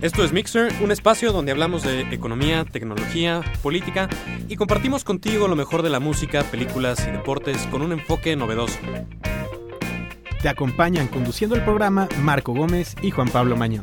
Esto 0.00 0.22
es 0.22 0.32
Mixer, 0.32 0.72
un 0.80 0.92
espacio 0.92 1.32
donde 1.32 1.50
hablamos 1.50 1.82
de 1.82 2.02
economía, 2.14 2.64
tecnología, 2.64 3.42
política 3.64 4.08
y 4.46 4.54
compartimos 4.54 5.02
contigo 5.02 5.48
lo 5.48 5.56
mejor 5.56 5.82
de 5.82 5.90
la 5.90 5.98
música, 5.98 6.44
películas 6.44 7.04
y 7.08 7.10
deportes 7.10 7.66
con 7.66 7.82
un 7.82 7.90
enfoque 7.90 8.36
novedoso. 8.36 8.78
Te 10.40 10.48
acompañan 10.48 11.08
conduciendo 11.08 11.56
el 11.56 11.64
programa 11.64 12.08
Marco 12.22 12.54
Gómez 12.54 12.94
y 13.02 13.10
Juan 13.10 13.28
Pablo 13.28 13.56
Mañón. 13.56 13.82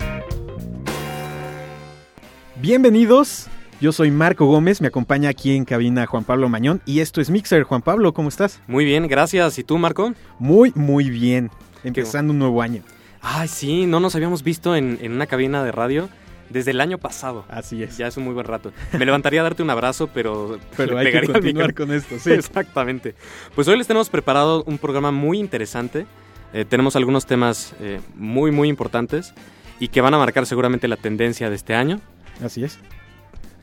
Bienvenidos, 2.62 3.48
yo 3.82 3.92
soy 3.92 4.10
Marco 4.10 4.46
Gómez, 4.46 4.80
me 4.80 4.88
acompaña 4.88 5.28
aquí 5.28 5.54
en 5.54 5.66
cabina 5.66 6.06
Juan 6.06 6.24
Pablo 6.24 6.48
Mañón 6.48 6.82
y 6.86 7.02
esto 7.02 7.20
es 7.20 7.30
Mixer. 7.30 7.64
Juan 7.64 7.82
Pablo, 7.82 8.14
¿cómo 8.14 8.30
estás? 8.30 8.62
Muy 8.68 8.86
bien, 8.86 9.10
gracias. 9.10 9.60
¿Y 9.60 9.66
tú, 9.66 9.78
Marco? 9.78 10.14
Muy, 10.40 10.72
muy 10.76 11.10
bien, 11.10 11.52
empezando 11.84 12.32
un 12.32 12.40
nuevo 12.40 12.62
año. 12.62 12.84
Ay, 13.28 13.48
sí, 13.48 13.88
no 13.88 14.00
nos 14.00 14.16
habíamos 14.16 14.44
visto 14.44 14.76
en, 14.76 15.00
una 15.12 15.26
cabina 15.26 15.64
de 15.64 15.72
radio 15.72 16.10
desde 16.52 16.70
el 16.72 16.80
año 16.80 17.00
pasado. 17.00 17.44
Así 17.50 17.82
es. 17.82 17.98
Ya 17.98 18.06
es 18.06 18.18
un 18.18 18.24
muy 18.24 18.36
buen 18.36 18.46
rato. 18.46 18.72
Me 18.94 19.04
levantaría 19.04 19.40
a 19.40 19.44
darte 19.44 19.64
un 19.64 19.70
abrazo, 19.72 20.08
pero... 20.14 20.60
Pero 20.78 20.96
hay 21.00 21.12
que 21.12 21.24
continuar 21.24 21.74
con 21.74 21.92
esto, 21.92 22.20
sí. 22.20 22.32
Exactamente. 22.34 23.16
Pues 23.56 23.68
hoy 23.68 23.80
les 23.80 23.88
tenemos 23.88 24.10
preparado 24.10 24.64
un 24.66 24.78
programa 24.78 25.10
muy 25.10 25.40
interesante. 25.40 26.06
Eh, 26.54 26.66
tenemos 26.66 26.96
algunos 26.96 27.26
temas 27.26 27.74
eh, 27.80 28.00
muy, 28.14 28.52
muy 28.52 28.70
importantes 28.70 29.34
y 29.80 29.88
que 29.88 30.02
van 30.02 30.14
a 30.14 30.20
marcar 30.20 30.46
seguramente 30.46 30.88
la 30.88 30.96
tendencia 30.96 31.50
de 31.50 31.56
este 31.56 31.74
año. 31.74 32.00
Así 32.44 32.64
es. 32.64 32.78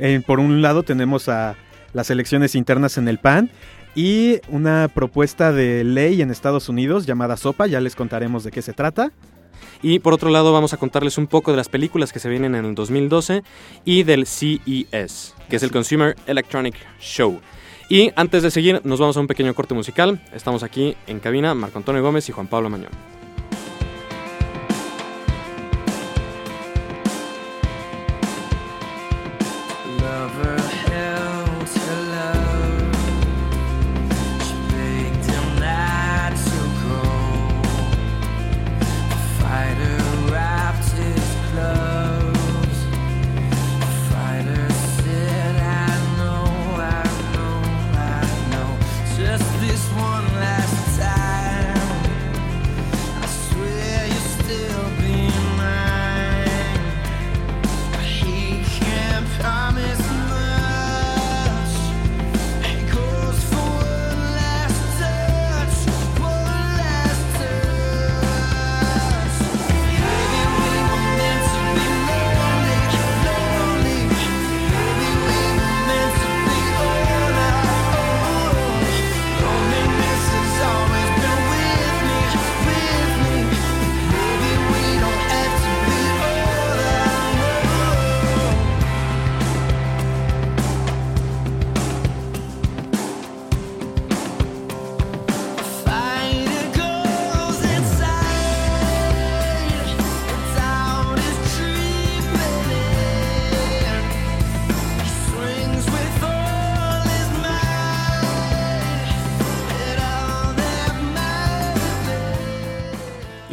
Eh, 0.00 0.20
por 0.26 0.40
un 0.40 0.60
lado 0.60 0.82
tenemos 0.82 1.28
a 1.28 1.54
las 1.92 2.10
elecciones 2.10 2.56
internas 2.56 2.98
en 2.98 3.06
el 3.06 3.18
PAN 3.18 3.48
y 3.94 4.40
una 4.48 4.90
propuesta 4.92 5.52
de 5.52 5.84
ley 5.84 6.20
en 6.20 6.32
Estados 6.32 6.68
Unidos 6.68 7.06
llamada 7.06 7.36
SOPA, 7.36 7.68
ya 7.68 7.80
les 7.80 7.94
contaremos 7.94 8.42
de 8.42 8.50
qué 8.50 8.60
se 8.60 8.72
trata. 8.72 9.12
Y 9.82 9.98
por 9.98 10.14
otro 10.14 10.30
lado 10.30 10.52
vamos 10.52 10.72
a 10.72 10.76
contarles 10.76 11.18
un 11.18 11.26
poco 11.26 11.50
de 11.50 11.56
las 11.56 11.68
películas 11.68 12.12
que 12.12 12.18
se 12.18 12.28
vienen 12.28 12.54
en 12.54 12.64
el 12.64 12.74
2012 12.74 13.42
y 13.84 14.02
del 14.02 14.26
CES, 14.26 15.34
que 15.48 15.56
es 15.56 15.62
el 15.62 15.70
Consumer 15.70 16.16
Electronic 16.26 16.74
Show. 17.00 17.40
Y 17.88 18.10
antes 18.16 18.42
de 18.42 18.50
seguir, 18.50 18.80
nos 18.84 19.00
vamos 19.00 19.16
a 19.16 19.20
un 19.20 19.26
pequeño 19.26 19.54
corte 19.54 19.74
musical. 19.74 20.20
Estamos 20.32 20.62
aquí 20.62 20.96
en 21.06 21.20
cabina, 21.20 21.54
Marco 21.54 21.78
Antonio 21.78 22.02
Gómez 22.02 22.28
y 22.28 22.32
Juan 22.32 22.46
Pablo 22.46 22.70
Mañón. 22.70 23.21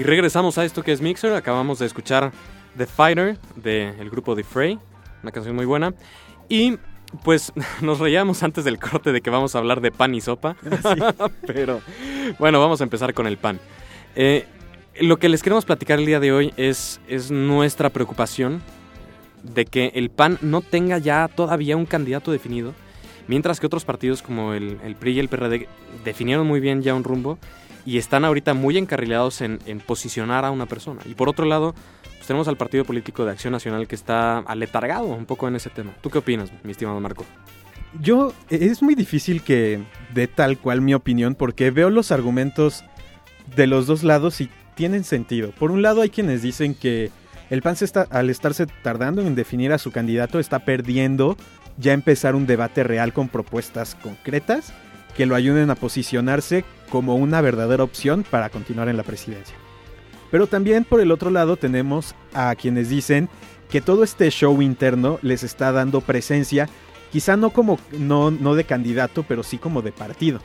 Regresamos 0.04 0.58
a 0.58 0.66
esto 0.66 0.84
que 0.84 0.92
es 0.92 1.02
Mixer. 1.02 1.34
Acabamos 1.34 1.80
de 1.80 1.86
escuchar 1.86 2.32
The 2.78 2.86
Fighter 2.86 3.38
del 3.56 4.10
grupo 4.10 4.36
The 4.36 4.44
Fray, 4.44 4.80
una 5.24 5.32
canción 5.32 5.56
muy 5.56 5.66
buena. 5.66 5.94
Y 6.48 6.78
pues 7.24 7.52
nos 7.82 8.00
reíamos 8.00 8.44
antes 8.44 8.64
del 8.66 8.80
corte 8.80 9.12
de 9.12 9.22
que 9.22 9.30
vamos 9.30 9.56
a 9.56 9.60
hablar 9.60 9.82
de 9.82 9.92
pan 9.92 10.16
y 10.16 10.22
sopa. 10.22 10.56
Pero 11.48 11.82
bueno, 12.38 12.60
vamos 12.60 12.82
a 12.82 12.84
empezar 12.84 13.14
con 13.14 13.28
el 13.28 13.38
pan. 13.38 13.60
Eh, 14.16 14.46
lo 15.00 15.18
que 15.18 15.30
les 15.30 15.44
queremos 15.44 15.66
platicar 15.66 16.00
el 16.00 16.06
día 16.06 16.20
de 16.20 16.32
hoy 16.32 16.54
es, 16.58 17.00
es 17.08 17.32
nuestra 17.32 17.90
preocupación 17.90 18.62
de 19.44 19.66
que 19.66 19.92
el 19.96 20.10
PAN 20.10 20.38
no 20.42 20.62
tenga 20.62 20.98
ya 20.98 21.30
todavía 21.30 21.78
un 21.78 21.86
candidato 21.86 22.32
definido, 22.32 22.74
mientras 23.28 23.60
que 23.60 23.68
otros 23.68 23.86
partidos 23.86 24.22
como 24.22 24.54
el, 24.54 24.78
el 24.84 24.96
PRI 24.96 25.14
y 25.14 25.20
el 25.20 25.30
PRD 25.30 25.70
definieron 26.04 26.46
muy 26.46 26.60
bien 26.60 26.82
ya 26.82 26.94
un 26.94 27.06
rumbo 27.06 27.40
y 27.86 27.98
están 27.98 28.26
ahorita 28.26 28.54
muy 28.54 28.78
encarrilados 28.78 29.42
en, 29.42 29.60
posicionar 29.86 30.46
a 30.46 30.52
una 30.52 30.66
persona. 30.66 31.02
Y 31.06 31.14
por 31.14 31.30
otro 31.30 31.46
lado, 31.46 31.74
pues 32.16 32.28
tenemos 32.28 32.48
al 32.48 32.58
partido 32.58 32.86
político 32.86 33.26
de 33.26 33.32
Acción 33.32 33.52
Nacional 33.52 33.88
que 33.88 33.96
está 33.96 34.40
aletargado 34.40 35.06
un 35.06 35.26
poco 35.26 35.48
en 35.48 35.56
ese 35.56 35.70
tema. 35.70 35.94
¿Tú 36.02 36.10
qué 36.10 36.20
opinas, 36.20 36.52
mi 36.64 36.72
estimado 36.72 37.00
Marco? 37.00 37.26
Yo, 38.02 38.34
es 38.50 38.84
muy 38.84 38.94
difícil 38.94 39.42
que 39.42 39.80
dé 40.14 40.28
tal 40.28 40.60
cual 40.60 40.82
mi 40.82 40.94
opinión 40.94 41.34
porque 41.34 41.72
veo 41.72 41.90
los 41.90 42.12
argumentos 42.12 42.84
de 43.56 43.66
los 43.66 43.88
dos 43.88 44.04
lados 44.04 44.42
y 44.42 44.50
tienen 44.76 45.04
sentido. 45.04 45.52
Por 45.52 45.72
un 45.72 45.82
lado 45.82 46.02
hay 46.02 46.10
quienes 46.10 46.42
dicen 46.42 46.76
que 46.76 47.10
el 47.50 47.64
PAN 47.64 47.76
está, 47.82 48.08
al 48.12 48.30
estarse 48.30 48.68
tardando 48.84 49.22
en 49.22 49.34
definir 49.34 49.74
a 49.74 49.80
su 49.80 49.92
candidato 49.92 50.40
está 50.40 50.60
perdiendo 50.60 51.36
ya 51.78 51.94
empezar 51.94 52.36
un 52.36 52.46
debate 52.46 52.84
real 52.84 53.12
con 53.12 53.28
propuestas 53.28 53.96
concretas 53.96 54.72
que 55.16 55.26
lo 55.26 55.36
ayuden 55.36 55.70
a 55.72 55.76
posicionarse 55.76 56.64
como 56.90 57.16
una 57.16 57.42
verdadera 57.42 57.84
opción 57.84 58.26
para 58.30 58.50
continuar 58.50 58.90
en 58.90 58.98
la 58.98 59.04
presidencia. 59.04 59.56
Pero 60.32 60.48
también 60.48 60.84
por 60.84 61.02
el 61.02 61.12
otro 61.12 61.30
lado 61.30 61.58
tenemos 61.58 62.16
a 62.34 62.54
quienes 62.56 62.90
dicen 62.90 63.30
que 63.70 63.82
todo 63.82 64.04
este 64.04 64.30
show 64.30 64.62
interno 64.62 65.20
les 65.22 65.44
está 65.44 65.72
dando 65.72 66.02
presencia, 66.02 66.68
quizá 67.12 67.38
no 67.38 67.52
como 67.52 67.80
no, 67.92 68.32
no 68.32 68.56
de 68.56 68.64
candidato, 68.64 69.24
pero 69.28 69.44
sí 69.44 69.58
como 69.58 69.82
de 69.82 69.92
partido. 69.92 70.40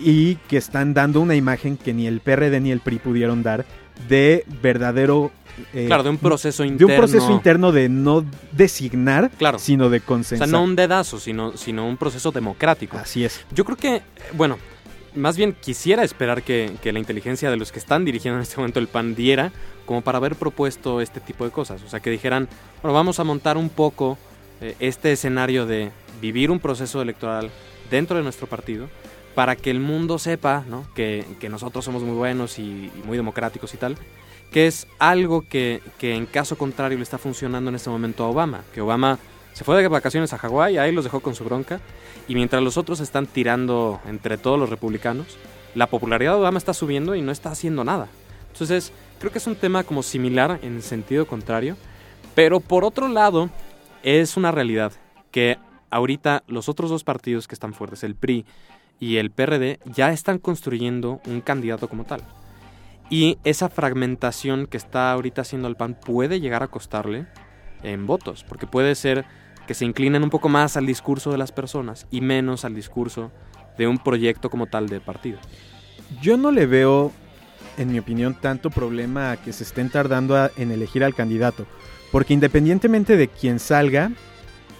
Y 0.00 0.36
que 0.48 0.56
están 0.56 0.92
dando 0.92 1.20
una 1.20 1.36
imagen 1.36 1.76
que 1.76 1.94
ni 1.94 2.06
el 2.06 2.20
PRD 2.20 2.60
ni 2.60 2.72
el 2.72 2.80
PRI 2.80 2.98
pudieron 2.98 3.42
dar 3.42 3.64
de 4.08 4.44
verdadero 4.60 5.30
eh, 5.72 5.86
claro, 5.86 6.02
de 6.02 6.10
un 6.10 6.18
proceso 6.18 6.64
interno. 6.64 6.86
De 6.88 6.92
un 6.92 6.98
proceso 6.98 7.32
interno 7.32 7.72
de 7.72 7.88
no 7.88 8.24
designar, 8.52 9.30
claro. 9.38 9.58
sino 9.58 9.88
de 9.88 10.00
consensar. 10.00 10.48
O 10.48 10.50
sea, 10.50 10.58
no 10.58 10.64
un 10.64 10.74
dedazo, 10.74 11.20
sino, 11.20 11.56
sino 11.56 11.86
un 11.86 11.96
proceso 11.96 12.32
democrático. 12.32 12.98
Así 12.98 13.24
es. 13.24 13.44
Yo 13.52 13.64
creo 13.64 13.76
que, 13.76 14.02
bueno, 14.32 14.58
más 15.14 15.36
bien 15.36 15.52
quisiera 15.52 16.04
esperar 16.04 16.42
que, 16.42 16.72
la 16.84 16.98
inteligencia 16.98 17.50
de 17.50 17.56
los 17.56 17.72
que 17.72 17.78
están 17.78 18.04
dirigiendo 18.04 18.38
en 18.38 18.42
este 18.42 18.56
momento 18.56 18.80
el 18.80 18.88
PAN 18.88 19.14
diera 19.14 19.52
como 19.86 20.02
para 20.02 20.18
haber 20.18 20.36
propuesto 20.36 21.00
este 21.00 21.20
tipo 21.20 21.44
de 21.44 21.50
cosas. 21.50 21.82
O 21.82 21.88
sea, 21.88 22.00
que 22.00 22.10
dijeran, 22.10 22.48
bueno, 22.82 22.94
vamos 22.94 23.20
a 23.20 23.24
montar 23.24 23.56
un 23.56 23.68
poco 23.68 24.18
eh, 24.60 24.76
este 24.80 25.12
escenario 25.12 25.66
de 25.66 25.90
vivir 26.20 26.50
un 26.50 26.60
proceso 26.60 27.02
electoral 27.02 27.50
dentro 27.90 28.16
de 28.16 28.22
nuestro 28.22 28.46
partido 28.46 28.88
para 29.34 29.56
que 29.56 29.70
el 29.70 29.80
mundo 29.80 30.18
sepa 30.18 30.64
¿no? 30.68 30.86
que, 30.94 31.24
nosotros 31.50 31.84
somos 31.84 32.02
muy 32.02 32.16
buenos 32.16 32.58
y, 32.58 32.90
muy 33.04 33.16
democráticos 33.16 33.74
y 33.74 33.76
tal, 33.76 33.96
que 34.52 34.66
es 34.66 34.86
algo 34.98 35.42
que, 35.48 35.82
que 35.98 36.14
en 36.14 36.26
caso 36.26 36.56
contrario 36.56 36.96
le 36.96 37.02
está 37.02 37.18
funcionando 37.18 37.68
en 37.68 37.76
este 37.76 37.90
momento 37.90 38.24
a 38.24 38.28
Obama, 38.28 38.62
que 38.72 38.80
Obama 38.80 39.18
se 39.54 39.62
fue 39.64 39.80
de 39.80 39.88
vacaciones 39.88 40.32
a 40.32 40.38
Hawái, 40.38 40.78
ahí 40.78 40.92
los 40.92 41.04
dejó 41.04 41.20
con 41.20 41.34
su 41.34 41.44
bronca. 41.44 41.80
Y 42.26 42.34
mientras 42.34 42.62
los 42.62 42.76
otros 42.76 42.98
están 43.00 43.26
tirando 43.26 44.00
entre 44.04 44.36
todos 44.36 44.58
los 44.58 44.68
republicanos, 44.68 45.38
la 45.74 45.86
popularidad 45.86 46.32
de 46.32 46.40
Obama 46.40 46.58
está 46.58 46.74
subiendo 46.74 47.14
y 47.14 47.22
no 47.22 47.30
está 47.30 47.50
haciendo 47.50 47.84
nada. 47.84 48.08
Entonces, 48.52 48.92
creo 49.20 49.30
que 49.30 49.38
es 49.38 49.46
un 49.46 49.54
tema 49.54 49.84
como 49.84 50.02
similar 50.02 50.58
en 50.62 50.82
sentido 50.82 51.26
contrario. 51.26 51.76
Pero 52.34 52.58
por 52.58 52.84
otro 52.84 53.06
lado, 53.06 53.48
es 54.02 54.36
una 54.36 54.50
realidad 54.50 54.92
que 55.30 55.56
ahorita 55.90 56.42
los 56.48 56.68
otros 56.68 56.90
dos 56.90 57.04
partidos 57.04 57.46
que 57.46 57.54
están 57.54 57.74
fuertes, 57.74 58.02
el 58.02 58.16
PRI 58.16 58.44
y 58.98 59.18
el 59.18 59.30
PRD, 59.30 59.78
ya 59.84 60.12
están 60.12 60.38
construyendo 60.38 61.20
un 61.26 61.40
candidato 61.40 61.88
como 61.88 62.04
tal. 62.04 62.22
Y 63.08 63.38
esa 63.44 63.68
fragmentación 63.68 64.66
que 64.66 64.78
está 64.78 65.12
ahorita 65.12 65.42
haciendo 65.42 65.68
el 65.68 65.76
PAN 65.76 65.94
puede 65.94 66.40
llegar 66.40 66.64
a 66.64 66.68
costarle 66.68 67.26
en 67.84 68.06
votos, 68.06 68.44
porque 68.48 68.66
puede 68.66 68.94
ser 68.94 69.24
que 69.66 69.74
se 69.74 69.84
inclinen 69.84 70.22
un 70.22 70.30
poco 70.30 70.48
más 70.48 70.76
al 70.76 70.86
discurso 70.86 71.30
de 71.30 71.38
las 71.38 71.52
personas 71.52 72.06
y 72.10 72.20
menos 72.20 72.64
al 72.64 72.74
discurso 72.74 73.30
de 73.78 73.86
un 73.86 73.98
proyecto 73.98 74.50
como 74.50 74.66
tal 74.66 74.88
de 74.88 75.00
partido. 75.00 75.38
Yo 76.20 76.36
no 76.36 76.50
le 76.50 76.66
veo, 76.66 77.12
en 77.76 77.92
mi 77.92 77.98
opinión, 77.98 78.34
tanto 78.40 78.70
problema 78.70 79.32
a 79.32 79.36
que 79.36 79.52
se 79.52 79.64
estén 79.64 79.90
tardando 79.90 80.50
en 80.56 80.70
elegir 80.70 81.02
al 81.04 81.14
candidato, 81.14 81.66
porque 82.12 82.34
independientemente 82.34 83.16
de 83.16 83.28
quién 83.28 83.58
salga, 83.58 84.12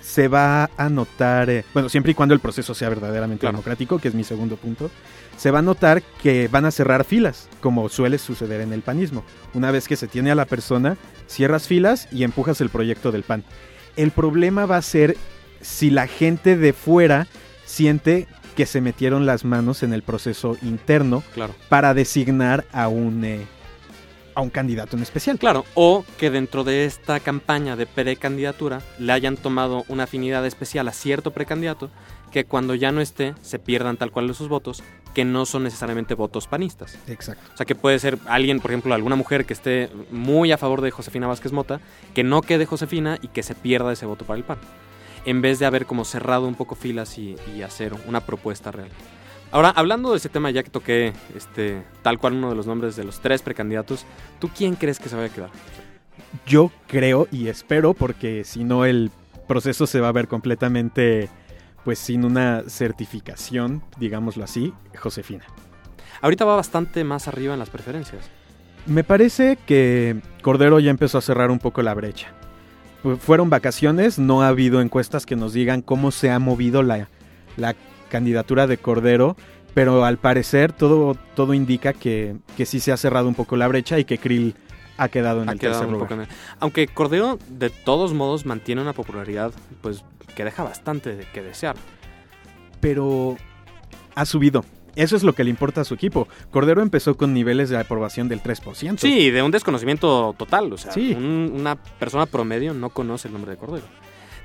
se 0.00 0.28
va 0.28 0.70
a 0.76 0.90
notar, 0.90 1.48
eh, 1.48 1.64
bueno, 1.72 1.88
siempre 1.88 2.12
y 2.12 2.14
cuando 2.14 2.34
el 2.34 2.40
proceso 2.40 2.74
sea 2.74 2.90
verdaderamente 2.90 3.46
democrático, 3.46 3.98
que 3.98 4.08
es 4.08 4.14
mi 4.14 4.22
segundo 4.22 4.56
punto, 4.56 4.90
se 5.38 5.50
va 5.50 5.60
a 5.60 5.62
notar 5.62 6.02
que 6.22 6.46
van 6.48 6.66
a 6.66 6.70
cerrar 6.70 7.04
filas, 7.04 7.48
como 7.60 7.88
suele 7.88 8.18
suceder 8.18 8.60
en 8.60 8.72
el 8.72 8.82
panismo. 8.82 9.24
Una 9.54 9.70
vez 9.70 9.88
que 9.88 9.96
se 9.96 10.06
tiene 10.06 10.30
a 10.30 10.34
la 10.34 10.44
persona, 10.44 10.98
cierras 11.26 11.66
filas 11.66 12.06
y 12.12 12.22
empujas 12.22 12.60
el 12.60 12.68
proyecto 12.68 13.12
del 13.12 13.22
PAN. 13.22 13.44
El 13.96 14.10
problema 14.10 14.66
va 14.66 14.76
a 14.76 14.82
ser 14.82 15.16
si 15.60 15.90
la 15.90 16.06
gente 16.06 16.56
de 16.56 16.72
fuera 16.72 17.26
siente 17.64 18.26
que 18.54 18.66
se 18.66 18.80
metieron 18.80 19.26
las 19.26 19.44
manos 19.44 19.82
en 19.82 19.92
el 19.92 20.02
proceso 20.02 20.56
interno 20.62 21.22
para 21.68 21.94
designar 21.94 22.64
a 22.72 22.88
un, 22.88 23.24
eh, 23.24 23.46
a 24.34 24.40
un 24.40 24.50
candidato 24.50 24.96
en 24.96 25.02
especial. 25.02 25.38
Claro, 25.38 25.64
o 25.74 26.04
que 26.18 26.30
dentro 26.30 26.64
de 26.64 26.84
esta 26.84 27.20
campaña 27.20 27.76
de 27.76 27.86
precandidatura 27.86 28.80
le 28.98 29.12
hayan 29.12 29.36
tomado 29.36 29.84
una 29.88 30.04
afinidad 30.04 30.46
especial 30.46 30.88
a 30.88 30.92
cierto 30.92 31.32
precandidato 31.32 31.90
que 32.34 32.44
cuando 32.44 32.74
ya 32.74 32.90
no 32.90 33.00
esté 33.00 33.32
se 33.42 33.60
pierdan 33.60 33.96
tal 33.96 34.10
cual 34.10 34.26
de 34.26 34.34
sus 34.34 34.48
votos, 34.48 34.82
que 35.14 35.24
no 35.24 35.46
son 35.46 35.62
necesariamente 35.62 36.14
votos 36.14 36.48
panistas. 36.48 36.98
Exacto. 37.06 37.48
O 37.54 37.56
sea, 37.56 37.64
que 37.64 37.76
puede 37.76 38.00
ser 38.00 38.18
alguien, 38.26 38.58
por 38.58 38.72
ejemplo, 38.72 38.92
alguna 38.92 39.14
mujer 39.14 39.46
que 39.46 39.52
esté 39.52 39.88
muy 40.10 40.50
a 40.50 40.58
favor 40.58 40.80
de 40.80 40.90
Josefina 40.90 41.28
Vázquez 41.28 41.52
Mota, 41.52 41.80
que 42.12 42.24
no 42.24 42.42
quede 42.42 42.66
Josefina 42.66 43.18
y 43.22 43.28
que 43.28 43.44
se 43.44 43.54
pierda 43.54 43.92
ese 43.92 44.04
voto 44.04 44.24
para 44.24 44.38
el 44.38 44.42
PAN, 44.42 44.58
en 45.24 45.42
vez 45.42 45.60
de 45.60 45.66
haber 45.66 45.86
como 45.86 46.04
cerrado 46.04 46.48
un 46.48 46.56
poco 46.56 46.74
filas 46.74 47.18
y, 47.18 47.36
y 47.56 47.62
hacer 47.62 47.92
una 48.08 48.18
propuesta 48.18 48.72
real. 48.72 48.88
Ahora, 49.52 49.68
hablando 49.68 50.10
de 50.10 50.16
ese 50.16 50.28
tema, 50.28 50.50
ya 50.50 50.64
que 50.64 50.70
toqué 50.70 51.12
este, 51.36 51.84
tal 52.02 52.18
cual 52.18 52.32
uno 52.32 52.50
de 52.50 52.56
los 52.56 52.66
nombres 52.66 52.96
de 52.96 53.04
los 53.04 53.20
tres 53.20 53.42
precandidatos, 53.42 54.06
¿tú 54.40 54.48
quién 54.48 54.74
crees 54.74 54.98
que 54.98 55.08
se 55.08 55.14
vaya 55.14 55.28
a 55.28 55.32
quedar? 55.32 55.50
Yo 56.48 56.72
creo 56.88 57.28
y 57.30 57.46
espero, 57.46 57.94
porque 57.94 58.42
si 58.42 58.64
no 58.64 58.84
el 58.84 59.12
proceso 59.46 59.86
se 59.86 60.00
va 60.00 60.08
a 60.08 60.12
ver 60.12 60.26
completamente, 60.26 61.28
pues 61.84 61.98
sin 61.98 62.24
una 62.24 62.62
certificación, 62.66 63.82
digámoslo 63.98 64.44
así, 64.44 64.72
Josefina. 64.96 65.44
Ahorita 66.20 66.44
va 66.44 66.56
bastante 66.56 67.04
más 67.04 67.28
arriba 67.28 67.52
en 67.52 67.58
las 67.58 67.70
preferencias. 67.70 68.30
Me 68.86 69.04
parece 69.04 69.58
que 69.66 70.20
Cordero 70.42 70.80
ya 70.80 70.90
empezó 70.90 71.18
a 71.18 71.22
cerrar 71.22 71.50
un 71.50 71.58
poco 71.58 71.82
la 71.82 71.94
brecha. 71.94 72.32
Fueron 73.20 73.50
vacaciones, 73.50 74.18
no 74.18 74.42
ha 74.42 74.48
habido 74.48 74.80
encuestas 74.80 75.26
que 75.26 75.36
nos 75.36 75.52
digan 75.52 75.82
cómo 75.82 76.10
se 76.10 76.30
ha 76.30 76.38
movido 76.38 76.82
la, 76.82 77.08
la 77.58 77.74
candidatura 78.08 78.66
de 78.66 78.78
Cordero, 78.78 79.36
pero 79.74 80.04
al 80.04 80.16
parecer 80.16 80.72
todo, 80.72 81.14
todo 81.34 81.52
indica 81.52 81.92
que, 81.92 82.36
que 82.56 82.64
sí 82.64 82.80
se 82.80 82.92
ha 82.92 82.96
cerrado 82.96 83.28
un 83.28 83.34
poco 83.34 83.56
la 83.56 83.68
brecha 83.68 83.98
y 83.98 84.04
que 84.04 84.18
Krill 84.18 84.54
ha 84.96 85.08
quedado 85.08 85.42
en 85.42 85.48
el 85.48 85.58
tercer 85.58 85.88
lugar. 85.88 86.28
Aunque 86.60 86.86
Cordero 86.86 87.38
de 87.48 87.70
todos 87.70 88.12
modos 88.12 88.46
mantiene 88.46 88.82
una 88.82 88.92
popularidad 88.92 89.52
pues 89.80 90.04
que 90.34 90.44
deja 90.44 90.62
bastante 90.62 91.16
de 91.16 91.24
que 91.26 91.42
desear. 91.42 91.76
Pero 92.80 93.36
ha 94.14 94.24
subido. 94.24 94.64
Eso 94.96 95.16
es 95.16 95.24
lo 95.24 95.32
que 95.32 95.42
le 95.42 95.50
importa 95.50 95.80
a 95.80 95.84
su 95.84 95.94
equipo. 95.94 96.28
Cordero 96.50 96.80
empezó 96.80 97.16
con 97.16 97.34
niveles 97.34 97.68
de 97.68 97.78
aprobación 97.78 98.28
del 98.28 98.42
3%. 98.42 98.98
Sí, 98.98 99.30
de 99.30 99.42
un 99.42 99.50
desconocimiento 99.50 100.34
total. 100.38 100.72
O 100.72 100.76
sea, 100.76 100.92
una 100.94 101.76
persona 101.76 102.26
promedio 102.26 102.74
no 102.74 102.90
conoce 102.90 103.28
el 103.28 103.34
nombre 103.34 103.52
de 103.52 103.56
Cordero. 103.56 103.86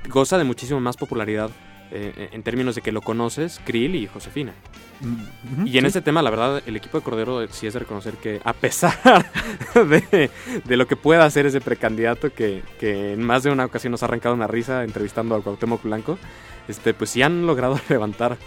Goza 0.08 0.38
de 0.38 0.46
muchísimo 0.46 0.80
más 0.80 0.98
popularidad 0.98 1.52
eh, 1.92 2.30
en 2.32 2.44
términos 2.44 2.76
de 2.76 2.82
que 2.82 2.92
lo 2.92 3.02
conoces, 3.02 3.60
Krill 3.66 3.96
y 3.96 4.08
Josefina. 4.08 4.54
Mm, 5.02 5.66
y 5.66 5.78
en 5.78 5.86
ese 5.86 6.02
tema, 6.02 6.22
la 6.22 6.30
verdad, 6.30 6.62
el 6.66 6.76
equipo 6.76 7.00
de 7.00 7.04
Cordero 7.04 7.48
sí 7.48 7.68
es 7.68 7.74
de 7.74 7.80
reconocer 7.80 8.16
que, 8.16 8.42
a 8.44 8.54
pesar 8.54 9.26
de, 9.76 10.78
lo 10.78 10.88
que 10.88 10.96
pueda 10.96 11.26
hacer 11.26 11.46
ese 11.46 11.62
precandidato, 11.62 12.32
que, 12.32 12.62
que, 12.80 13.14
en 13.14 13.24
más 13.24 13.44
de 13.44 13.52
una 13.52 13.66
ocasión 13.66 13.92
nos 13.92 14.04
ha 14.04 14.06
arrancado 14.06 14.36
una 14.36 14.48
risa 14.48 14.84
entrevistando 14.84 15.36
a 15.36 15.42
Cuauhtémoc 15.42 15.84
Blanco, 15.84 16.20
este, 16.68 16.94
pues 16.94 17.10
sí 17.10 17.22
han 17.22 17.48
logrado 17.48 17.80
levantar 17.90 18.38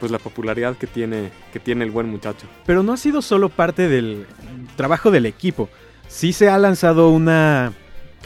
pues 0.00 0.12
la 0.12 0.18
popularidad 0.18 0.76
que 0.76 0.86
tiene, 0.86 1.30
que 1.52 1.60
tiene 1.60 1.84
el 1.84 1.90
buen 1.90 2.08
muchacho. 2.08 2.46
Pero 2.64 2.82
no 2.82 2.92
ha 2.92 2.96
sido 2.96 3.22
solo 3.22 3.48
parte 3.48 3.88
del 3.88 4.26
trabajo 4.76 5.10
del 5.10 5.26
equipo. 5.26 5.68
Sí 6.08 6.32
se 6.32 6.48
ha 6.48 6.58
lanzado 6.58 7.10
una 7.10 7.72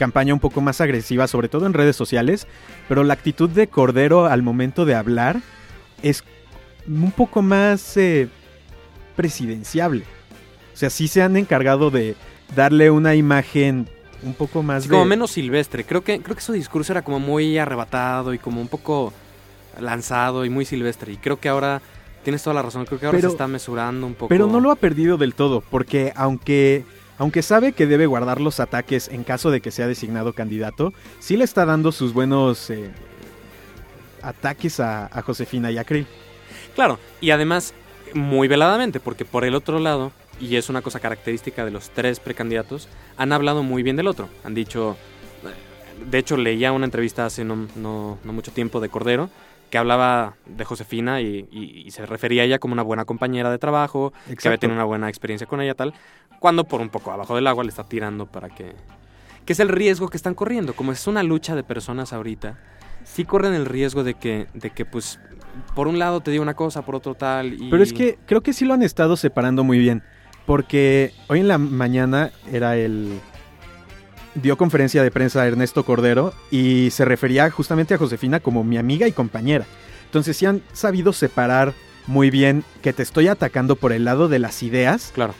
campaña 0.01 0.33
un 0.33 0.39
poco 0.39 0.61
más 0.61 0.81
agresiva, 0.81 1.27
sobre 1.27 1.47
todo 1.47 1.67
en 1.67 1.73
redes 1.73 1.95
sociales, 1.95 2.47
pero 2.89 3.03
la 3.03 3.13
actitud 3.13 3.47
de 3.47 3.67
Cordero 3.67 4.25
al 4.25 4.41
momento 4.41 4.83
de 4.83 4.95
hablar 4.95 5.39
es 6.01 6.23
un 6.87 7.11
poco 7.11 7.43
más 7.43 7.97
eh, 7.97 8.27
presidenciable. 9.15 10.05
O 10.73 10.77
sea, 10.77 10.89
sí 10.89 11.07
se 11.07 11.21
han 11.21 11.37
encargado 11.37 11.91
de 11.91 12.15
darle 12.55 12.89
una 12.89 13.13
imagen 13.13 13.87
un 14.23 14.33
poco 14.33 14.63
más... 14.63 14.87
como 14.87 15.05
menos 15.05 15.29
silvestre. 15.29 15.83
Creo 15.83 16.03
que, 16.03 16.19
creo 16.19 16.35
que 16.35 16.41
su 16.41 16.53
discurso 16.53 16.93
era 16.93 17.03
como 17.03 17.19
muy 17.19 17.59
arrebatado 17.59 18.33
y 18.33 18.39
como 18.39 18.59
un 18.59 18.69
poco 18.69 19.13
lanzado 19.79 20.45
y 20.45 20.49
muy 20.49 20.65
silvestre. 20.65 21.13
Y 21.13 21.17
creo 21.17 21.39
que 21.39 21.47
ahora... 21.47 21.79
Tienes 22.23 22.43
toda 22.43 22.53
la 22.53 22.61
razón, 22.61 22.85
creo 22.85 22.99
que 22.99 23.07
ahora 23.07 23.19
se 23.19 23.27
está 23.27 23.47
mesurando 23.47 24.05
un 24.05 24.13
poco. 24.13 24.29
Pero 24.29 24.45
no 24.45 24.59
lo 24.59 24.69
ha 24.69 24.75
perdido 24.75 25.17
del 25.17 25.33
todo, 25.33 25.61
porque 25.61 26.13
aunque 26.15 26.85
aunque 27.21 27.43
sabe 27.43 27.73
que 27.73 27.85
debe 27.85 28.07
guardar 28.07 28.41
los 28.41 28.59
ataques 28.59 29.07
en 29.07 29.23
caso 29.23 29.51
de 29.51 29.61
que 29.61 29.69
sea 29.69 29.85
designado 29.85 30.33
candidato, 30.33 30.91
sí 31.19 31.37
le 31.37 31.43
está 31.43 31.65
dando 31.67 31.91
sus 31.91 32.13
buenos 32.13 32.71
eh, 32.71 32.89
ataques 34.23 34.79
a, 34.79 35.07
Josefina 35.23 35.69
y 35.69 35.77
a. 35.77 35.85
Claro, 36.73 36.97
y 37.21 37.29
además 37.29 37.75
muy 38.15 38.47
veladamente, 38.47 38.99
porque 38.99 39.23
por 39.23 39.45
el 39.45 39.53
otro 39.53 39.77
lado, 39.77 40.11
y 40.39 40.55
es 40.55 40.67
una 40.69 40.81
cosa 40.81 40.99
característica 40.99 41.63
de 41.63 41.69
los 41.69 41.91
tres 41.91 42.19
precandidatos, 42.19 42.89
han 43.17 43.33
hablado 43.33 43.61
muy 43.61 43.83
bien 43.83 43.97
del 43.97 44.07
otro. 44.07 44.27
Han 44.43 44.55
dicho, 44.55 44.97
de 46.09 46.17
hecho 46.17 46.37
leía 46.37 46.71
una 46.71 46.85
entrevista 46.85 47.27
hace 47.27 47.43
no, 47.43 47.67
no 47.75 48.17
mucho 48.23 48.51
tiempo 48.51 48.79
de 48.79 48.89
Cordero, 48.89 49.29
que 49.71 49.77
hablaba 49.77 50.35
de 50.45 50.65
Josefina 50.65 51.21
y, 51.21 51.87
se 51.89 52.05
refería 52.05 52.43
a 52.43 52.45
ella 52.45 52.59
como 52.59 52.73
una 52.73 52.83
buena 52.83 53.05
compañera 53.05 53.49
de 53.49 53.57
trabajo, 53.57 54.13
que 54.37 54.47
había 54.47 54.59
tenido 54.59 54.75
una 54.75 54.85
buena 54.85 55.09
experiencia 55.09 55.47
con 55.47 55.61
ella 55.61 55.73
tal, 55.73 55.93
cuando 56.39 56.65
por 56.65 56.81
un 56.81 56.89
poco 56.89 57.11
abajo 57.11 57.35
del 57.35 57.47
agua 57.47 57.63
le 57.63 57.69
está 57.69 57.85
tirando 57.85 58.25
para 58.25 58.49
que... 58.49 58.75
que 59.45 59.53
es 59.53 59.59
el 59.59 59.69
riesgo 59.69 60.09
que 60.09 60.17
están 60.17 60.35
corriendo, 60.35 60.73
como 60.73 60.91
es 60.91 61.07
una 61.07 61.23
lucha 61.23 61.55
de 61.55 61.63
personas 61.63 62.13
ahorita, 62.13 62.59
sí 63.05 63.25
corren 63.25 63.53
el 63.53 63.65
riesgo 63.65 64.03
de 64.03 64.13
que, 64.13 64.47
de 64.53 64.69
que 64.71 64.85
pues, 64.85 65.19
por 65.73 65.87
un 65.87 65.97
lado 65.97 66.19
te 66.19 66.31
diga 66.31 66.43
una 66.43 66.53
cosa, 66.53 66.83
por 66.83 66.95
otro 66.95 67.15
tal. 67.15 67.53
Y... 67.53 67.69
Pero 67.69 67.81
es 67.81 67.93
que 67.93 68.19
creo 68.25 68.41
que 68.41 68.53
sí 68.53 68.65
lo 68.65 68.73
han 68.73 68.83
estado 68.83 69.15
separando 69.15 69.63
muy 69.63 69.79
bien, 69.79 70.03
porque 70.45 71.13
hoy 71.27 71.39
en 71.39 71.47
la 71.47 71.57
mañana 71.57 72.31
era 72.51 72.75
el 72.75 73.19
dio 74.35 74.57
conferencia 74.57 75.03
de 75.03 75.11
prensa 75.11 75.41
a 75.41 75.47
Ernesto 75.47 75.83
Cordero 75.83 76.33
y 76.49 76.89
se 76.91 77.05
refería 77.05 77.49
justamente 77.49 77.93
a 77.93 77.97
Josefina 77.97 78.39
como 78.39 78.63
mi 78.63 78.77
amiga 78.77 79.07
y 79.07 79.11
compañera. 79.11 79.65
Entonces 80.05 80.37
sí 80.37 80.45
han 80.45 80.61
sabido 80.73 81.13
separar 81.13 81.73
muy 82.07 82.29
bien 82.29 82.63
que 82.81 82.93
te 82.93 83.03
estoy 83.03 83.27
atacando 83.27 83.75
por 83.75 83.93
el 83.93 84.05
lado 84.05 84.27
de 84.27 84.39
las 84.39 84.63
ideas. 84.63 85.11
Claro. 85.13 85.33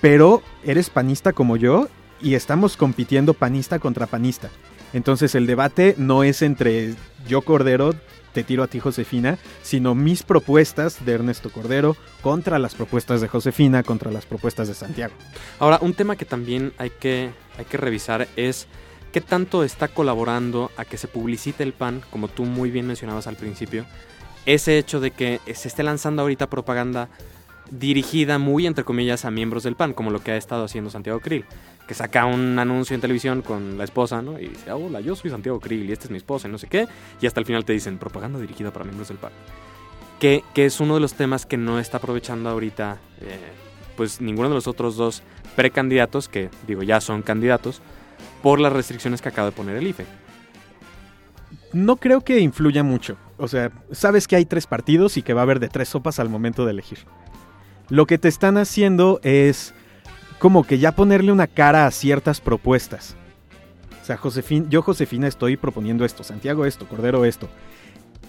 Pero 0.00 0.42
eres 0.64 0.90
panista 0.90 1.32
como 1.32 1.56
yo 1.56 1.88
y 2.20 2.34
estamos 2.34 2.76
compitiendo 2.76 3.34
panista 3.34 3.78
contra 3.78 4.06
panista. 4.06 4.50
Entonces 4.92 5.34
el 5.34 5.46
debate 5.46 5.94
no 5.98 6.22
es 6.22 6.42
entre 6.42 6.94
yo 7.28 7.42
Cordero 7.42 7.94
te 8.36 8.44
tiro 8.44 8.62
a 8.62 8.66
ti 8.66 8.80
Josefina, 8.80 9.38
sino 9.62 9.94
mis 9.94 10.22
propuestas 10.22 11.06
de 11.06 11.14
Ernesto 11.14 11.50
Cordero 11.50 11.96
contra 12.20 12.58
las 12.58 12.74
propuestas 12.74 13.22
de 13.22 13.28
Josefina, 13.28 13.82
contra 13.82 14.12
las 14.12 14.26
propuestas 14.26 14.68
de 14.68 14.74
Santiago. 14.74 15.14
Ahora, 15.58 15.78
un 15.80 15.94
tema 15.94 16.16
que 16.16 16.26
también 16.26 16.74
hay 16.76 16.90
que, 16.90 17.30
hay 17.58 17.64
que 17.64 17.76
revisar 17.76 18.28
es 18.36 18.66
qué 19.12 19.20
tanto 19.20 19.64
está 19.64 19.88
colaborando 19.88 20.70
a 20.76 20.84
que 20.84 20.98
se 20.98 21.08
publicite 21.08 21.62
el 21.62 21.72
PAN, 21.72 22.02
como 22.10 22.28
tú 22.28 22.44
muy 22.44 22.70
bien 22.70 22.86
mencionabas 22.86 23.26
al 23.26 23.36
principio, 23.36 23.86
ese 24.44 24.78
hecho 24.78 25.00
de 25.00 25.10
que 25.10 25.40
se 25.54 25.68
esté 25.68 25.82
lanzando 25.82 26.22
ahorita 26.22 26.48
propaganda 26.48 27.08
dirigida 27.70 28.38
muy 28.38 28.66
entre 28.66 28.84
comillas 28.84 29.24
a 29.24 29.30
miembros 29.30 29.64
del 29.64 29.74
PAN, 29.74 29.92
como 29.92 30.10
lo 30.10 30.22
que 30.22 30.32
ha 30.32 30.36
estado 30.36 30.64
haciendo 30.64 30.90
Santiago 30.90 31.20
Krill 31.20 31.44
que 31.86 31.94
saca 31.94 32.26
un 32.26 32.58
anuncio 32.58 32.94
en 32.94 33.00
televisión 33.00 33.42
con 33.42 33.78
la 33.78 33.84
esposa, 33.84 34.20
¿no? 34.20 34.38
Y 34.38 34.48
dice, 34.48 34.72
hola, 34.72 35.00
yo 35.00 35.14
soy 35.14 35.30
Santiago 35.30 35.60
Krill 35.60 35.88
y 35.88 35.92
esta 35.92 36.06
es 36.06 36.10
mi 36.10 36.16
esposa 36.16 36.48
y 36.48 36.50
no 36.50 36.58
sé 36.58 36.66
qué. 36.66 36.88
Y 37.20 37.26
hasta 37.26 37.40
el 37.40 37.46
final 37.46 37.64
te 37.64 37.72
dicen, 37.72 37.98
propaganda 37.98 38.40
dirigida 38.40 38.72
para 38.72 38.84
miembros 38.84 39.08
del 39.08 39.18
PAN. 39.18 39.30
Que, 40.18 40.42
que 40.54 40.66
es 40.66 40.80
uno 40.80 40.94
de 40.94 41.00
los 41.00 41.14
temas 41.14 41.46
que 41.46 41.56
no 41.56 41.78
está 41.78 41.98
aprovechando 41.98 42.48
ahorita, 42.48 42.98
eh, 43.20 43.38
pues 43.96 44.20
ninguno 44.20 44.48
de 44.48 44.54
los 44.54 44.66
otros 44.66 44.96
dos 44.96 45.22
precandidatos, 45.54 46.28
que 46.28 46.50
digo 46.66 46.82
ya 46.82 47.00
son 47.00 47.22
candidatos, 47.22 47.80
por 48.42 48.60
las 48.60 48.72
restricciones 48.72 49.22
que 49.22 49.28
acaba 49.28 49.50
de 49.50 49.56
poner 49.56 49.76
el 49.76 49.86
IFE. 49.86 50.06
No 51.72 51.96
creo 51.96 52.20
que 52.20 52.40
influya 52.40 52.82
mucho. 52.82 53.16
O 53.38 53.48
sea, 53.48 53.72
sabes 53.90 54.28
que 54.28 54.36
hay 54.36 54.44
tres 54.44 54.66
partidos 54.66 55.16
y 55.16 55.22
que 55.22 55.34
va 55.34 55.40
a 55.40 55.44
haber 55.44 55.60
de 55.60 55.68
tres 55.68 55.88
sopas 55.88 56.18
al 56.18 56.28
momento 56.28 56.64
de 56.64 56.70
elegir. 56.70 56.98
Lo 57.88 58.06
que 58.06 58.18
te 58.18 58.28
están 58.28 58.56
haciendo 58.56 59.20
es 59.22 59.74
como 60.38 60.64
que 60.64 60.78
ya 60.78 60.92
ponerle 60.92 61.32
una 61.32 61.46
cara 61.46 61.86
a 61.86 61.90
ciertas 61.90 62.40
propuestas. 62.40 63.16
sea, 64.04 64.16
Josefina, 64.16 64.66
yo 64.68 64.82
Josefina 64.82 65.26
estoy 65.26 65.56
proponiendo 65.56 66.04
esto, 66.04 66.22
Santiago 66.22 66.64
esto, 66.64 66.86
Cordero 66.86 67.24
esto. 67.24 67.48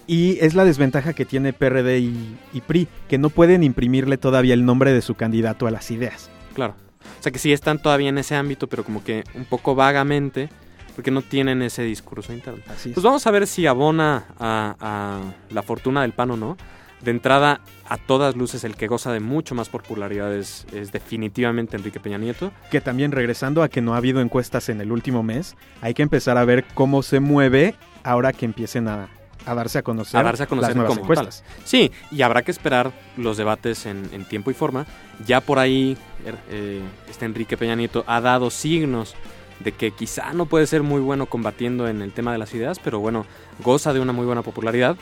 Y 0.08 0.40
es 0.40 0.56
la 0.56 0.64
desventaja 0.64 1.12
que 1.14 1.26
tiene 1.26 1.52
PRD 1.52 2.00
y, 2.00 2.38
y 2.54 2.62
PRI, 2.62 2.88
que 3.10 3.18
no 3.18 3.30
pueden 3.30 3.62
imprimirle 3.62 4.18
todavía 4.18 4.54
el 4.54 4.66
nombre 4.66 4.94
de 4.94 5.02
su 5.02 5.16
candidato 5.16 5.68
a 5.68 5.72
las 5.72 5.92
ideas. 5.92 6.30
Claro. 6.54 6.76
O 7.20 7.24
sea 7.24 7.32
que 7.32 7.40
sí 7.40 7.52
están 7.52 7.82
todavía 7.82 8.10
en 8.10 8.18
ese 8.18 8.36
ámbito, 8.36 8.68
pero 8.68 8.84
como 8.84 9.04
que 9.04 9.24
un 9.36 9.46
poco 9.46 9.76
vagamente, 9.76 10.50
porque 10.96 11.12
no 11.12 11.22
tienen 11.22 11.62
ese 11.62 11.84
discurso 11.84 12.32
interno. 12.32 12.64
Así 12.70 12.90
es. 12.90 12.94
Pues 12.96 13.04
vamos 13.04 13.28
a 13.28 13.32
ver 13.32 13.48
si 13.48 13.68
abona 13.68 14.26
a, 14.40 14.76
a 14.80 15.54
la 15.54 15.62
fortuna 15.62 16.02
del 16.02 16.14
PAN 16.14 16.32
o 16.32 16.38
no. 16.38 16.58
De 17.02 17.12
entrada, 17.12 17.62
a 17.88 17.98
todas 17.98 18.36
luces, 18.36 18.64
el 18.64 18.76
que 18.76 18.88
goza 18.88 19.14
de 19.14 19.20
mucho 19.20 19.54
más 19.54 19.70
popularidad 19.70 20.34
es, 20.34 20.66
es 20.74 20.92
definitivamente 20.92 21.78
Enrique 21.78 22.00
Peña 22.00 22.18
Nieto. 22.18 22.52
que 22.72 22.82
también 22.82 23.12
regresando 23.12 23.62
a 23.62 23.70
que 23.70 23.82
no 23.82 23.94
ha 23.94 23.98
habido 23.98 24.20
encuestas 24.22 24.70
en 24.70 24.82
el 24.82 24.92
último 24.92 25.22
mes, 25.22 25.56
hay 25.82 25.94
que 25.94 26.02
empezar 26.02 26.38
a 26.38 26.46
ver 26.46 26.66
cómo 26.74 27.04
se 27.04 27.20
mueve 27.20 27.76
ahora 28.04 28.34
que 28.34 28.46
empiecen 28.46 28.88
a, 28.88 29.10
a 29.48 29.56
darse 29.56 29.80
a 29.80 29.82
conocer, 29.84 30.20
A 30.20 30.24
darse 30.24 30.44
a 30.44 30.48
conocer 30.48 30.70
las 30.70 30.76
nuevas 30.76 30.98
como 30.98 31.04
encuestas. 31.04 31.44
Sí, 31.64 31.92
y 32.12 32.22
habrá 32.22 32.42
que 32.44 32.52
esperar 32.52 32.92
los 33.16 33.38
debates 33.38 33.86
en, 33.86 34.10
en 34.12 34.26
tiempo 34.26 34.52
y 34.52 34.54
forma. 34.54 34.86
Ya 35.26 35.42
por 35.42 35.60
ahí, 35.60 35.98
er- 36.26 36.38
eh, 36.50 36.82
este 37.10 37.26
Enrique 37.26 37.58
Peña 37.58 37.76
Nieto 37.76 38.04
ha 38.08 38.22
dado 38.22 38.50
signos 38.50 39.16
de 39.60 39.72
que 39.72 39.92
quizá 39.92 40.34
no 40.34 40.46
puede 40.46 40.68
ser 40.68 40.84
muy 40.84 41.02
bueno 41.02 41.26
combatiendo 41.26 41.88
en 41.88 42.02
el 42.02 42.12
tema 42.12 42.32
de 42.32 42.38
las 42.38 42.54
ideas, 42.54 42.78
pero 42.80 43.00
bueno, 43.00 43.26
goza 43.64 43.92
de 43.94 44.00
una 44.00 44.14
muy 44.14 44.26
buena 44.26 44.44
popularidad. 44.44 44.96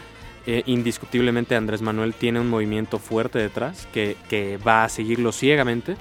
Eh, 0.48 0.62
indiscutiblemente 0.68 1.56
Andrés 1.56 1.82
Manuel 1.82 2.14
tiene 2.14 2.40
un 2.40 2.50
movimiento 2.50 3.00
fuerte 3.00 3.40
detrás 3.40 3.88
que, 3.92 4.16
que 4.30 4.58
va 4.58 4.84
a 4.84 4.90
seguirlo 4.90 5.32
ciegamente, 5.32 5.98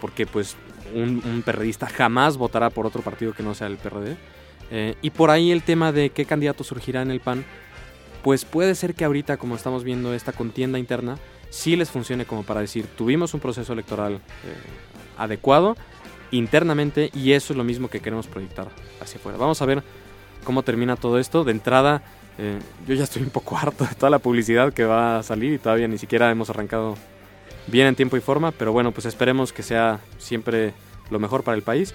porque 0.00 0.26
pues 0.26 0.56
un, 0.94 1.22
un 1.24 1.42
perredista 1.42 1.86
jamás 1.86 2.38
votará 2.38 2.70
por 2.70 2.86
otro 2.86 3.02
partido 3.02 3.34
que 3.34 3.42
no 3.42 3.54
sea 3.54 3.66
el 3.66 3.76
PRD. 3.76 4.16
Eh, 4.70 4.94
y 5.02 5.10
por 5.10 5.30
ahí 5.30 5.52
el 5.52 5.62
tema 5.62 5.92
de 5.92 6.08
qué 6.10 6.24
candidato 6.24 6.64
surgirá 6.64 7.02
en 7.02 7.10
el 7.10 7.20
PAN, 7.20 7.44
pues 8.22 8.44
puede 8.44 8.74
ser 8.74 8.94
que 8.94 9.04
ahorita, 9.04 9.36
como 9.36 9.56
estamos 9.56 9.84
viendo 9.84 10.14
esta 10.14 10.32
contienda 10.32 10.78
interna, 10.78 11.18
sí 11.50 11.76
les 11.76 11.90
funcione 11.90 12.24
como 12.24 12.44
para 12.44 12.60
decir, 12.60 12.86
tuvimos 12.86 13.34
un 13.34 13.40
proceso 13.40 13.72
electoral 13.72 14.14
eh, 14.14 14.20
adecuado 15.18 15.76
internamente 16.30 17.10
y 17.14 17.32
eso 17.32 17.52
es 17.52 17.56
lo 17.56 17.64
mismo 17.64 17.88
que 17.88 18.00
queremos 18.00 18.26
proyectar 18.26 18.68
hacia 19.00 19.18
afuera. 19.18 19.38
Vamos 19.38 19.60
a 19.60 19.66
ver 19.66 19.82
cómo 20.44 20.62
termina 20.62 20.96
todo 20.96 21.18
esto. 21.18 21.44
De 21.44 21.52
entrada, 21.52 22.02
eh, 22.38 22.58
yo 22.86 22.94
ya 22.94 23.04
estoy 23.04 23.22
un 23.22 23.30
poco 23.30 23.56
harto 23.58 23.84
de 23.84 23.94
toda 23.94 24.10
la 24.10 24.18
publicidad 24.18 24.72
que 24.72 24.84
va 24.84 25.18
a 25.18 25.22
salir 25.22 25.52
y 25.52 25.58
todavía 25.58 25.88
ni 25.88 25.98
siquiera 25.98 26.30
hemos 26.30 26.50
arrancado 26.50 26.96
bien 27.66 27.86
en 27.86 27.94
tiempo 27.94 28.16
y 28.16 28.20
forma, 28.20 28.50
pero 28.50 28.72
bueno, 28.72 28.92
pues 28.92 29.06
esperemos 29.06 29.52
que 29.52 29.62
sea 29.62 30.00
siempre 30.18 30.72
lo 31.10 31.18
mejor 31.18 31.44
para 31.44 31.56
el 31.56 31.62
país 31.62 31.94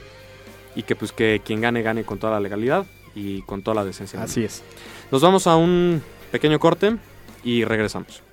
y 0.75 0.83
que 0.83 0.95
pues 0.95 1.11
que 1.11 1.41
quien 1.43 1.59
gane 1.59 1.81
gane 1.81 2.03
con 2.03 2.19
toda 2.19 2.33
la 2.33 2.39
legalidad 2.39 2.85
y 3.15 3.41
con 3.41 3.63
toda 3.63 3.75
la 3.75 3.83
decencia. 3.83 4.21
Así 4.21 4.43
es. 4.43 4.63
nos 5.11 5.21
vamos 5.21 5.47
a 5.47 5.55
un 5.55 6.01
pequeño 6.31 6.59
corte 6.59 6.97
y 7.43 7.63
regresamos. 7.63 8.26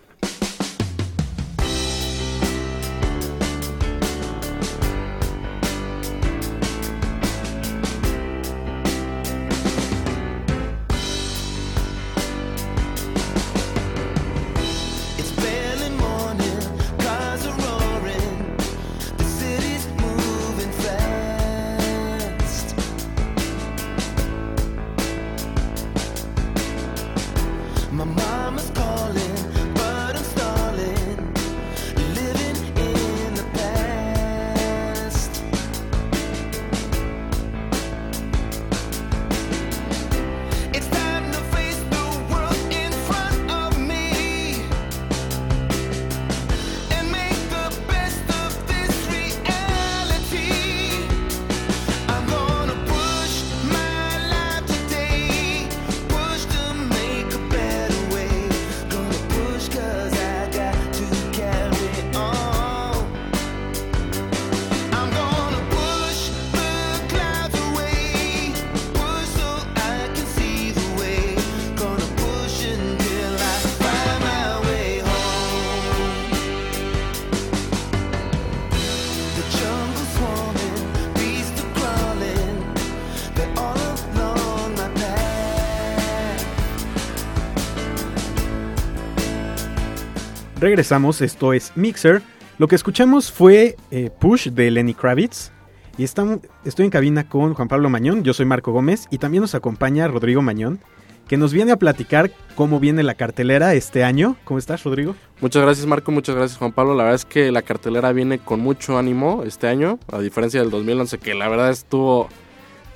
Regresamos, 90.65 91.21
esto 91.21 91.53
es 91.53 91.73
Mixer. 91.75 92.23
Lo 92.57 92.69
que 92.69 92.75
escuchamos 92.75 93.31
fue 93.31 93.77
eh, 93.91 94.09
Push 94.19 94.49
de 94.49 94.71
Lenny 94.71 94.95
Kravitz. 94.95 95.51
Y 95.99 96.05
estamos, 96.05 96.39
estoy 96.65 96.87
en 96.87 96.91
cabina 96.91 97.29
con 97.29 97.53
Juan 97.53 97.69
Pablo 97.69 97.91
Mañón, 97.91 98.25
yo 98.25 98.33
soy 98.33 98.47
Marco 98.47 98.73
Gómez 98.73 99.07
y 99.11 99.19
también 99.19 99.43
nos 99.43 99.55
acompaña 99.55 100.09
Rodrigo 100.09 100.41
Mañón, 100.41 100.81
que 101.29 101.37
nos 101.37 101.53
viene 101.53 101.73
a 101.73 101.77
platicar 101.77 102.31
cómo 102.55 102.81
viene 102.81 103.03
la 103.03 103.13
cartelera 103.13 103.75
este 103.75 104.05
año. 104.05 104.37
¿Cómo 104.45 104.59
estás, 104.59 104.83
Rodrigo? 104.85 105.15
Muchas 105.43 105.63
gracias 105.63 105.87
Marco, 105.87 106.11
muchas 106.13 106.35
gracias 106.35 106.59
Juan 106.59 106.73
Pablo. 106.73 106.95
La 106.95 107.03
verdad 107.03 107.17
es 107.17 107.27
que 107.27 107.53
la 107.53 107.61
cartelera 107.61 108.13
viene 108.13 108.39
con 108.39 108.61
mucho 108.61 108.97
ánimo 108.97 109.43
este 109.45 109.69
año, 109.69 109.99
a 110.11 110.19
diferencia 110.19 110.63
del 110.63 110.71
2011 110.71 111.19
que 111.19 111.35
la 111.35 111.47
verdad 111.51 111.69
estuvo 111.73 112.31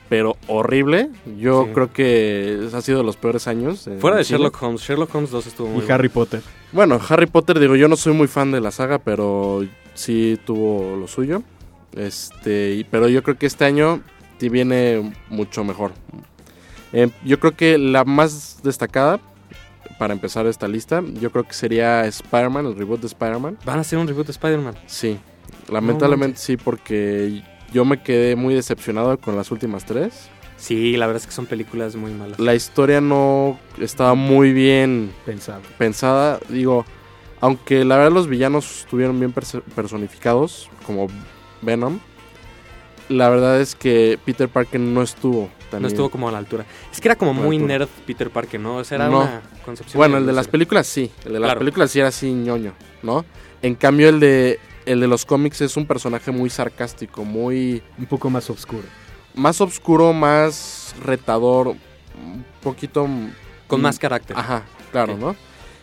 pero 0.09 0.37
horrible. 0.47 1.11
Yo 1.38 1.65
Sí. 1.67 1.71
creo 1.75 1.93
que 1.93 2.69
ha 2.73 2.81
sido 2.81 2.99
de 2.99 3.05
los 3.05 3.17
peores 3.17 3.47
años. 3.47 3.88
Fuera 4.00 4.17
de 4.17 4.25
cine. 4.25 4.38
Sherlock 4.38 4.62
Holmes, 4.62 4.81
Sherlock 4.83 5.15
Holmes 5.15 5.31
2 5.31 5.47
estuvo 5.47 5.69
muy 5.69 5.85
y 5.87 5.91
Harry 5.91 6.09
Potter. 6.09 6.41
Bueno, 6.73 7.00
Harry 7.09 7.27
Potter, 7.27 7.59
digo, 7.59 7.77
yo 7.77 7.88
no 7.88 7.97
soy 7.97 8.12
muy 8.15 8.27
fan 8.29 8.50
de 8.53 8.61
la 8.61 8.71
saga, 8.71 8.99
pero 8.99 9.65
sí 9.95 10.38
tuvo 10.45 10.97
lo 10.97 11.07
suyo. 11.09 11.43
Este, 11.97 12.75
y- 12.75 12.85
pero 12.85 13.09
yo 13.09 13.23
creo 13.23 13.37
que 13.38 13.47
este 13.47 13.65
año 13.65 14.00
sí 14.38 14.49
viene 14.49 15.15
mucho 15.31 15.65
mejor. 15.65 15.93
Eh, 16.93 17.11
yo 17.25 17.38
creo 17.41 17.55
que 17.57 17.77
la 17.79 18.05
más 18.05 18.61
destacada, 18.62 19.21
para 19.99 20.12
empezar 20.15 20.47
esta 20.47 20.69
lista, 20.69 21.03
yo 21.21 21.31
creo 21.33 21.45
que 21.45 21.53
sería 21.55 22.05
Spider-Man, 22.07 22.67
el 22.67 22.77
reboot 22.77 23.00
de 23.00 23.09
Spider-Man. 23.09 23.59
Van 23.65 23.79
a 23.79 23.81
hacer 23.81 23.99
un 23.99 24.07
reboot 24.07 24.27
de 24.27 24.33
Spider-Man. 24.33 24.75
Sí, 24.87 25.19
lamentablemente 25.71 26.38
sí, 26.38 26.57
porque 26.57 27.43
yo 27.73 27.85
me 27.85 28.03
quedé 28.03 28.37
muy 28.37 28.55
decepcionado 28.55 29.19
con 29.19 29.37
las 29.37 29.51
últimas 29.51 29.85
tres. 29.85 30.29
Sí, 30.57 30.97
la 30.97 31.07
verdad 31.07 31.21
es 31.23 31.27
que 31.27 31.33
son 31.33 31.47
películas 31.47 31.95
muy 31.95 32.13
malas. 32.13 32.39
La 32.41 32.55
historia 32.55 33.01
no 33.01 33.59
estaba 33.81 34.15
muy 34.15 34.53
bien 34.53 35.13
Pensado. 35.25 35.63
pensada. 35.79 36.41
Digo, 36.49 36.85
aunque 37.41 37.85
la 37.85 37.97
verdad 37.97 38.11
los 38.13 38.27
villanos 38.27 38.81
estuvieron 38.81 39.21
bien 39.21 39.33
perso- 39.33 39.63
personificados, 39.77 40.69
como 40.85 41.07
Venom, 41.63 42.01
la 43.09 43.29
verdad 43.29 43.61
es 43.61 43.75
que 43.75 44.19
Peter 44.25 44.49
Parker 44.49 44.81
no 44.81 45.01
estuvo 45.03 45.49
tan 45.71 45.81
No 45.83 45.87
bien. 45.89 45.95
estuvo 45.95 46.11
como 46.11 46.29
a 46.29 46.33
la 46.33 46.39
altura. 46.39 46.65
Es 46.93 47.01
que 47.01 47.09
era 47.09 47.15
como 47.17 47.31
A 47.31 47.35
muy 47.35 47.57
altura. 47.57 47.79
nerd 47.79 47.89
Peter 48.07 48.29
Parker, 48.31 48.61
¿no? 48.61 48.77
O 48.79 48.85
sea, 48.85 48.97
era 48.97 49.09
No. 49.09 49.21
una 49.21 49.43
concepción. 49.65 49.97
Bueno, 49.99 50.19
el 50.19 50.27
de 50.27 50.33
las 50.33 50.49
películas 50.49 50.87
sí, 50.87 51.11
el 51.25 51.33
de 51.35 51.39
las 51.41 51.47
Claro. 51.49 51.61
películas 51.61 51.91
sí 51.91 52.01
era 52.01 52.09
así 52.09 52.33
ñoño, 52.33 52.73
¿no? 53.03 53.25
En 53.63 53.75
cambio 53.77 54.09
el 54.09 54.21
de 54.21 54.59
el 54.88 55.00
de 55.00 55.07
los 55.07 55.26
cómics 55.26 55.61
es 55.61 55.76
un 55.76 55.87
personaje 55.87 56.30
muy 56.30 56.49
sarcástico, 56.49 57.25
muy 57.25 57.83
Un 57.99 58.07
poco 58.07 58.30
más 58.30 58.49
oscuro. 58.49 58.85
más 59.35 59.61
oscuro, 59.61 60.12
más 60.12 60.95
retador, 61.02 61.68
un 61.68 62.45
poquito 62.62 63.07
Con 63.66 63.80
mm, 63.80 63.83
más 63.83 63.99
carácter. 63.99 64.37
Ajá, 64.37 64.64
claro. 64.90 65.16
¿no? 65.16 65.37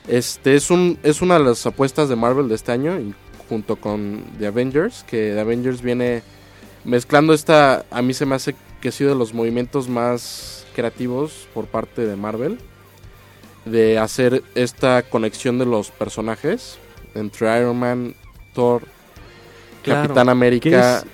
Este 0.08 0.56
es 0.56 0.72
un 0.72 0.98
es 1.04 1.22
una 1.22 1.38
de 1.38 1.46
las 1.46 1.66
apuestas 1.66 2.10
de 2.10 2.16
Marvel 2.16 2.50
de 2.50 2.56
este 2.56 2.72
año 2.72 3.00
y 3.00 3.14
junto 3.48 3.76
con 3.76 4.24
The 4.40 4.48
Avengers, 4.48 5.04
que 5.04 5.34
The 5.34 5.40
Avengers 5.40 5.82
viene 5.82 6.24
mezclando 6.84 7.34
esta 7.34 7.86
a 7.92 8.02
mí 8.02 8.14
se 8.14 8.26
me 8.26 8.36
hace 8.36 8.56
que 8.82 8.90
ha 8.90 8.92
sido 8.92 9.12
de 9.12 9.16
los 9.16 9.34
movimientos 9.34 9.88
más 9.88 10.66
creativos 10.76 11.48
por 11.54 11.68
parte 11.68 12.06
de 12.06 12.16
Marvel 12.16 12.58
de 13.66 13.98
hacer 13.98 14.44
esta 14.56 15.04
conexión 15.04 15.58
de 15.58 15.66
los 15.66 15.92
personajes 15.92 16.78
entre 17.16 17.60
Iron 17.60 17.78
Man, 17.78 18.16
Thor, 18.56 18.82
Claro. 19.84 20.02
Capitán 20.08 20.30
América. 20.30 21.00
es, 21.00 21.06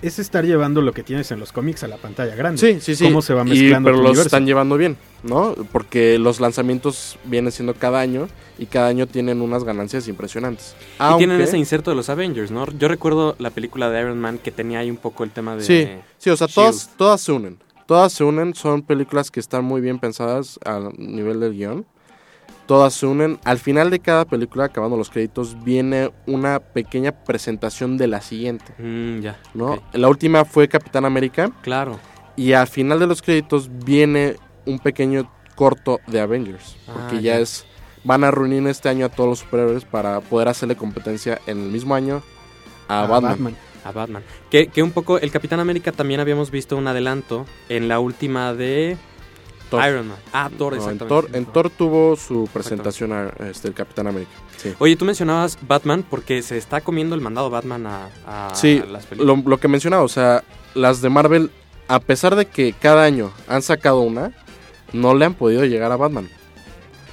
es 0.00 0.18
estar 0.18 0.44
llevando 0.46 0.80
lo 0.80 0.92
que 0.92 1.02
tienes 1.02 1.30
en 1.32 1.40
los 1.40 1.52
cómics 1.52 1.82
a 1.84 1.88
la 1.88 1.96
pantalla 1.98 2.34
grande. 2.34 2.58
Sí, 2.58 2.80
sí, 2.80 2.94
sí. 2.96 3.04
Cómo 3.04 3.20
se 3.20 3.34
va 3.34 3.42
Y- 3.42 3.50
mezclando 3.50 3.88
pero 3.88 3.96
tu 3.98 4.02
los 4.02 4.10
universo. 4.12 4.28
están 4.28 4.46
llevando 4.46 4.76
bien, 4.78 4.96
¿no? 5.24 5.54
Porque 5.72 6.18
los 6.18 6.40
lanzamientos 6.40 7.18
vienen 7.24 7.52
siendo 7.52 7.74
cada 7.74 8.00
año 8.00 8.28
y 8.58 8.64
cada 8.66 8.88
año 8.88 9.06
tienen 9.06 9.42
unas 9.42 9.64
ganancias 9.64 10.08
impresionantes. 10.08 10.74
Y 10.98 11.18
tienen 11.18 11.40
ese 11.42 11.58
inserto 11.58 11.90
de 11.90 11.96
los 11.96 12.08
Avengers, 12.08 12.50
¿no? 12.50 12.66
Yo 12.78 12.88
recuerdo 12.88 13.34
la 13.38 13.50
película 13.50 13.90
de 13.90 14.00
Iron 14.00 14.18
Man 14.18 14.38
que 14.38 14.52
tenía 14.52 14.78
ahí 14.78 14.90
un 14.90 14.96
poco 14.96 15.24
el 15.24 15.30
tema 15.30 15.54
de... 15.56 15.62
Sí, 15.64 15.88
sí, 16.16 16.30
o 16.30 16.36
sea, 16.36 16.46
todas, 16.48 16.90
todas 16.96 17.20
se 17.20 17.32
unen. 17.32 17.58
Todas 17.86 18.12
se 18.12 18.22
unen, 18.24 18.54
son 18.54 18.82
películas 18.82 19.30
que 19.30 19.40
están 19.40 19.64
muy 19.64 19.80
bien 19.80 19.98
pensadas 19.98 20.58
a 20.64 20.80
nivel 20.96 21.40
del 21.40 21.52
guion. 21.54 21.86
Todas 22.68 22.94
se 22.94 23.06
unen. 23.06 23.40
Al 23.44 23.58
final 23.58 23.90
de 23.90 23.98
cada 23.98 24.24
película, 24.26 24.64
acabando 24.66 24.96
los 24.96 25.10
créditos, 25.10 25.56
viene 25.64 26.12
una 26.26 26.60
pequeña 26.60 27.10
presentación 27.12 27.96
de 27.98 28.06
la 28.06 28.20
siguiente, 28.20 28.72
Mm, 28.78 29.20
ya, 29.20 29.38
¿no? 29.54 29.82
La 29.92 30.06
última 30.08 30.44
fue 30.44 30.68
Capitán 30.68 31.04
América 31.04 31.50
Claro. 31.62 31.98
y 32.36 32.52
al 32.52 32.68
final 32.68 33.00
de 33.00 33.06
los 33.06 33.22
créditos 33.22 33.68
viene 33.84 34.36
un 34.66 34.78
pequeño 34.78 35.28
corto 35.56 35.98
de 36.06 36.20
Avengers, 36.20 36.76
porque 36.86 37.16
Ah, 37.16 37.20
ya 37.20 37.34
ya. 37.34 37.38
es 37.40 37.64
van 38.04 38.22
a 38.22 38.30
reunir 38.30 38.64
este 38.68 38.88
año 38.88 39.06
a 39.06 39.08
todos 39.08 39.28
los 39.28 39.38
superhéroes 39.40 39.84
para 39.84 40.20
poder 40.20 40.46
hacerle 40.48 40.76
competencia 40.76 41.40
en 41.46 41.58
el 41.62 41.70
mismo 41.70 41.94
año 41.96 42.22
a 42.86 43.02
Ah, 43.02 43.06
Batman. 43.06 43.56
A 43.84 43.92
Batman. 43.92 44.22
Que, 44.50 44.68
que 44.68 44.82
un 44.82 44.92
poco 44.92 45.18
el 45.18 45.30
Capitán 45.30 45.58
América 45.60 45.90
también 45.90 46.20
habíamos 46.20 46.50
visto 46.50 46.76
un 46.76 46.86
adelanto 46.86 47.44
en 47.70 47.88
la 47.88 47.98
última 47.98 48.52
de 48.54 48.96
Thor. 49.70 49.84
Iron 49.88 50.08
Man. 50.08 50.16
Ah, 50.32 50.50
Thor, 50.56 50.74
No, 50.74 50.82
en, 50.82 50.90
exactamente. 50.90 51.28
Thor, 51.28 51.36
en 51.36 51.46
Thor 51.46 51.70
tuvo 51.70 52.16
su 52.16 52.48
presentación 52.52 53.12
a, 53.12 53.28
este, 53.48 53.68
el 53.68 53.74
Capitán 53.74 54.06
América. 54.06 54.30
Sí, 54.56 54.74
Oye, 54.78 54.96
tú 54.96 55.04
mencionabas 55.04 55.58
Batman 55.66 56.04
porque 56.08 56.42
se 56.42 56.56
está 56.56 56.80
comiendo 56.80 57.14
el 57.14 57.20
mandado 57.20 57.48
Batman 57.50 57.86
a, 57.86 58.08
a 58.26 58.54
Sí, 58.54 58.82
las 58.90 59.06
películas. 59.06 59.38
lo, 59.44 59.48
lo 59.50 59.58
que 59.58 59.68
mencionaba, 59.68 60.02
o 60.02 60.08
sea, 60.08 60.42
las 60.74 61.00
de 61.00 61.08
Marvel, 61.10 61.50
a 61.86 62.00
pesar 62.00 62.34
de 62.36 62.46
que 62.46 62.72
cada 62.72 63.04
año 63.04 63.30
han 63.46 63.62
sacado 63.62 64.00
una, 64.00 64.32
no 64.92 65.14
le 65.14 65.24
han 65.26 65.34
podido 65.34 65.64
llegar 65.64 65.92
a 65.92 65.96
Batman. 65.96 66.28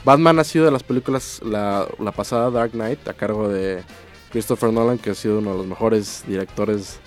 Batman 0.04 0.40
ha 0.40 0.44
sido 0.44 0.66
de 0.66 0.72
las 0.72 0.84
películas, 0.84 1.42
la, 1.44 1.88
la 2.00 2.12
pasada 2.12 2.50
Dark 2.52 2.72
Knight, 2.72 3.08
a 3.08 3.14
cargo 3.14 3.50
de 3.50 3.84
Christopher 4.32 4.72
Nolan, 4.72 4.98
que 4.98 5.12
ha 5.12 5.16
sido 5.16 5.40
uno 5.40 5.52
de 5.52 5.58
los 5.58 5.68
mejores 5.68 6.24
directores. 6.28 7.00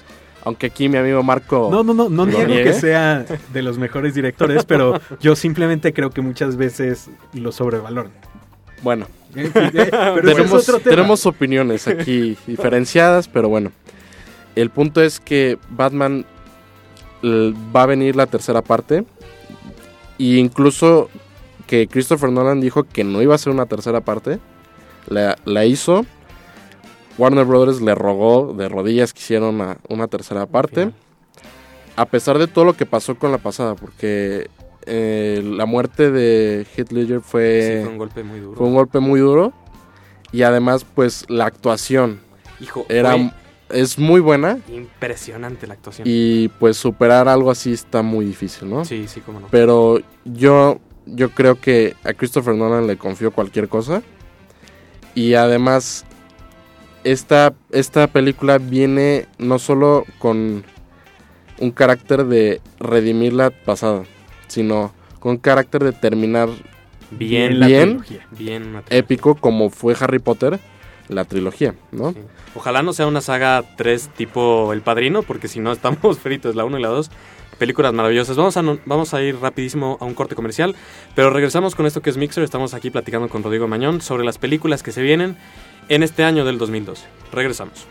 Aunque 0.44 0.66
aquí 0.66 0.88
mi 0.88 0.96
amigo 0.96 1.22
Marco... 1.22 1.68
No, 1.70 1.82
no, 1.82 1.92
no, 1.94 2.08
no 2.08 2.24
¿Lo 2.24 2.46
niego 2.46 2.64
que 2.64 2.72
sea 2.72 3.24
de 3.52 3.62
los 3.62 3.76
mejores 3.78 4.14
directores, 4.14 4.64
pero 4.64 5.00
yo 5.20 5.34
simplemente 5.36 5.92
creo 5.92 6.10
que 6.10 6.20
muchas 6.20 6.56
veces 6.56 7.10
lo 7.34 7.52
sobrevaloran. 7.52 8.12
Bueno, 8.82 9.06
Eh, 9.34 9.50
eh, 9.54 9.90
pero 9.90 10.78
tenemos, 10.80 11.26
opiniones 11.26 11.86
aquí 11.86 12.36
diferenciadas, 12.46 13.28
pero 13.28 13.48
bueno. 13.48 13.72
El 14.54 14.70
punto 14.70 15.02
es 15.02 15.20
que 15.20 15.58
Batman 15.70 16.24
l- 17.22 17.54
va 17.74 17.82
a 17.82 17.86
venir 17.86 18.16
la 18.16 18.26
tercera 18.26 18.62
parte. 18.62 19.04
E 20.18 20.36
incluso 20.36 21.10
que 21.66 21.86
Christopher 21.88 22.30
Nolan 22.30 22.60
dijo 22.60 22.84
que 22.84 23.04
no 23.04 23.20
iba 23.20 23.34
a 23.34 23.38
ser 23.38 23.52
una 23.52 23.66
tercera 23.66 24.00
parte. 24.00 24.38
La, 25.08 25.36
la 25.44 25.64
hizo. 25.66 26.06
Warner 27.18 27.44
Brothers 27.44 27.80
le 27.80 27.94
rogó 27.94 28.54
de 28.54 28.68
rodillas 28.68 29.12
que 29.12 29.20
hiciera 29.20 29.48
una, 29.48 29.78
una 29.88 30.06
tercera 30.08 30.46
parte. 30.46 30.80
Final. 30.86 30.94
A 31.96 32.06
pesar 32.06 32.38
de 32.38 32.46
todo 32.46 32.64
lo 32.64 32.74
que 32.74 32.86
pasó 32.86 33.16
con 33.18 33.32
la 33.32 33.38
pasada, 33.38 33.74
porque 33.74 34.48
eh, 34.86 35.42
la 35.44 35.66
muerte 35.66 36.10
de 36.12 36.64
Heath 36.76 36.92
Ledger 36.92 37.18
Sí, 37.18 37.24
fue 37.26 37.84
un 37.88 37.98
golpe 37.98 38.22
muy 38.22 38.38
duro. 38.40 38.56
fue 38.56 38.66
un 38.68 38.74
golpe 38.74 39.00
muy 39.00 39.20
duro. 39.20 39.52
Y 40.30 40.42
además, 40.42 40.84
pues 40.94 41.24
la 41.28 41.46
actuación 41.46 42.20
Hijo, 42.60 42.86
era 42.88 43.12
fue 43.12 43.30
es 43.70 43.98
muy 43.98 44.20
buena. 44.20 44.58
impresionante 44.68 45.66
la 45.66 45.74
actuación. 45.74 46.06
Y 46.08 46.48
pues 46.60 46.76
superar 46.76 47.28
algo 47.28 47.50
así 47.50 47.72
está 47.72 48.02
muy 48.02 48.24
difícil, 48.24 48.70
¿no? 48.70 48.84
Sí, 48.84 49.06
sí, 49.08 49.20
cómo 49.20 49.40
no. 49.40 49.48
Pero 49.50 49.98
yo, 50.24 50.78
yo 51.04 51.30
creo 51.30 51.60
que 51.60 51.94
a 52.04 52.14
Christopher 52.14 52.54
Nolan 52.54 52.86
le 52.86 52.96
confío 52.96 53.30
cualquier 53.32 53.68
cosa. 53.68 54.02
Y 55.14 55.34
además, 55.34 56.04
esta, 57.04 57.54
esta 57.70 58.06
película 58.06 58.58
viene 58.58 59.26
no 59.38 59.58
solo 59.58 60.04
con 60.18 60.64
un 61.60 61.70
carácter 61.70 62.24
de 62.24 62.60
redimir 62.78 63.32
la 63.32 63.50
pasada, 63.50 64.04
sino 64.46 64.92
con 65.18 65.36
carácter 65.36 65.80
carácter 65.80 65.84
de 65.84 65.92
terminar 65.92 66.48
Bien, 67.10 67.58
la 67.58 67.66
trilogía. 67.66 68.26
bien. 68.30 68.62
trilogía. 68.62 68.98
épico 68.98 69.34
como 69.34 69.70
fue 69.70 69.96
Harry 69.98 70.18
Potter, 70.18 70.60
la 71.08 71.24
trilogía, 71.24 71.74
¿no? 71.90 72.12
Sí. 72.12 72.18
Ojalá 72.54 72.82
no 72.82 72.92
sea 72.92 73.06
una 73.06 73.20
saga 73.20 73.64
3 73.76 74.10
tipo 74.16 74.72
El 74.72 74.82
Padrino, 74.82 75.22
porque 75.22 75.48
si 75.48 75.60
no 75.60 75.72
estamos 75.72 76.18
fritos, 76.22 76.54
la 76.54 76.64
1 76.64 76.78
y 76.78 76.82
la 76.82 76.88
2. 76.88 77.10
Películas 77.58 77.92
maravillosas. 77.92 78.36
Vamos 78.36 78.56
a, 78.56 78.62
vamos 78.86 79.14
a 79.14 79.22
ir 79.22 79.36
rapidísimo 79.40 79.98
a 80.00 80.04
un 80.04 80.14
corte 80.14 80.36
comercial, 80.36 80.76
pero 81.16 81.30
regresamos 81.30 81.74
con 81.74 81.86
esto 81.86 82.02
que 82.02 82.10
es 82.10 82.16
Mixer. 82.16 82.44
Estamos 82.44 82.72
aquí 82.72 82.90
platicando 82.90 83.28
con 83.28 83.42
Rodrigo 83.42 83.66
Mañón 83.66 84.00
sobre 84.00 84.24
las 84.24 84.38
películas 84.38 84.84
que 84.84 84.92
se 84.92 85.02
vienen 85.02 85.36
en 85.88 86.02
este 86.02 86.24
año 86.24 86.44
del 86.44 86.58
2012. 86.58 87.06
Regresamos. 87.32 87.86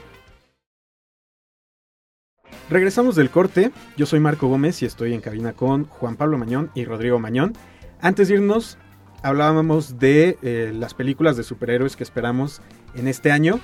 Regresamos 2.69 3.15
del 3.15 3.29
corte. 3.29 3.71
Yo 3.95 4.05
soy 4.05 4.19
Marco 4.19 4.47
Gómez 4.47 4.81
y 4.81 4.85
estoy 4.85 5.13
en 5.13 5.21
cabina 5.21 5.53
con 5.53 5.85
Juan 5.85 6.17
Pablo 6.17 6.37
Mañón 6.37 6.69
y 6.75 6.85
Rodrigo 6.85 7.19
Mañón. 7.19 7.53
Antes 8.01 8.27
de 8.27 8.35
irnos, 8.35 8.77
hablábamos 9.23 9.99
de 9.99 10.37
eh, 10.41 10.73
las 10.75 10.93
películas 10.93 11.37
de 11.37 11.43
superhéroes 11.43 11.95
que 11.95 12.03
esperamos 12.03 12.61
en 12.95 13.07
este 13.07 13.31
año. 13.31 13.59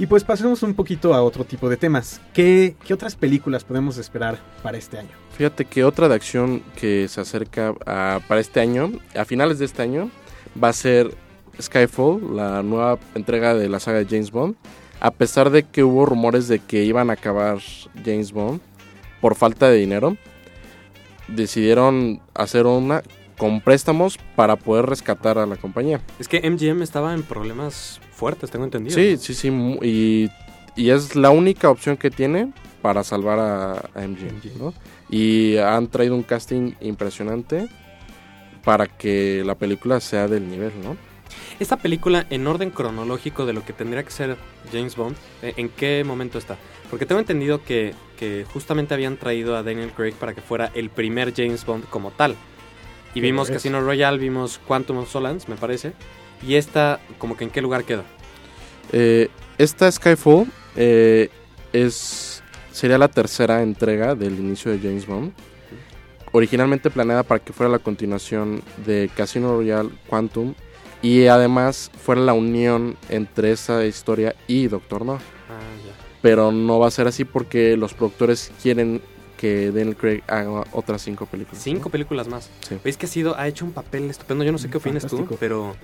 Y 0.00 0.06
pues 0.06 0.24
pasemos 0.24 0.62
un 0.62 0.74
poquito 0.74 1.12
a 1.14 1.22
otro 1.22 1.44
tipo 1.44 1.68
de 1.68 1.76
temas. 1.76 2.20
¿Qué, 2.32 2.74
qué 2.86 2.94
otras 2.94 3.16
películas 3.16 3.64
podemos 3.64 3.98
esperar 3.98 4.38
para 4.62 4.78
este 4.78 4.98
año? 4.98 5.10
Fíjate 5.36 5.66
que 5.66 5.84
otra 5.84 6.08
de 6.08 6.14
acción 6.14 6.62
que 6.74 7.06
se 7.08 7.20
acerca 7.20 7.74
a- 7.86 8.20
para 8.26 8.40
este 8.40 8.60
año, 8.60 8.90
a 9.14 9.24
finales 9.26 9.58
de 9.58 9.66
este 9.66 9.82
año, 9.82 10.10
va 10.62 10.68
a 10.68 10.72
ser 10.72 11.14
Skyfall, 11.60 12.36
la 12.36 12.62
nueva 12.62 12.98
entrega 13.14 13.54
de 13.54 13.68
la 13.68 13.80
saga 13.80 13.98
de 13.98 14.06
James 14.06 14.30
Bond. 14.30 14.56
A 15.00 15.10
pesar 15.10 15.50
de 15.50 15.62
que 15.62 15.82
hubo 15.82 16.04
rumores 16.04 16.46
de 16.48 16.58
que 16.58 16.84
iban 16.84 17.10
a 17.10 17.14
acabar 17.14 17.58
James 18.04 18.32
Bond 18.32 18.60
por 19.20 19.34
falta 19.34 19.70
de 19.70 19.78
dinero, 19.78 20.16
decidieron 21.28 22.20
hacer 22.34 22.66
una 22.66 23.02
con 23.38 23.62
préstamos 23.62 24.18
para 24.36 24.56
poder 24.56 24.86
rescatar 24.86 25.38
a 25.38 25.46
la 25.46 25.56
compañía. 25.56 26.02
Es 26.18 26.28
que 26.28 26.48
MGM 26.48 26.82
estaba 26.82 27.14
en 27.14 27.22
problemas 27.22 27.98
fuertes, 28.12 28.50
tengo 28.50 28.66
entendido. 28.66 28.94
Sí, 28.94 29.16
sí, 29.16 29.32
sí, 29.32 29.48
y, 29.82 30.30
y 30.76 30.90
es 30.90 31.16
la 31.16 31.30
única 31.30 31.70
opción 31.70 31.96
que 31.96 32.10
tiene 32.10 32.52
para 32.82 33.02
salvar 33.02 33.38
a, 33.38 33.72
a 33.72 34.06
MGM, 34.06 34.36
MGM. 34.36 34.58
¿no? 34.58 34.74
Y 35.08 35.56
han 35.56 35.88
traído 35.88 36.14
un 36.14 36.22
casting 36.22 36.72
impresionante 36.82 37.68
para 38.62 38.86
que 38.86 39.42
la 39.44 39.54
película 39.54 40.00
sea 40.00 40.28
del 40.28 40.48
nivel, 40.50 40.72
¿no? 40.82 40.96
Esta 41.60 41.76
película, 41.76 42.26
en 42.30 42.46
orden 42.46 42.70
cronológico 42.70 43.44
de 43.44 43.52
lo 43.52 43.62
que 43.62 43.74
tendría 43.74 44.02
que 44.02 44.10
ser 44.10 44.38
James 44.72 44.96
Bond, 44.96 45.14
eh, 45.42 45.52
¿en 45.58 45.68
qué 45.68 46.02
momento 46.04 46.38
está? 46.38 46.56
Porque 46.88 47.04
tengo 47.04 47.20
entendido 47.20 47.62
que, 47.62 47.94
que 48.18 48.46
justamente 48.50 48.94
habían 48.94 49.18
traído 49.18 49.54
a 49.54 49.62
Daniel 49.62 49.92
Craig 49.94 50.14
para 50.14 50.34
que 50.34 50.40
fuera 50.40 50.72
el 50.74 50.88
primer 50.88 51.34
James 51.36 51.66
Bond 51.66 51.84
como 51.90 52.12
tal. 52.12 52.34
Y 53.14 53.20
vimos 53.20 53.50
es. 53.50 53.56
Casino 53.56 53.82
Royale, 53.82 54.16
vimos 54.16 54.58
Quantum 54.66 54.96
of 54.96 55.10
Solace, 55.10 55.50
me 55.50 55.56
parece. 55.56 55.92
Y 56.42 56.54
esta, 56.54 56.98
como 57.18 57.36
que 57.36 57.44
en 57.44 57.50
qué 57.50 57.60
lugar 57.60 57.84
queda. 57.84 58.04
Eh, 58.92 59.28
esta 59.58 59.92
Skyfall 59.92 60.46
eh, 60.76 61.28
es 61.74 62.42
sería 62.72 62.96
la 62.96 63.08
tercera 63.08 63.62
entrega 63.62 64.14
del 64.14 64.38
inicio 64.38 64.72
de 64.72 64.78
James 64.78 65.06
Bond. 65.06 65.34
Originalmente 66.32 66.88
planeada 66.88 67.22
para 67.22 67.40
que 67.40 67.52
fuera 67.52 67.70
la 67.70 67.80
continuación 67.80 68.62
de 68.86 69.10
Casino 69.14 69.56
Royale 69.56 69.90
Quantum 70.06 70.54
y 71.02 71.26
además 71.26 71.90
fuera 72.02 72.20
la 72.20 72.32
unión 72.34 72.96
entre 73.08 73.52
esa 73.52 73.84
historia 73.86 74.34
y 74.46 74.68
Doctor 74.68 75.04
No. 75.04 75.14
Ah, 75.14 75.18
ya. 75.86 75.92
Pero 76.22 76.52
no 76.52 76.78
va 76.78 76.88
a 76.88 76.90
ser 76.90 77.06
así 77.06 77.24
porque 77.24 77.76
los 77.76 77.94
productores 77.94 78.52
quieren 78.62 79.00
que 79.38 79.70
Daniel 79.70 79.96
Craig 79.96 80.22
haga 80.28 80.64
otras 80.72 81.00
cinco 81.00 81.24
películas. 81.24 81.62
Cinco 81.62 81.88
películas 81.88 82.28
más. 82.28 82.50
Sí. 82.68 82.76
Veis 82.84 82.98
que 82.98 83.06
ha 83.06 83.08
sido, 83.08 83.38
ha 83.38 83.48
hecho 83.48 83.64
un 83.64 83.72
papel 83.72 84.10
estupendo. 84.10 84.44
Yo 84.44 84.52
no 84.52 84.58
sé 84.58 84.68
qué 84.68 84.76
opinas 84.76 85.06
tú, 85.06 85.26
pero, 85.40 85.74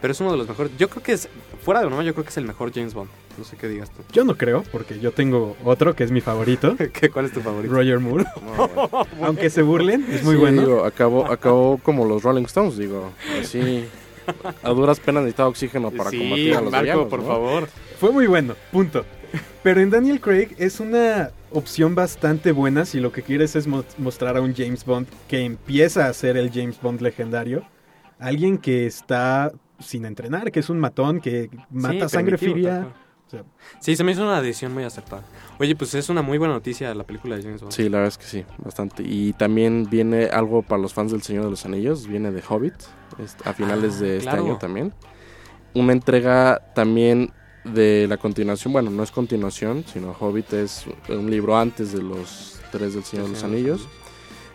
pero 0.00 0.12
es 0.12 0.20
uno 0.22 0.32
de 0.32 0.38
los 0.38 0.48
mejores. 0.48 0.72
Yo 0.78 0.88
creo 0.88 1.02
que 1.02 1.12
es, 1.12 1.28
fuera 1.62 1.80
de 1.80 1.86
broma, 1.86 2.02
yo 2.02 2.14
creo 2.14 2.24
que 2.24 2.30
es 2.30 2.36
el 2.38 2.46
mejor 2.46 2.72
James 2.72 2.94
Bond. 2.94 3.10
No 3.36 3.44
sé 3.44 3.58
qué 3.58 3.68
digas 3.68 3.90
tú. 3.90 4.02
Yo 4.12 4.24
no 4.24 4.38
creo, 4.38 4.62
porque 4.72 4.98
yo 5.00 5.12
tengo 5.12 5.54
otro 5.64 5.94
que 5.94 6.04
es 6.04 6.10
mi 6.12 6.22
favorito, 6.22 6.76
¿Qué, 6.94 7.10
¿Cuál 7.10 7.26
es 7.26 7.32
tu 7.32 7.42
favorito? 7.42 7.74
Roger 7.74 8.00
Moore. 8.00 8.24
No, 8.56 8.68
bueno. 8.68 9.06
Aunque 9.26 9.50
se 9.50 9.60
burlen, 9.60 10.06
es 10.10 10.22
muy 10.24 10.36
Sí, 10.36 10.40
bueno. 10.40 10.62
digo, 10.62 10.84
acabó, 10.86 11.26
acabó 11.30 11.76
como 11.82 12.06
los 12.06 12.22
Rolling 12.22 12.44
Stones, 12.44 12.78
digo. 12.78 13.12
Así. 13.38 13.84
A 14.62 14.70
duras 14.70 15.00
penas 15.00 15.22
necesitaba 15.22 15.48
oxígeno 15.48 15.90
para 15.90 16.10
sí, 16.10 16.18
combatir 16.18 16.54
a 16.54 16.60
los 16.60 16.70
Marco, 16.72 16.82
villanos, 16.84 17.06
por 17.08 17.20
¿no? 17.20 17.26
favor. 17.26 17.68
Fue 17.98 18.12
muy 18.12 18.26
bueno, 18.26 18.54
punto. 18.72 19.04
Pero 19.62 19.80
en 19.80 19.90
Daniel 19.90 20.20
Craig 20.20 20.54
es 20.58 20.78
una 20.80 21.30
opción 21.50 21.94
bastante 21.94 22.52
buena 22.52 22.84
si 22.84 23.00
lo 23.00 23.12
que 23.12 23.22
quieres 23.22 23.56
es 23.56 23.66
mo- 23.66 23.84
mostrar 23.98 24.36
a 24.36 24.40
un 24.40 24.54
James 24.54 24.84
Bond 24.84 25.06
que 25.28 25.40
empieza 25.44 26.06
a 26.06 26.12
ser 26.12 26.36
el 26.36 26.50
James 26.52 26.80
Bond 26.80 27.00
legendario. 27.00 27.64
Alguien 28.18 28.58
que 28.58 28.86
está 28.86 29.52
sin 29.80 30.04
entrenar, 30.04 30.52
que 30.52 30.60
es 30.60 30.70
un 30.70 30.78
matón, 30.78 31.20
que 31.20 31.50
mata 31.70 32.08
Sí, 32.08 32.14
sangre 32.14 32.38
fría 32.38 32.88
sea, 33.30 33.44
Sí, 33.80 33.96
se 33.96 34.04
me 34.04 34.12
hizo 34.12 34.22
una 34.22 34.40
decisión 34.40 34.72
muy 34.74 34.84
acertada. 34.84 35.22
Oye, 35.58 35.74
pues 35.76 35.94
es 35.94 36.08
una 36.08 36.22
muy 36.22 36.38
buena 36.38 36.54
noticia 36.54 36.94
la 36.94 37.04
película 37.04 37.36
de 37.36 37.42
James 37.42 37.60
Bond. 37.60 37.72
Sí, 37.72 37.84
la 37.88 37.98
verdad 37.98 38.08
es 38.08 38.18
que 38.18 38.24
sí, 38.26 38.44
bastante. 38.58 39.02
Y 39.04 39.32
también 39.34 39.88
viene 39.90 40.26
algo 40.26 40.62
para 40.62 40.80
los 40.80 40.92
fans 40.94 41.12
del 41.12 41.22
Señor 41.22 41.44
de 41.44 41.50
los 41.50 41.64
Anillos, 41.64 42.06
viene 42.06 42.30
de 42.30 42.42
Hobbit, 42.48 42.74
a 43.44 43.52
finales 43.52 43.96
Ah, 43.98 44.02
de 44.04 44.16
este 44.18 44.28
claro. 44.28 44.44
año 44.44 44.58
también. 44.58 44.92
Una 45.74 45.92
entrega 45.92 46.60
también 46.74 47.32
de 47.64 48.06
la 48.08 48.16
continuación, 48.18 48.72
bueno, 48.72 48.90
no 48.90 49.02
es 49.02 49.10
continuación, 49.10 49.84
sino 49.90 50.12
Hobbit 50.18 50.52
es 50.52 50.84
un 51.08 51.30
libro 51.30 51.56
antes 51.56 51.92
de 51.92 52.02
los 52.02 52.60
tres 52.70 52.94
del 52.94 53.04
Señor 53.04 53.26
de 53.26 53.32
los 53.32 53.42
Anillos, 53.44 53.88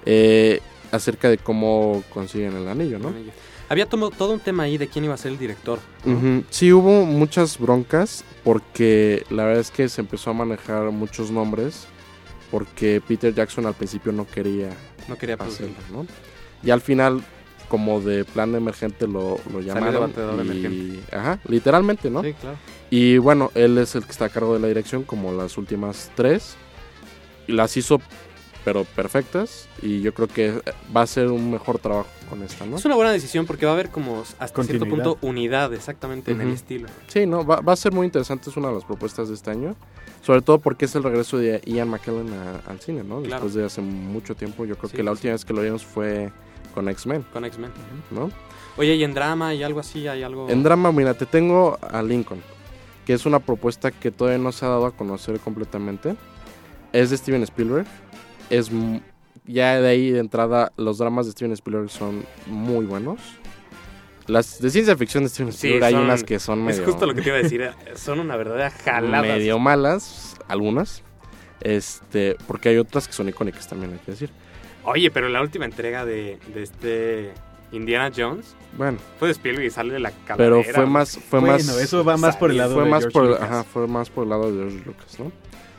eh, 0.06 0.62
acerca 0.92 1.30
de 1.30 1.38
cómo 1.38 2.04
consiguen 2.14 2.56
el 2.56 2.68
anillo, 2.68 3.00
¿no? 3.00 3.12
Había 3.70 3.88
tomo- 3.88 4.10
todo 4.10 4.34
un 4.34 4.40
tema 4.40 4.64
ahí 4.64 4.78
de 4.78 4.88
quién 4.88 5.06
iba 5.06 5.14
a 5.14 5.18
ser 5.18 5.32
el 5.32 5.38
director. 5.38 5.80
¿no? 6.04 6.44
Sí, 6.50 6.74
hubo 6.74 7.06
muchas 7.06 7.58
broncas 7.60 8.24
porque 8.44 9.24
la 9.30 9.44
verdad 9.46 9.62
es 9.62 9.72
que 9.72 9.88
se 9.90 10.02
empezó 10.02 10.32
a 10.32 10.34
manejar 10.34 10.90
muchos 10.92 11.30
nombres 11.32 11.86
porque 12.52 13.02
Peter 13.08 13.34
Jackson 13.34 13.66
al 13.68 13.76
principio 13.76 14.12
no 14.12 14.26
quería 14.28 14.70
No 15.08 15.18
quería 15.18 15.36
hacerlo. 15.36 15.76
¿no? 15.92 16.08
Y 16.64 16.72
al 16.72 16.82
final, 16.82 17.24
como 17.68 18.02
de 18.02 18.26
plan 18.26 18.56
emergente, 18.56 19.06
lo, 19.08 19.40
lo 19.54 19.62
llamaron. 19.62 20.12
y- 20.12 20.42
emergente. 20.42 21.16
Ajá, 21.16 21.40
literalmente, 21.48 22.10
¿no? 22.10 22.24
Sí, 22.24 22.34
claro. 22.34 22.58
Y 22.90 23.20
bueno, 23.20 23.52
él 23.54 23.78
es 23.78 23.94
el 23.94 24.04
que 24.04 24.12
está 24.12 24.26
a 24.26 24.30
cargo 24.30 24.56
de 24.56 24.60
la 24.62 24.68
dirección, 24.68 25.04
como 25.04 25.32
las 25.32 25.58
últimas 25.60 26.12
tres. 26.16 26.56
Y 27.48 27.52
las 27.54 27.78
hizo, 27.78 28.02
pero 28.66 28.84
perfectas. 28.84 29.68
Y 29.82 30.02
yo 30.02 30.14
creo 30.14 30.28
que 30.28 30.62
va 30.96 31.02
a 31.04 31.08
ser 31.08 31.28
un 31.28 31.52
mejor 31.52 31.80
trabajo 31.80 32.08
con 32.30 32.44
esta, 32.44 32.66
¿no? 32.66 32.78
Es 32.78 32.86
una 32.86 32.96
buena 32.96 33.12
decisión 33.12 33.46
porque 33.46 33.66
va 33.66 33.72
a 33.72 33.76
haber 33.76 33.90
como 33.90 34.24
hasta 34.40 34.64
cierto 34.64 34.86
punto 34.86 35.18
unidad 35.22 35.74
exactamente 35.74 36.32
en 36.32 36.42
el 36.42 36.50
estilo. 36.54 36.88
Sí, 37.08 37.26
no, 37.26 37.46
va, 37.46 37.62
va 37.62 37.74
a 37.74 37.76
ser 37.76 37.92
muy 37.92 38.06
interesante, 38.06 38.50
es 38.50 38.58
una 38.58 38.68
de 38.70 38.76
las 38.76 38.84
propuestas 38.86 39.30
de 39.30 39.36
este 39.36 39.52
año. 39.52 39.76
Sobre 40.22 40.42
todo 40.42 40.60
porque 40.60 40.86
es 40.86 40.94
el 40.96 41.04
regreso 41.04 41.38
de 41.38 41.62
Ian 41.66 41.88
McKellen 41.90 42.34
a- 42.34 42.70
al 42.70 42.80
cine, 42.82 43.04
¿no? 43.04 43.22
Claro. 43.22 43.46
Después 43.46 43.54
de 43.54 43.66
hace 43.66 43.82
mucho 43.82 44.36
tiempo, 44.36 44.66
yo 44.66 44.76
creo 44.78 44.90
Sí, 44.90 44.98
que 44.98 45.04
la 45.04 45.12
sí, 45.12 45.14
última 45.18 45.34
vez 45.34 45.46
que 45.46 45.54
lo 45.54 45.62
vimos 45.62 45.86
fue 45.86 46.30
con 46.74 46.90
X-Men, 46.90 47.26
Con 47.32 47.46
X-Men. 47.46 47.72
¿no? 48.12 48.30
Oye, 48.78 48.96
y 48.96 49.04
en 49.06 49.14
drama 49.14 49.54
y 49.54 49.64
algo 49.64 49.80
así, 49.80 50.08
hay 50.08 50.22
algo. 50.24 50.50
En 50.50 50.62
drama, 50.62 50.92
mira, 50.92 51.14
te 51.14 51.26
tengo 51.26 51.80
a 51.82 52.02
Lincoln, 52.04 52.42
que 53.06 53.14
es 53.14 53.26
una 53.26 53.40
propuesta 53.40 53.92
que 53.92 54.12
todavía 54.12 54.38
no 54.38 54.52
se 54.52 54.66
ha 54.66 54.70
dado 54.70 54.86
a 54.86 54.92
conocer 54.92 55.40
completamente. 55.40 56.16
Es 56.92 57.10
de 57.12 57.18
Steven 57.18 57.42
Spielberg. 57.44 57.88
Es 58.50 58.72
ya 59.46 59.80
de 59.82 59.88
ahí 59.88 60.12
de 60.12 60.20
entrada 60.20 60.72
los 60.78 60.98
dramas 60.98 61.26
de 61.26 61.32
Steven 61.34 61.52
Spielberg 61.54 61.90
son 61.90 62.26
muy 62.48 62.86
buenos. 62.86 63.20
Las 64.28 64.62
de 64.62 64.70
ciencia 64.70 64.96
ficción 64.96 65.24
de 65.24 65.30
Steven 65.30 65.52
Sí, 65.52 65.68
Spielberg 65.68 65.84
hay 65.86 65.94
son- 65.94 66.04
unas 66.04 66.24
que 66.24 66.40
son 66.40 66.60
es 66.70 66.78
medio 66.78 66.86
justo 66.86 67.06
lo 67.08 67.16
que 67.16 67.22
te 67.22 67.30
iba 67.30 67.38
a 67.38 67.42
decir. 67.42 67.62
eh, 67.62 67.72
Son 67.96 68.20
una 68.20 68.36
verdadera 68.36 68.70
jalada. 68.70 69.22
medio 69.24 69.58
malas, 69.60 70.36
algunas. 70.48 71.04
Este, 71.62 72.38
porque 72.48 72.70
hay 72.70 72.78
otras 72.78 73.08
que 73.08 73.14
son 73.14 73.28
icónicas 73.28 73.68
también, 73.68 73.94
hay 73.94 74.00
que 74.00 74.12
decir. 74.12 74.30
Oye, 74.84 75.12
pero 75.12 75.30
la 75.30 75.42
última 75.42 75.66
entrega 75.66 76.06
de, 76.06 76.38
de 76.54 76.64
este 76.64 77.34
Indiana 77.72 78.12
Jones 78.16 78.56
Bueno, 78.78 78.98
fue 79.20 79.28
de 79.28 79.34
Spielberg 79.34 79.66
y 79.66 79.70
sale 79.70 79.94
de 79.94 80.00
la 80.00 80.12
calavera. 80.12 80.62
pero 80.64 80.74
fue 80.74 80.86
más 80.86 81.18
fue 81.18 81.40
bueno, 81.40 81.54
más 81.56 81.68
eso 81.82 82.04
va 82.04 82.16
más 82.18 82.38
por 82.38 82.50
el 82.52 82.58
lado 82.58 82.76
fue 82.76 82.86
de 82.86 82.90
más 82.90 83.02
George 83.02 83.14
por 83.14 83.26
Lucas. 83.28 83.42
ajá, 83.44 83.64
fue 83.64 83.88
más 83.88 84.10
por 84.10 84.24
el 84.24 84.30
lado 84.30 84.52
de 84.52 84.58
George 84.58 84.86
Lucas, 84.86 85.20
¿no? 85.20 85.32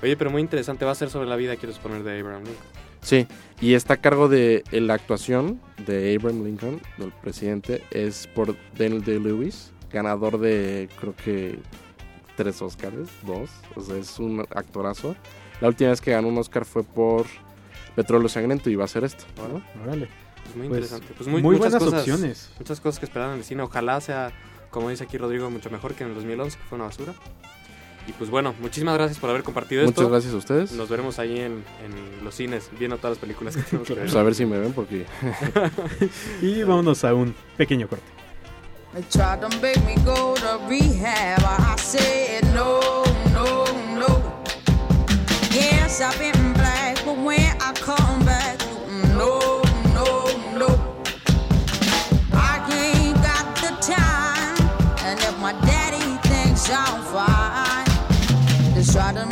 Oye, 0.02 0.16
pero 0.16 0.30
muy 0.30 0.40
interesante. 0.42 0.84
Va 0.84 0.92
a 0.92 0.94
ser 0.94 1.10
sobre 1.10 1.28
la 1.28 1.36
vida, 1.36 1.56
quiero 1.56 1.74
suponer, 1.74 2.02
de 2.02 2.18
Abraham 2.20 2.44
Lincoln. 2.44 2.64
Sí, 3.02 3.26
y 3.60 3.74
está 3.74 3.94
a 3.94 3.96
cargo 3.96 4.28
de 4.28 4.62
eh, 4.72 4.80
la 4.80 4.94
actuación 4.94 5.60
de 5.86 6.14
Abraham 6.18 6.44
Lincoln, 6.44 6.80
del 6.98 7.12
presidente, 7.12 7.82
es 7.90 8.26
por 8.26 8.56
Daniel 8.76 9.02
Day-Lewis, 9.04 9.72
ganador 9.90 10.38
de 10.38 10.88
creo 11.00 11.14
que 11.16 11.58
tres 12.36 12.60
Oscars, 12.60 13.08
dos, 13.26 13.50
o 13.74 13.80
sea, 13.80 13.96
es 13.96 14.18
un 14.18 14.40
actorazo. 14.40 15.16
La 15.62 15.68
última 15.68 15.90
vez 15.90 16.00
que 16.00 16.10
ganó 16.10 16.28
un 16.28 16.36
Oscar 16.38 16.64
fue 16.66 16.82
por 16.84 17.26
Petróleo 17.96 18.28
Sangriento 18.28 18.68
y 18.70 18.74
va 18.76 18.84
a 18.84 18.88
ser 18.88 19.04
esto, 19.04 19.24
¿no? 19.36 19.62
órale. 19.82 20.08
Pues 20.44 20.56
muy 20.56 20.68
Pues, 20.68 20.78
interesante. 20.80 21.14
Pues 21.16 21.28
Muy, 21.28 21.42
muy, 21.42 21.56
muchas 21.56 21.72
buenas 21.72 21.84
cosas, 21.84 22.00
opciones. 22.00 22.50
Muchas 22.58 22.80
cosas 22.80 22.98
que 22.98 23.06
esperaban 23.06 23.34
en 23.34 23.38
el 23.40 23.44
cine. 23.44 23.62
Ojalá 23.62 24.00
sea, 24.00 24.32
como 24.70 24.88
dice 24.90 25.04
aquí 25.04 25.16
Rodrigo, 25.16 25.50
mucho 25.50 25.70
mejor 25.70 25.94
que 25.94 26.04
en 26.04 26.10
el 26.10 26.14
2011, 26.16 26.58
que 26.58 26.64
fue 26.64 26.76
una 26.76 26.86
basura. 26.86 27.14
Y 28.06 28.12
pues 28.12 28.30
bueno, 28.30 28.54
muchísimas 28.60 28.94
gracias 28.94 29.18
por 29.18 29.30
haber 29.30 29.42
compartido 29.42 29.82
Muchas 29.82 29.98
esto. 29.98 30.10
gracias 30.10 30.34
a 30.34 30.36
ustedes. 30.36 30.72
Nos 30.72 30.88
veremos 30.88 31.18
ahí 31.18 31.38
en, 31.38 31.64
en 31.84 32.24
los 32.24 32.34
cines, 32.34 32.70
viendo 32.78 32.96
todas 32.96 33.12
las 33.12 33.18
películas 33.18 33.56
que 33.56 33.62
tenemos 33.62 33.88
que 33.88 33.94
ver. 33.94 34.04
Pues 34.04 34.16
a 34.16 34.22
ver 34.22 34.34
si 34.34 34.46
me 34.46 34.58
ven 34.58 34.72
porque 34.72 35.06
Y 36.42 36.62
vámonos 36.62 37.04
a 37.04 37.14
un 37.14 37.34
pequeño 37.56 37.88
corte. 37.88 38.04
They 38.92 39.02
try 58.92 59.12
to 59.12 59.29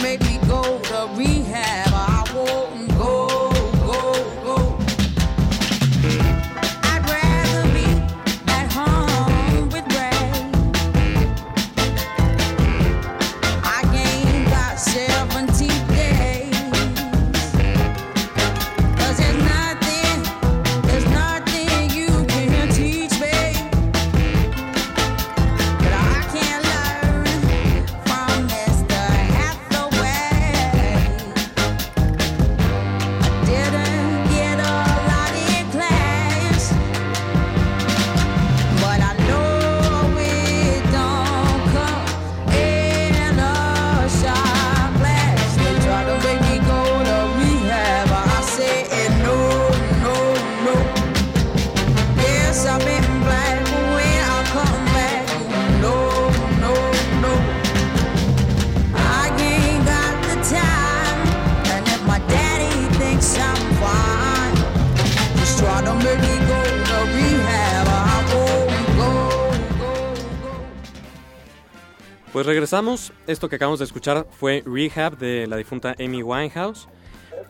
regresamos. 72.48 73.12
Esto 73.26 73.50
que 73.50 73.56
acabamos 73.56 73.78
de 73.78 73.84
escuchar 73.84 74.26
fue 74.30 74.64
Rehab 74.64 75.18
de 75.18 75.46
la 75.46 75.56
difunta 75.56 75.94
Amy 75.98 76.22
Winehouse. 76.22 76.88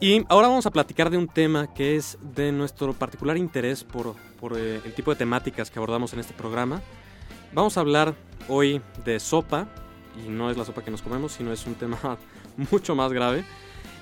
Y 0.01 0.25
ahora 0.29 0.49
vamos 0.49 0.67
a 0.67 0.73
platicar 0.73 1.09
de 1.09 1.17
un 1.17 1.29
tema 1.29 1.73
que 1.73 1.95
es 1.95 2.19
de 2.21 2.51
nuestro 2.51 2.93
particular 2.95 3.37
interés 3.37 3.85
por, 3.85 4.17
por, 4.41 4.59
eh, 4.59 4.81
el 4.85 4.95
tipo 4.95 5.13
de 5.13 5.17
temáticas 5.17 5.71
que 5.71 5.79
abordamos 5.79 6.13
en 6.15 6.19
este 6.19 6.35
programa. 6.35 6.83
Vamos 7.53 7.77
a 7.77 7.81
hablar 7.81 8.15
hoy 8.49 8.83
de 9.05 9.21
sopa, 9.21 9.69
y 10.17 10.29
no 10.29 10.51
es 10.51 10.57
la 10.57 10.65
sopa 10.65 10.83
que 10.83 10.91
nos 10.91 11.03
comemos, 11.03 11.31
sino 11.33 11.53
es 11.53 11.65
un 11.67 11.77
tema 11.77 12.19
mucho 12.71 12.97
más 12.97 13.13
grave. 13.13 13.45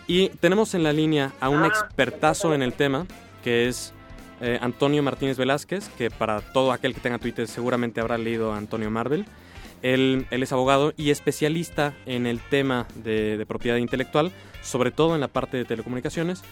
Y 0.07 0.31
tenemos 0.31 0.75
en 0.75 0.83
la 0.83 0.95
línea 0.95 1.33
a 1.41 1.51
un 1.51 1.67
expertazo 1.67 2.55
en 2.55 2.63
el 2.63 2.73
tema, 2.73 3.07
que 3.45 3.69
es 3.69 3.93
eh, 4.41 4.59
Antonio 4.63 5.03
Martínez 5.03 5.37
Velázquez, 5.37 5.91
que 5.99 6.11
para 6.11 6.41
todo 6.41 6.73
aquel 6.73 6.95
que 6.95 7.01
tenga 7.01 7.19
Twitter 7.19 7.49
seguramente 7.49 8.01
habrá 8.01 8.17
leído 8.17 8.53
a 8.53 8.57
Antonio 8.57 8.91
Marvel. 8.91 9.27
Él, 9.95 10.27
él 10.31 10.43
es 10.43 10.53
abogado 10.53 10.93
y 10.97 11.11
especialista 11.11 11.95
en 12.07 12.27
el 12.27 12.41
tema 12.41 12.87
de, 12.97 13.37
de 13.37 13.47
propiedad 13.47 13.77
intelectual, 13.77 14.33
sobre 14.63 14.91
todo 14.91 15.15
en 15.15 15.21
la 15.21 15.29
parte 15.29 15.57
de 15.57 15.65
telecomunicaciones. 15.65 16.43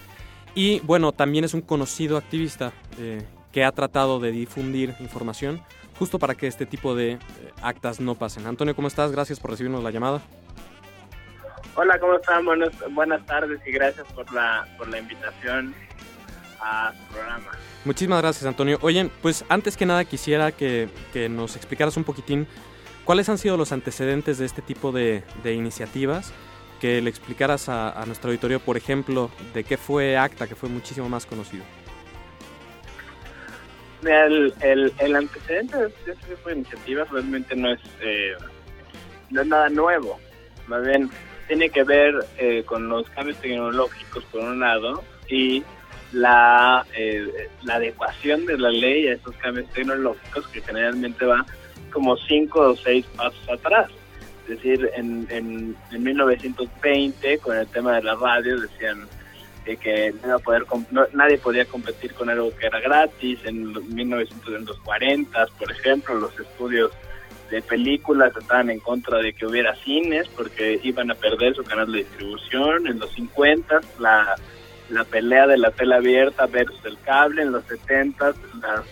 Y 0.54 0.78
bueno, 0.80 1.10
también 1.10 1.44
es 1.44 1.52
un 1.52 1.60
conocido 1.60 2.16
activista 2.16 2.72
eh, 2.98 3.22
que 3.50 3.64
ha 3.64 3.72
tratado 3.72 4.20
de 4.20 4.30
difundir 4.30 4.94
información 5.00 5.60
justo 5.98 6.18
para 6.20 6.34
que 6.36 6.46
este 6.46 6.64
tipo 6.64 6.94
de 6.94 7.12
eh, 7.12 7.18
actas 7.60 7.98
no 7.98 8.14
pasen. 8.14 8.46
Antonio, 8.46 8.76
¿cómo 8.76 8.86
estás? 8.88 9.10
Gracias 9.10 9.40
por 9.40 9.50
recibirnos 9.50 9.82
la 9.82 9.90
llamada. 9.90 10.22
Hola, 11.74 11.98
¿cómo 11.98 12.14
están? 12.14 12.44
Buenas, 12.44 12.70
buenas 12.92 13.26
tardes 13.26 13.60
y 13.66 13.72
gracias 13.72 14.06
por 14.12 14.32
la, 14.32 14.64
por 14.78 14.88
la 14.88 14.98
invitación 14.98 15.74
a 16.60 16.92
su 16.92 17.14
programa. 17.14 17.50
Muchísimas 17.84 18.22
gracias, 18.22 18.46
Antonio. 18.46 18.78
Oye, 18.80 19.10
pues 19.22 19.44
antes 19.48 19.76
que 19.76 19.86
nada 19.86 20.04
quisiera 20.04 20.52
que, 20.52 20.88
que 21.12 21.28
nos 21.28 21.56
explicaras 21.56 21.96
un 21.96 22.04
poquitín 22.04 22.46
¿Cuáles 23.04 23.28
han 23.28 23.38
sido 23.38 23.56
los 23.56 23.72
antecedentes 23.72 24.38
de 24.38 24.46
este 24.46 24.62
tipo 24.62 24.92
de, 24.92 25.22
de 25.42 25.52
iniciativas? 25.52 26.32
Que 26.80 27.00
le 27.00 27.10
explicaras 27.10 27.68
a, 27.68 27.90
a 27.90 28.06
nuestro 28.06 28.30
auditorio, 28.30 28.60
por 28.60 28.76
ejemplo, 28.76 29.30
de 29.52 29.64
qué 29.64 29.76
fue 29.76 30.16
ACTA, 30.16 30.46
que 30.46 30.54
fue 30.54 30.68
muchísimo 30.68 31.08
más 31.08 31.26
conocido. 31.26 31.64
El, 34.04 34.52
el, 34.60 34.92
el 34.98 35.16
antecedente 35.16 35.78
de 35.78 35.86
este 35.86 36.14
tipo 36.28 36.48
de 36.48 36.56
iniciativas 36.56 37.08
realmente 37.10 37.56
no 37.56 37.72
es, 37.72 37.80
eh, 38.00 38.32
no 39.30 39.40
es 39.42 39.46
nada 39.46 39.70
nuevo. 39.70 40.18
Más 40.66 40.84
bien, 40.86 41.10
tiene 41.46 41.70
que 41.70 41.84
ver 41.84 42.14
eh, 42.38 42.64
con 42.66 42.88
los 42.88 43.08
cambios 43.10 43.38
tecnológicos, 43.38 44.24
por 44.24 44.40
un 44.42 44.60
lado, 44.60 45.02
y 45.28 45.62
la, 46.12 46.84
eh, 46.96 47.48
la 47.62 47.76
adecuación 47.76 48.44
de 48.46 48.58
la 48.58 48.70
ley 48.70 49.08
a 49.08 49.14
esos 49.14 49.34
cambios 49.36 49.70
tecnológicos, 49.70 50.46
que 50.48 50.60
generalmente 50.60 51.24
va 51.24 51.46
como 51.94 52.16
cinco 52.18 52.60
o 52.72 52.76
seis 52.76 53.06
pasos 53.16 53.48
atrás. 53.48 53.88
Es 54.42 54.56
decir, 54.56 54.90
en, 54.94 55.26
en, 55.30 55.74
en 55.90 56.02
1920, 56.02 57.38
con 57.38 57.56
el 57.56 57.66
tema 57.68 57.94
de 57.94 58.02
la 58.02 58.14
radio, 58.16 58.60
decían 58.60 59.06
de 59.64 59.78
que 59.78 60.12
no 60.26 60.38
poder 60.40 60.66
no- 60.90 61.06
nadie 61.14 61.38
podía 61.38 61.64
competir 61.64 62.12
con 62.12 62.28
algo 62.28 62.54
que 62.54 62.66
era 62.66 62.78
gratis. 62.80 63.38
En 63.44 63.72
los 63.72 63.82
1940, 63.84 65.46
por 65.58 65.70
ejemplo, 65.72 66.14
los 66.16 66.38
estudios 66.38 66.90
de 67.50 67.62
películas 67.62 68.32
estaban 68.38 68.68
en 68.70 68.80
contra 68.80 69.18
de 69.18 69.32
que 69.32 69.46
hubiera 69.46 69.74
cines 69.76 70.28
porque 70.36 70.78
iban 70.82 71.10
a 71.10 71.14
perder 71.14 71.54
su 71.54 71.64
canal 71.64 71.90
de 71.92 71.98
distribución. 72.00 72.86
En 72.86 72.98
los 72.98 73.10
50, 73.14 73.80
la, 73.98 74.34
la 74.90 75.04
pelea 75.04 75.46
de 75.46 75.56
la 75.56 75.70
tela 75.70 75.96
abierta 75.96 76.44
versus 76.46 76.84
el 76.84 76.98
cable. 77.00 77.42
En 77.42 77.52
los 77.52 77.64
70, 77.64 78.34
las, 78.60 78.84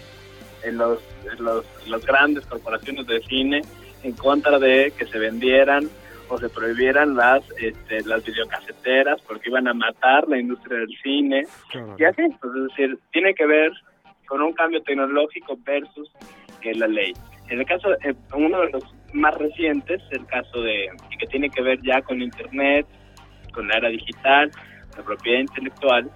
en 0.64 0.78
los, 0.78 1.00
en 1.30 1.44
los, 1.44 1.64
las 1.86 2.04
grandes 2.04 2.46
corporaciones 2.46 3.06
de 3.06 3.20
cine 3.22 3.62
en 4.02 4.12
contra 4.12 4.58
de 4.58 4.92
que 4.96 5.06
se 5.06 5.18
vendieran 5.18 5.88
o 6.28 6.38
se 6.38 6.48
prohibieran 6.48 7.14
las 7.14 7.42
este, 7.60 8.02
las 8.04 8.24
videocaseteras 8.24 9.20
porque 9.22 9.50
iban 9.50 9.68
a 9.68 9.74
matar 9.74 10.26
la 10.28 10.38
industria 10.38 10.78
del 10.78 10.96
cine 11.02 11.46
y 11.98 12.04
así, 12.04 12.22
pues, 12.40 12.54
es 12.56 12.62
decir, 12.68 12.98
tiene 13.12 13.34
que 13.34 13.46
ver 13.46 13.72
con 14.26 14.40
un 14.40 14.52
cambio 14.52 14.82
tecnológico 14.82 15.58
versus 15.64 16.10
eh, 16.62 16.74
la 16.74 16.86
ley. 16.86 17.12
En 17.48 17.60
el 17.60 17.66
caso, 17.66 17.92
eh, 18.02 18.14
uno 18.34 18.60
de 18.62 18.70
los 18.70 18.84
más 19.12 19.34
recientes, 19.34 20.00
el 20.10 20.24
caso 20.26 20.62
de, 20.62 20.88
que 21.18 21.26
tiene 21.26 21.50
que 21.50 21.60
ver 21.60 21.78
ya 21.82 22.00
con 22.00 22.22
Internet, 22.22 22.86
con 23.52 23.68
la 23.68 23.76
era 23.76 23.88
digital, 23.90 24.50
la 24.96 25.02
propiedad 25.02 25.40
intelectual, 25.40 26.10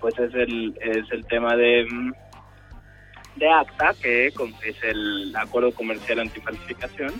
pues 0.00 0.18
es 0.18 0.34
el, 0.34 0.76
es 0.80 1.10
el 1.12 1.24
tema 1.26 1.56
de, 1.56 1.86
mm, 1.90 2.12
de 3.36 3.48
ACTA, 3.48 3.94
que 4.00 4.26
es 4.26 4.82
el 4.82 5.34
Acuerdo 5.36 5.72
Comercial 5.72 6.20
Antifalsificación, 6.20 7.12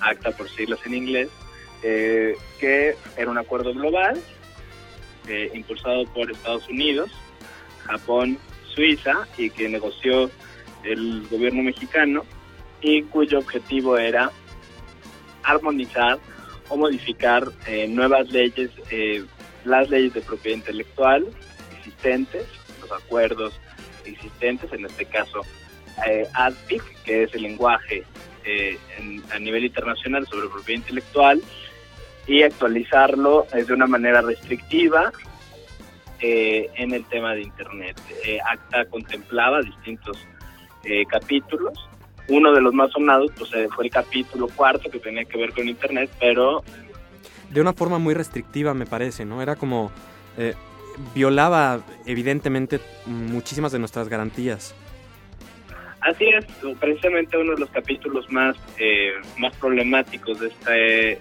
ACTA 0.00 0.30
por 0.32 0.48
siglas 0.48 0.80
en 0.86 0.94
inglés, 0.94 1.28
eh, 1.82 2.36
que 2.58 2.94
era 3.16 3.30
un 3.30 3.38
acuerdo 3.38 3.72
global 3.72 4.20
eh, 5.28 5.50
impulsado 5.54 6.04
por 6.06 6.30
Estados 6.30 6.68
Unidos, 6.68 7.10
Japón, 7.84 8.38
Suiza 8.74 9.26
y 9.36 9.50
que 9.50 9.68
negoció 9.68 10.30
el 10.84 11.26
gobierno 11.30 11.62
mexicano 11.62 12.24
y 12.80 13.02
cuyo 13.02 13.38
objetivo 13.38 13.98
era 13.98 14.30
armonizar 15.42 16.18
o 16.68 16.76
modificar 16.76 17.48
eh, 17.66 17.86
nuevas 17.88 18.30
leyes, 18.30 18.70
eh, 18.90 19.24
las 19.64 19.90
leyes 19.90 20.14
de 20.14 20.20
propiedad 20.20 20.56
intelectual 20.56 21.26
existentes, 21.78 22.46
los 22.80 22.92
acuerdos 22.92 23.54
existentes, 24.04 24.72
en 24.72 24.86
este 24.86 25.04
caso 25.04 25.40
eh, 26.06 26.26
ADPIC, 26.34 26.82
que 27.04 27.22
es 27.24 27.34
el 27.34 27.42
lenguaje 27.42 28.04
eh, 28.44 28.78
a 29.34 29.38
nivel 29.38 29.64
internacional 29.64 30.26
sobre 30.26 30.48
propiedad 30.48 30.80
intelectual, 30.80 31.42
y 32.26 32.42
actualizarlo 32.42 33.46
eh, 33.52 33.64
de 33.64 33.72
una 33.72 33.86
manera 33.86 34.20
restrictiva 34.20 35.10
eh, 36.20 36.70
en 36.76 36.92
el 36.92 37.04
tema 37.06 37.34
de 37.34 37.42
Internet. 37.42 38.00
Eh, 38.24 38.38
ACTA 38.46 38.84
contemplaba 38.84 39.62
distintos 39.62 40.18
eh, 40.84 41.04
capítulos. 41.06 41.72
Uno 42.28 42.52
de 42.52 42.60
los 42.60 42.72
más 42.72 42.92
sonados 42.92 43.32
pues, 43.36 43.50
fue 43.74 43.86
el 43.86 43.90
capítulo 43.90 44.46
cuarto 44.48 44.90
que 44.90 45.00
tenía 45.00 45.24
que 45.24 45.38
ver 45.38 45.52
con 45.52 45.68
Internet, 45.68 46.10
pero 46.20 46.62
De 47.50 47.60
una 47.60 47.72
forma 47.72 47.98
muy 47.98 48.14
restrictiva, 48.14 48.74
me 48.74 48.86
parece, 48.86 49.24
¿no? 49.24 49.42
Era 49.42 49.56
como... 49.56 49.90
eh, 50.38 50.54
violaba, 51.14 51.80
evidentemente, 52.06 52.80
muchísimas 53.06 53.72
de 53.72 53.78
nuestras 53.78 54.08
garantías. 54.08 54.74
Así 56.00 56.24
es, 56.28 56.46
precisamente 56.78 57.36
uno 57.36 57.52
de 57.52 57.60
los 57.60 57.70
capítulos 57.70 58.30
más 58.32 58.56
eh, 58.78 59.12
más 59.38 59.54
problemáticos 59.56 60.40
de 60.40 60.48
este, 60.48 60.72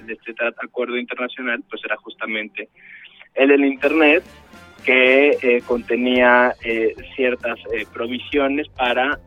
de 0.06 0.14
este 0.14 0.34
acuerdo 0.64 0.98
internacional, 0.98 1.62
pues 1.70 1.84
era 1.84 1.98
justamente 1.98 2.70
el 3.36 3.50
del 3.50 3.66
Internet, 3.66 4.24
que 4.86 5.32
eh, 5.42 5.62
contenía 5.66 6.56
eh, 6.64 6.96
ciertas 7.16 7.60
eh, 7.74 7.86
provisiones 7.94 8.70
para 8.70 9.20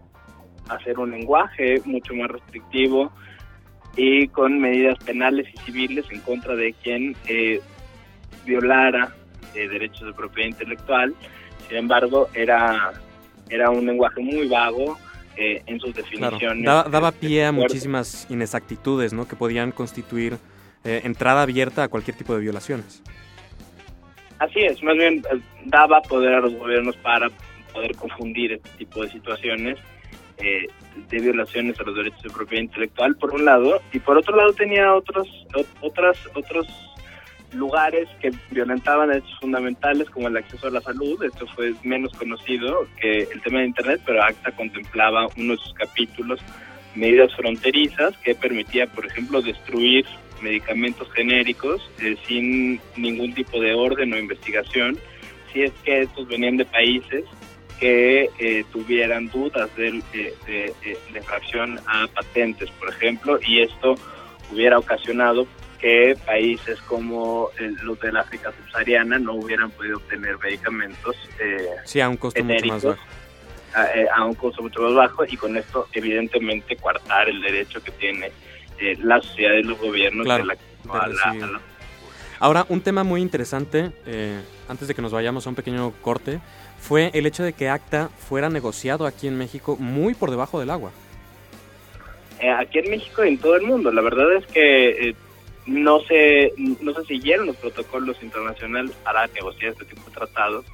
hacer 0.69 0.99
un 0.99 1.11
lenguaje 1.11 1.83
mucho 1.85 2.15
más 2.15 2.31
restrictivo 2.31 3.12
y 3.97 4.29
con 4.29 4.59
medidas 4.59 4.99
penales 5.05 5.47
y 5.53 5.59
civiles 5.59 6.07
en 6.11 6.21
contra 6.21 6.57
de 6.57 6.73
quien 6.83 7.15
eh, 7.27 7.61
violara 8.47 9.15
eh, 9.55 9.69
derechos 9.69 10.07
de 10.07 10.12
propiedad 10.12 10.49
intelectual. 10.49 11.15
Sin 11.69 11.77
embargo, 11.77 12.29
era, 12.35 12.93
era 13.49 13.71
un 13.71 13.87
lenguaje 13.87 14.21
muy 14.21 14.49
vago 14.49 14.99
eh, 15.37 15.62
en 15.67 15.81
sus 15.81 15.93
Claro, 15.93 16.07
definiciones. 16.37 16.65
daba, 16.65 17.12
pie 17.12 17.47
a 17.47 17.53
muchísimas 17.53 18.27
inexactitudes, 18.31 19.12
¿no? 19.12 19.27
Que 19.27 19.37
podían 19.37 19.73
constituir 19.73 20.37
eh, 20.85 21.01
entrada 21.05 21.43
abierta 21.43 21.85
a 21.85 21.88
cualquier 21.88 22.17
tipo 22.17 22.35
de 22.35 22.41
violaciones. 22.41 23.03
Así 24.38 24.61
es, 24.61 24.83
más 24.83 24.97
bien 24.97 25.23
eh, 25.33 25.41
daba 25.67 26.01
poder 26.03 26.35
a 26.35 26.41
los 26.41 26.53
gobiernos 26.55 26.97
para 26.97 27.29
poder 27.73 27.95
confundir 27.95 28.53
este 28.53 28.69
tipo 28.79 29.03
de 29.03 29.11
situaciones 29.11 29.79
eh, 30.38 30.67
de 31.09 31.19
violaciones 31.21 31.79
a 31.79 31.85
los 31.85 31.95
derechos 31.95 32.23
de 32.25 32.31
propiedad 32.31 32.65
intelectual, 32.65 33.15
por 33.17 33.33
un 33.33 33.45
lado, 33.45 33.81
y 33.93 34.01
por 34.01 34.19
otro 34.19 34.37
lado 34.37 34.53
tenía 34.53 34.93
otros 34.95 35.29
otras 35.81 36.19
otros 36.35 36.67
lugares 37.55 38.09
que 38.21 38.31
violentaban 38.51 39.09
derechos 39.09 39.38
fundamentales 39.41 40.09
como 40.11 40.29
el 40.29 40.37
acceso 40.37 40.67
a 40.69 40.71
la 40.71 40.81
salud. 40.81 41.23
Esto 41.23 41.47
fue 41.49 41.75
menos 41.83 42.12
conocido 42.15 42.87
que 43.01 43.29
el 43.33 43.41
tema 43.43 43.61
de 43.61 43.67
Internet, 43.67 44.01
pero 44.07 44.23
ACTA 44.23 44.53
contemplaba 44.53 45.27
uno 45.37 45.53
de 45.55 45.59
sus 45.59 45.75
capítulos 45.75 46.41
medidas 46.95 47.35
fronterizas 47.35 48.17
que 48.19 48.35
permitía, 48.35 48.87
por 48.87 49.07
ejemplo, 49.07 49.41
destruir 49.43 50.05
medicamentos 50.43 51.11
genéricos 51.12 51.81
eh, 52.01 52.17
sin 52.27 52.81
ningún 52.97 53.33
tipo 53.33 53.61
de 53.61 53.75
orden 53.75 54.12
o 54.12 54.19
investigación, 54.19 54.99
si 55.53 55.62
es 55.62 55.73
que 55.85 56.03
estos 56.03 56.27
venían 56.29 56.57
de 56.57 56.65
países 56.65 57.25
que 57.79 58.29
eh, 58.38 58.65
tuvieran 58.73 59.29
dudas 59.29 59.75
de, 59.77 60.03
de, 60.12 60.35
de- 60.47 60.75
de 61.12 61.19
infracción 61.19 61.79
a 61.87 62.07
patentes, 62.09 62.71
por 62.73 62.88
ejemplo, 62.91 63.38
y 63.47 63.61
esto 63.61 63.95
hubiera 64.53 64.79
ocasionado 64.79 65.47
que 65.83 66.16
países 66.25 66.81
como 66.83 67.51
eh, 67.59 67.73
los 67.83 67.99
del 68.01 68.16
África 68.16 68.53
subsahariana 68.53 69.18
no 69.18 69.35
hubieran 69.35 69.71
podido 69.73 69.97
obtener 69.99 70.38
medicamentos 70.38 71.16
eh, 71.40 71.66
Sí, 71.85 72.01
a 72.01 72.09
un 72.09 72.16
costo 72.16 72.42
mucho 72.45 72.66
más 72.66 72.85
bajo. 72.85 72.99
a, 73.75 73.85
eh, 73.99 74.07
a 74.14 74.25
un 74.25 74.35
costo 74.35 74.62
mucho 74.62 74.81
más 74.83 74.95
bajo 74.95 75.25
y 75.29 75.37
con 75.37 75.57
esto 75.57 75.88
evidentemente 75.92 76.77
coartar 76.77 77.29
el 77.29 77.42
derecho 77.42 77.83
que 77.83 77.90
tiene 77.90 78.31
eh, 78.79 78.97
la 79.03 79.21
sociedad 79.21 79.55
y 79.55 79.64
los 79.64 79.79
gobiernos 79.79 80.25
Claro, 80.25 80.45
de 80.45 80.49
la, 80.49 80.55
de 80.55 80.99
a 80.99 81.09
la- 81.09 81.14
recibir. 81.25 81.45
a 81.45 81.47
la- 81.49 81.61
Ahora, 82.38 82.66
un 82.68 82.81
tema 82.81 83.05
muy 83.05 83.21
interesante, 83.21 83.90
eh, 84.07 84.40
antes 84.68 84.88
de 84.88 84.95
que 84.95 85.03
nos 85.03 85.12
vayamos 85.12 85.47
a 85.47 85.51
un 85.51 85.55
pequeño 85.55 85.92
corte, 86.01 86.40
fue 86.81 87.11
el 87.14 87.27
hecho 87.27 87.42
de 87.45 87.53
que 87.53 87.68
ACTA 87.68 88.09
fuera 88.09 88.49
negociado 88.49 89.07
aquí 89.07 89.29
en 89.29 89.37
México 89.38 89.77
muy 89.79 90.14
por 90.14 90.31
debajo 90.31 90.59
del 90.61 90.71
agua. 90.71 90.90
eh, 92.40 92.51
aquí 92.51 92.79
en 92.81 92.90
México 92.90 93.25
y 93.25 93.29
en 93.29 93.38
todo 93.38 93.55
el 93.57 93.62
mundo. 93.62 93.92
La 93.92 94.01
verdad 94.03 94.33
es 94.35 94.47
que 94.47 95.14
no 95.66 96.01
se 96.01 96.53
no 96.57 96.92
se 96.94 97.05
siguieron 97.05 97.46
los 97.46 97.57
protocolos 97.57 98.22
internacionales 98.22 98.92
para 99.05 99.27
negociar 99.29 99.72
este 99.72 99.85
tipo 99.85 100.03
de 100.07 100.16
tratados, 100.16 100.64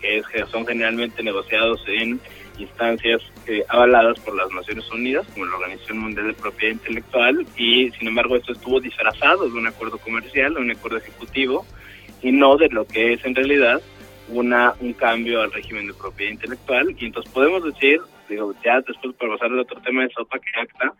que, 0.00 0.22
son 0.50 0.66
generalmente 0.66 1.22
negociados 1.22 1.82
en 1.86 2.20
instancias 2.58 3.22
eh, 3.46 3.64
avaladas 3.68 4.18
por 4.20 4.34
las 4.34 4.50
Naciones 4.50 4.90
Unidas, 4.90 5.26
como 5.32 5.46
la 5.46 5.56
Organización 5.56 5.98
Mundial 5.98 6.28
de 6.28 6.34
Propiedad 6.34 6.74
Intelectual, 6.74 7.46
y 7.56 7.90
sin 7.90 8.08
embargo 8.08 8.36
esto 8.36 8.52
estuvo 8.52 8.80
disfrazado 8.80 9.48
de 9.48 9.58
un 9.58 9.66
acuerdo 9.66 9.98
comercial, 9.98 10.54
de 10.54 10.60
un 10.60 10.70
acuerdo 10.70 10.98
ejecutivo, 10.98 11.66
y 12.22 12.32
no 12.32 12.56
de 12.56 12.68
lo 12.68 12.86
que 12.86 13.14
es 13.14 13.24
en 13.24 13.34
realidad 13.34 13.80
una 14.28 14.74
un 14.80 14.92
cambio 14.92 15.42
al 15.42 15.52
régimen 15.52 15.86
de 15.86 15.94
propiedad 15.94 16.32
intelectual. 16.32 16.94
Y 16.98 17.06
entonces 17.06 17.32
podemos 17.32 17.64
decir, 17.64 18.00
digo, 18.28 18.54
ya 18.64 18.80
después 18.80 19.14
para 19.16 19.32
pasar 19.32 19.48
al 19.48 19.60
otro 19.60 19.80
tema 19.80 20.02
de 20.02 20.10
SOPA, 20.10 20.38
que 20.38 20.60
ACTA 20.60 20.92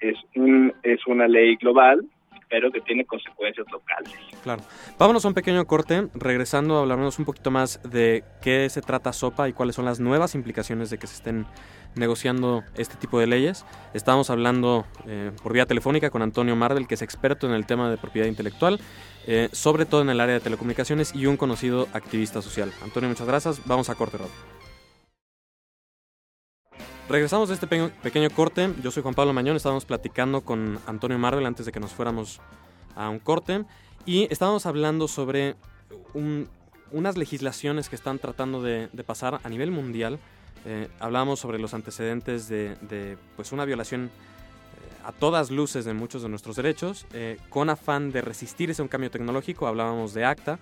es, 0.00 0.16
un, 0.34 0.72
es 0.82 1.06
una 1.06 1.26
ley 1.26 1.56
global, 1.56 2.04
pero 2.48 2.70
que 2.70 2.80
tiene 2.80 3.04
consecuencias 3.04 3.66
locales. 3.70 4.12
Claro. 4.42 4.62
Vámonos 4.98 5.24
a 5.24 5.28
un 5.28 5.34
pequeño 5.34 5.66
corte, 5.66 6.08
regresando 6.14 6.76
a 6.76 6.80
hablarnos 6.80 7.18
un 7.18 7.24
poquito 7.24 7.50
más 7.50 7.80
de 7.82 8.24
qué 8.42 8.68
se 8.70 8.80
trata 8.80 9.12
SOPA 9.12 9.48
y 9.48 9.52
cuáles 9.52 9.76
son 9.76 9.84
las 9.84 10.00
nuevas 10.00 10.34
implicaciones 10.34 10.90
de 10.90 10.98
que 10.98 11.06
se 11.06 11.14
estén 11.14 11.46
negociando 11.94 12.64
este 12.76 12.96
tipo 12.96 13.18
de 13.18 13.26
leyes. 13.26 13.64
Estábamos 13.94 14.30
hablando 14.30 14.86
eh, 15.06 15.32
por 15.42 15.52
vía 15.52 15.66
telefónica 15.66 16.10
con 16.10 16.22
Antonio 16.22 16.56
Marvel, 16.56 16.86
que 16.86 16.94
es 16.94 17.02
experto 17.02 17.46
en 17.46 17.52
el 17.52 17.66
tema 17.66 17.90
de 17.90 17.96
propiedad 17.96 18.28
intelectual, 18.28 18.80
eh, 19.26 19.48
sobre 19.52 19.84
todo 19.84 20.02
en 20.02 20.10
el 20.10 20.20
área 20.20 20.34
de 20.34 20.40
telecomunicaciones 20.40 21.14
y 21.14 21.26
un 21.26 21.36
conocido 21.36 21.88
activista 21.92 22.42
social. 22.42 22.72
Antonio, 22.82 23.08
muchas 23.08 23.26
gracias. 23.26 23.66
Vamos 23.66 23.90
a 23.90 23.94
corte, 23.94 24.18
Rob. 24.18 24.57
Regresamos 27.08 27.48
de 27.48 27.54
este 27.54 27.66
pe- 27.66 27.88
pequeño 28.02 28.28
corte. 28.30 28.70
Yo 28.82 28.90
soy 28.90 29.02
Juan 29.02 29.14
Pablo 29.14 29.32
Mañón. 29.32 29.56
Estábamos 29.56 29.84
platicando 29.86 30.42
con 30.42 30.78
Antonio 30.86 31.18
Marvel 31.18 31.46
antes 31.46 31.64
de 31.66 31.72
que 31.72 31.80
nos 31.80 31.92
fuéramos 31.92 32.40
a 32.96 33.08
un 33.08 33.18
corte. 33.18 33.64
Y 34.04 34.28
estábamos 34.30 34.66
hablando 34.66 35.08
sobre 35.08 35.56
un- 36.12 36.48
unas 36.90 37.16
legislaciones 37.16 37.88
que 37.88 37.96
están 37.96 38.18
tratando 38.18 38.62
de, 38.62 38.88
de 38.92 39.04
pasar 39.04 39.40
a 39.42 39.48
nivel 39.48 39.70
mundial. 39.70 40.18
Eh, 40.66 40.88
hablábamos 41.00 41.40
sobre 41.40 41.58
los 41.58 41.72
antecedentes 41.72 42.48
de, 42.48 42.76
de, 42.82 43.16
pues 43.36 43.52
una 43.52 43.64
violación 43.64 44.06
eh, 44.06 44.10
a 45.06 45.12
todas 45.12 45.50
luces 45.50 45.86
de 45.86 45.94
muchos 45.94 46.22
de 46.22 46.28
nuestros 46.28 46.56
derechos, 46.56 47.06
eh, 47.14 47.38
con 47.48 47.70
afán 47.70 48.10
de 48.12 48.20
resistirse 48.20 48.82
a 48.82 48.84
un 48.84 48.88
cambio 48.88 49.10
tecnológico. 49.10 49.66
Hablábamos 49.66 50.12
de 50.12 50.26
ACTA. 50.26 50.58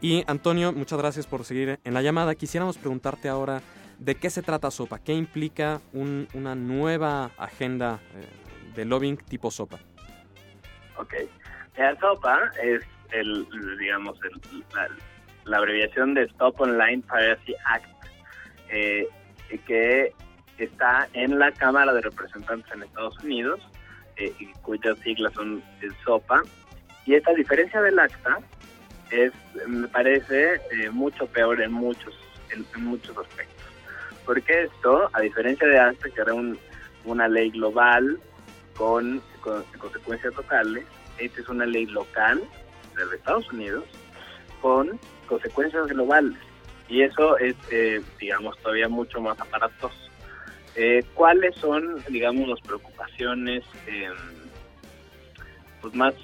Y 0.00 0.22
Antonio, 0.28 0.72
muchas 0.72 0.98
gracias 1.00 1.26
por 1.26 1.44
seguir 1.44 1.80
en 1.82 1.94
la 1.94 2.00
llamada. 2.02 2.34
Quisiéramos 2.36 2.78
preguntarte 2.78 3.28
ahora 3.28 3.60
de 4.00 4.14
qué 4.16 4.30
se 4.30 4.42
trata 4.42 4.70
SOPA, 4.70 4.98
qué 4.98 5.12
implica 5.12 5.80
un- 5.92 6.26
una 6.34 6.54
nueva 6.54 7.30
agenda 7.36 8.00
eh, 8.14 8.26
de 8.74 8.84
lobbying 8.84 9.16
tipo 9.18 9.50
SOPA. 9.50 9.78
Ok. 10.96 11.14
La 11.76 11.94
SOPA 12.00 12.50
es 12.62 12.82
el, 13.12 13.46
digamos, 13.78 14.18
el- 14.24 14.64
la, 14.74 14.88
la 15.44 15.56
abreviación 15.58 16.14
de 16.14 16.24
Stop 16.24 16.60
Online 16.60 17.02
Piracy 17.02 17.54
Act, 17.66 17.86
eh, 18.70 19.06
que 19.66 20.12
está 20.58 21.08
en 21.12 21.38
la 21.38 21.52
Cámara 21.52 21.92
de 21.92 22.00
Representantes 22.02 22.72
en 22.72 22.82
Estados 22.82 23.18
Unidos, 23.22 23.60
eh, 24.16 24.32
y 24.38 24.46
cuyas 24.62 24.96
siglas 24.98 25.32
son 25.34 25.62
el 25.82 25.94
SOPA. 26.04 26.42
Y 27.06 27.14
esta 27.14 27.32
diferencia 27.34 27.80
del 27.82 27.98
ACTA 27.98 28.38
es, 29.10 29.32
me 29.66 29.88
parece, 29.88 30.54
eh, 30.70 30.90
mucho 30.90 31.26
peor 31.26 31.60
en 31.60 31.72
muchos, 31.72 32.14
en, 32.54 32.64
en 32.76 32.84
muchos 32.84 33.16
aspectos. 33.16 33.49
Porque 34.24 34.62
esto, 34.64 35.10
a 35.12 35.20
diferencia 35.20 35.66
de 35.66 35.78
ACTA, 35.78 36.10
que 36.10 36.20
era 36.20 36.34
un- 36.34 36.58
una 37.04 37.28
ley 37.28 37.50
global 37.50 38.18
con, 38.76 39.20
con 39.40 39.62
consecuencias 39.78 40.34
locales, 40.36 40.84
esta 41.18 41.40
es 41.40 41.48
una 41.48 41.66
ley 41.66 41.86
local 41.86 42.40
de 42.96 43.16
Estados 43.16 43.50
Unidos 43.52 43.84
con 44.60 44.98
consecuencias 45.26 45.86
globales. 45.86 46.36
Y 46.88 47.02
eso 47.02 47.38
es, 47.38 47.54
eh, 47.70 48.02
digamos, 48.18 48.58
todavía 48.58 48.88
mucho 48.88 49.20
más 49.20 49.38
aparatoso. 49.40 49.94
Eh, 50.76 51.04
¿Cuáles 51.14 51.54
son, 51.56 52.02
digamos, 52.08 52.48
las 52.48 52.60
preocupaciones 52.60 53.64
eh, 53.86 54.08
pues 55.80 55.94
más, 55.94 56.14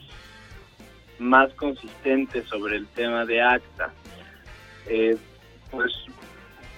más 1.19 1.53
consistentes 1.55 2.47
sobre 2.49 2.77
el 2.77 2.87
tema 2.89 3.25
de 3.25 3.41
ACTA? 3.43 3.93
Eh, 4.87 5.17
pues 5.71 5.93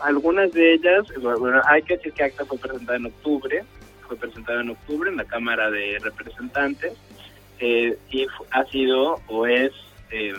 algunas 0.00 0.52
de 0.52 0.74
ellas, 0.74 1.06
bueno, 1.20 1.60
hay 1.66 1.82
que 1.82 1.96
decir 1.96 2.12
que 2.12 2.24
ACTA 2.24 2.44
fue 2.44 2.58
presentada 2.58 2.98
en 2.98 3.06
octubre, 3.06 3.64
fue 4.06 4.16
presentada 4.16 4.60
en 4.60 4.70
octubre 4.70 5.10
en 5.10 5.16
la 5.16 5.24
Cámara 5.24 5.70
de 5.70 5.98
Representantes 5.98 6.94
eh, 7.58 7.98
y 8.10 8.26
ha 8.50 8.64
sido 8.66 9.20
o 9.28 9.46
es, 9.46 9.72
eh, 10.10 10.34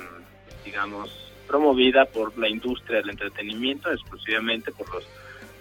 digamos, 0.66 1.34
promovida 1.48 2.06
por 2.06 2.38
la 2.38 2.48
industria 2.48 3.00
del 3.00 3.10
entretenimiento, 3.10 3.92
exclusivamente 3.92 4.72
por 4.72 4.94
los 4.94 5.06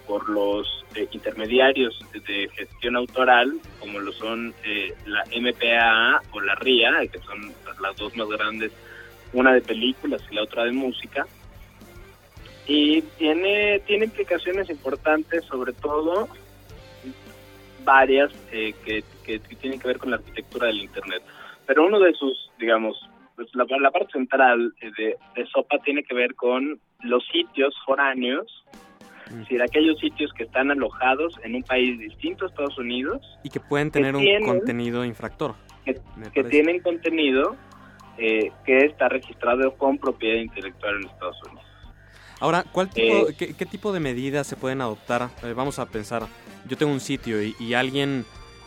por 0.09 0.27
los 0.31 0.67
eh, 0.95 1.07
intermediarios 1.13 2.03
de 2.15 2.49
gestión 2.55 2.97
autoral, 2.97 3.53
como 3.79 4.01
lo 4.01 4.11
son 4.13 4.55
eh, 4.65 4.95
la 5.05 5.23
MPAA 5.39 6.23
o 6.33 6.41
la 6.41 6.55
RIA, 6.55 7.07
que 7.13 7.19
son 7.21 7.53
las 7.81 7.95
dos 7.97 8.17
más 8.17 8.27
grandes, 8.27 8.73
una 9.35 9.53
de 9.53 9.61
películas 9.61 10.23
y 10.31 10.35
la 10.35 10.43
otra 10.45 10.65
de 10.65 10.73
música. 10.73 11.27
Y 12.69 13.01
tiene, 13.17 13.81
tiene 13.87 14.05
implicaciones 14.05 14.69
importantes, 14.71 15.43
sobre 15.47 15.73
todo 15.73 16.29
varias 17.85 18.31
eh, 18.53 18.75
que, 18.85 19.03
que, 19.25 19.41
que 19.41 19.57
tienen 19.57 19.81
que 19.81 19.89
ver 19.89 19.99
con 19.99 20.11
la 20.11 20.17
arquitectura 20.17 20.67
del 20.67 20.81
Internet. 20.83 21.23
Pero 21.67 21.87
uno 21.87 21.99
de 21.99 22.13
sus, 22.13 22.51
digamos, 22.59 22.97
pues 23.37 23.49
la, 23.55 23.65
la 23.81 23.91
parte 23.91 24.13
central 24.13 24.75
de, 24.81 25.17
de 25.35 25.47
SOPA 25.47 25.79
tiene 25.85 26.03
que 26.03 26.15
ver 26.15 26.35
con 26.35 26.79
los 27.01 27.25
sitios 27.33 27.75
foráneos, 27.87 28.65
es 29.29 29.37
decir, 29.39 29.63
aquellos 29.63 29.99
sitios 29.99 30.33
que 30.33 30.45
están 30.45 30.71
alojados 30.71 31.35
en 31.45 31.55
un 31.55 31.63
país 31.63 31.99
distinto 31.99 32.45
a 32.45 32.49
Estados 32.49 32.79
Unidos, 32.79 33.23
Y 33.45 33.51
que 33.51 33.61
pueden 33.61 33.91
tener 33.91 34.17
un 34.17 34.23
tienen- 34.23 34.47
contenido 34.47 35.05
infractor. 35.05 35.55
que, 36.35 36.45
tienen 36.45 36.81
contenido 36.81 37.57
eh, 38.19 38.51
que 38.67 38.85
está 38.87 39.09
registrado 39.09 39.75
con 39.77 39.97
propiedad 39.99 40.41
intelectual 40.41 40.97
en 40.97 41.09
Estados 41.09 41.37
Unidos. 41.47 41.65
Ahora, 42.41 42.65
¿cuál 42.71 42.89
tipo, 42.89 43.29
Eh, 43.29 43.35
qué, 43.37 43.55
qué 43.55 43.67
tipo 43.67 43.93
de 43.93 44.01
medidas 44.01 44.47
se 44.47 44.57
pueden 44.57 44.81
adoptar? 44.81 45.31
Eh, 45.43 45.53
vamos 45.55 45.79
a 45.79 45.87
pensar, 45.87 46.27
yo 46.69 46.77
tengo 46.77 46.93
un 46.93 47.01
sitio 47.01 47.43
y, 47.43 47.57
y 47.59 47.75
alguien 47.75 48.25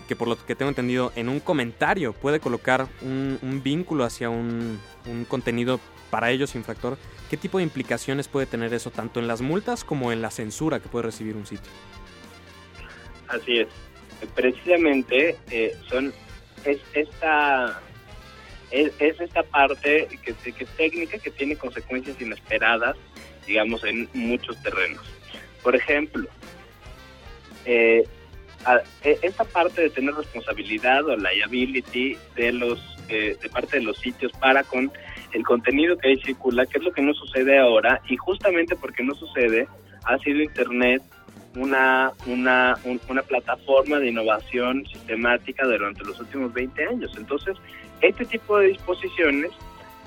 que 0.08 0.16
por 0.16 0.28
lo 0.28 0.36
que 0.46 0.56
tengo 0.56 0.70
entendido 0.70 1.14
en 1.16 1.30
un 1.30 1.40
comentario 1.40 2.12
puede 2.12 2.42
colocar 2.42 2.88
un, 3.02 3.40
un 3.42 3.64
vínculo 3.64 4.04
hacia 4.04 4.30
un, 4.30 4.80
un 5.06 5.26
contenido 5.26 5.80
para 6.10 6.32
ellos 6.32 6.56
infractor. 6.56 6.98
¿Qué 7.30 7.38
tipo 7.38 7.60
de 7.60 7.64
implicaciones 7.64 8.28
puede 8.28 8.46
tener 8.46 8.74
eso 8.74 8.92
tanto 8.92 9.22
en 9.22 9.28
las 9.28 9.40
multas 9.40 9.86
como 9.86 10.12
en 10.12 10.22
la 10.22 10.32
censura 10.32 10.82
que 10.82 10.90
puede 10.90 11.04
recibir 11.04 11.38
un 11.38 11.46
sitio? 11.46 11.72
Así 13.30 13.60
es. 13.60 13.68
Precisamente 14.36 15.38
eh, 15.50 15.78
son 15.88 16.14
es 16.66 16.80
esta 16.94 17.80
es, 18.70 18.92
es 19.00 19.20
esta 19.22 19.44
parte 19.44 20.10
que, 20.22 20.34
que 20.34 20.64
es 20.64 20.70
técnica 20.76 21.18
que 21.18 21.32
tiene 21.32 21.56
consecuencias 21.56 22.20
inesperadas, 22.20 22.98
digamos, 23.45 23.84
en 23.84 24.08
muchos 24.13 24.62
terrenos. 24.62 25.06
Por 25.63 25.75
ejemplo, 25.75 26.27
eh, 27.65 28.04
a- 28.65 28.82
e- 29.04 29.19
esta 29.21 29.43
parte 29.45 29.82
de 29.82 29.89
tener 29.89 30.13
responsabilidad 30.15 31.06
o 31.08 31.15
liability 31.17 32.17
de 32.36 32.51
los 32.54 32.80
eh, 33.10 33.36
de 33.41 33.49
parte 33.49 33.77
de 33.77 33.84
los 33.84 33.97
sitios 33.99 34.32
para 34.34 34.63
con 34.63 34.89
el 35.34 35.43
contenido 35.43 35.97
que 35.97 36.10
ahí 36.10 36.17
circula, 36.21 36.65
que 36.65 36.77
es 36.77 36.84
lo 36.84 36.93
que 36.93 37.01
no 37.01 37.13
sucede 37.13 37.58
ahora 37.60 38.01
y 38.08 38.15
justamente 38.15 38.75
porque 38.77 39.04
no 39.04 39.13
sucede 39.15 39.67
ha 40.06 40.17
sido 40.19 40.41
Internet 40.41 41.01
una, 41.56 42.13
una, 42.27 42.77
un- 42.86 43.01
una 43.10 43.21
plataforma 43.23 43.99
de 43.99 44.10
innovación 44.10 44.86
sistemática 44.88 45.65
durante 45.65 46.06
los 46.06 46.17
últimos 46.21 46.54
20 46.54 46.86
años. 46.88 47.12
Entonces, 47.17 47.58
este 47.99 48.23
tipo 48.25 48.58
de 48.60 48.67
disposiciones 48.67 49.51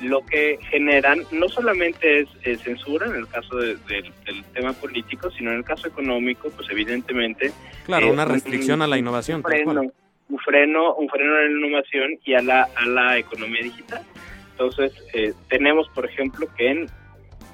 lo 0.01 0.25
que 0.27 0.59
generan 0.71 1.21
no 1.33 1.49
solamente 1.49 2.21
es, 2.21 2.63
censura 2.63 3.07
en 3.07 3.15
el 3.15 3.29
caso 3.29 3.57
de- 3.57 3.77
del- 3.89 4.13
del 4.27 4.45
tema 4.53 4.73
político, 4.73 5.31
sino 5.31 5.51
en 5.53 5.59
el 5.59 5.65
caso 5.65 5.87
económico, 5.89 6.51
pues 6.51 6.69
evidentemente 6.71 7.53
Claro, 7.87 8.07
eh, 8.07 8.11
una 8.11 8.25
un- 8.25 8.31
restricción 8.33 8.83
a 8.83 8.87
la 8.87 8.99
innovación. 8.99 9.43
Freno, 9.43 9.83
un 10.29 10.39
freno, 10.41 10.95
un 10.97 11.09
freno 11.09 11.35
a 11.37 11.41
la 11.43 11.51
innovación 11.51 12.19
y 12.25 12.35
a 12.35 12.43
la, 12.43 12.69
a 12.77 12.87
la 12.87 13.19
economía 13.19 13.63
digital. 13.63 14.03
Entonces, 14.53 14.93
eh, 15.13 15.33
tenemos, 15.49 15.89
por 15.91 16.07
ejemplo, 16.07 16.47
que 16.57 16.71
en 16.71 16.87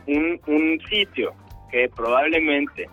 un, 0.07 0.41
un 0.47 0.81
sitio 0.89 1.33
que 1.71 1.89
probablemente 1.95 2.89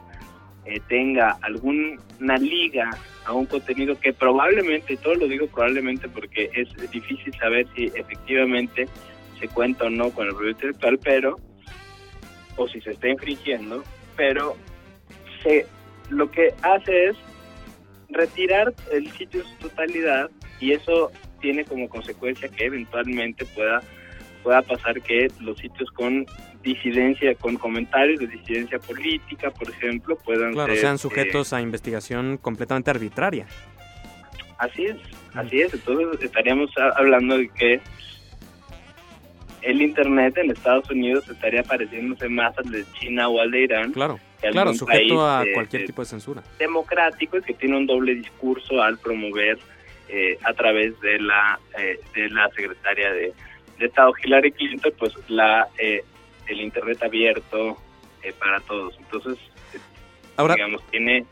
eh, 0.65 0.81
tenga 0.89 1.37
alguna 1.41 2.37
liga 2.37 2.89
a 3.25 3.33
un 3.33 3.45
contenido 3.45 3.99
que 3.99 4.13
probablemente, 4.13 4.93
y 4.93 4.97
todo 4.97 5.15
lo 5.15 5.27
digo 5.27 5.47
probablemente 5.47 6.07
porque 6.09 6.49
es 6.53 6.69
difícil 6.91 7.33
saber 7.35 7.65
si 7.75 7.85
efectivamente 7.95 8.87
se 9.39 9.47
cuenta 9.47 9.85
o 9.85 9.89
no 9.89 10.09
con 10.11 10.27
el 10.27 10.35
proyecto 10.35 10.67
intelectual, 10.67 10.99
pero, 11.03 11.39
o 12.55 12.67
si 12.67 12.81
se 12.81 12.91
está 12.91 13.07
infringiendo, 13.09 13.83
pero 14.15 14.55
se, 15.43 15.65
lo 16.09 16.29
que 16.31 16.53
hace 16.61 17.09
es 17.09 17.17
retirar 18.09 18.73
el 18.91 19.11
sitio 19.11 19.41
en 19.41 19.47
su 19.47 19.55
totalidad 19.69 20.29
y 20.59 20.71
eso 20.71 21.11
tiene 21.41 21.65
como 21.65 21.87
consecuencia 21.89 22.49
que 22.49 22.65
eventualmente 22.65 23.45
pueda 23.45 23.81
pueda 24.43 24.61
pasar 24.61 25.01
que 25.01 25.27
los 25.41 25.57
sitios 25.57 25.91
con 25.91 26.25
disidencia, 26.63 27.35
con 27.35 27.57
comentarios 27.57 28.19
de 28.19 28.27
disidencia 28.27 28.79
política, 28.79 29.51
por 29.51 29.69
ejemplo, 29.69 30.17
puedan 30.17 30.53
Claro, 30.53 30.71
ser, 30.73 30.81
sean 30.81 30.95
eh, 30.95 30.99
sujetos 30.99 31.51
a 31.53 31.61
investigación 31.61 32.37
completamente 32.37 32.89
arbitraria. 32.89 33.45
así 34.57 34.85
es, 34.85 34.95
así 35.33 35.61
es. 35.61 35.73
Entonces 35.73 36.23
estaríamos 36.23 36.71
hablando 36.95 37.37
de 37.37 37.49
que 37.49 37.81
el 39.69 39.81
Internet 39.81 40.37
en 40.37 40.51
Estados 40.51 40.89
Unidos 40.89 41.27
estaría 41.29 41.63
pareciéndose 41.63 42.29
más 42.29 42.57
al 42.57 42.69
de 42.71 42.85
China 42.99 43.27
o 43.29 43.39
al 43.41 43.51
de 43.51 43.61
Irán 43.63 43.91
Claro, 43.91 44.19
que 44.41 44.49
claro, 44.49 44.73
sujeto 44.73 45.25
a 45.27 45.43
eh, 45.43 45.53
cualquier 45.53 45.85
tipo 45.85 46.01
de 46.01 46.05
censura. 46.07 46.43
democrático 46.59 47.37
y 47.37 47.41
que 47.41 47.53
tiene 47.53 47.77
un 47.77 47.85
doble 47.87 48.15
discurso 48.15 48.81
al 48.81 48.97
promover 48.97 49.57
eh, 50.09 50.37
a 50.43 50.53
través 50.53 50.99
de 51.01 51.19
la 51.19 51.59
eh, 51.77 51.99
de 52.15 52.29
la 52.29 52.49
secretaria 52.49 53.11
de, 53.11 53.33
de 53.79 53.85
Estado 53.85 54.13
Hillary 54.23 54.51
Clinton 54.53 54.93
pues 54.97 55.13
la 55.27 55.67
eh, 55.77 56.01
el 56.47 56.61
internet 56.61 57.03
abierto 57.03 57.77
eh, 58.23 58.33
para 58.39 58.59
todos 58.61 58.95
entonces 58.99 59.37
eh, 59.73 59.79
Ahora, 60.37 60.55
digamos 60.55 60.81
tiene 60.91 61.25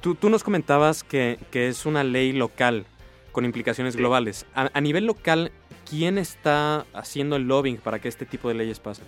Tú, 0.00 0.14
tú 0.14 0.30
nos 0.30 0.42
comentabas 0.42 1.04
que, 1.04 1.38
que 1.50 1.68
es 1.68 1.84
una 1.84 2.02
ley 2.02 2.32
local 2.32 2.86
con 3.30 3.44
implicaciones 3.44 3.92
Sí. 3.92 3.98
globales. 4.00 4.46
A, 4.54 4.70
a 4.72 4.80
nivel 4.80 5.04
local, 5.04 5.52
¿quién 5.92 6.16
está 6.16 6.86
haciendo 6.94 7.36
el 7.36 7.42
lobbying 7.42 7.76
para 7.76 7.98
que 7.98 8.08
este 8.08 8.24
tipo 8.24 8.48
de 8.48 8.54
leyes 8.54 8.80
pasen? 8.80 9.04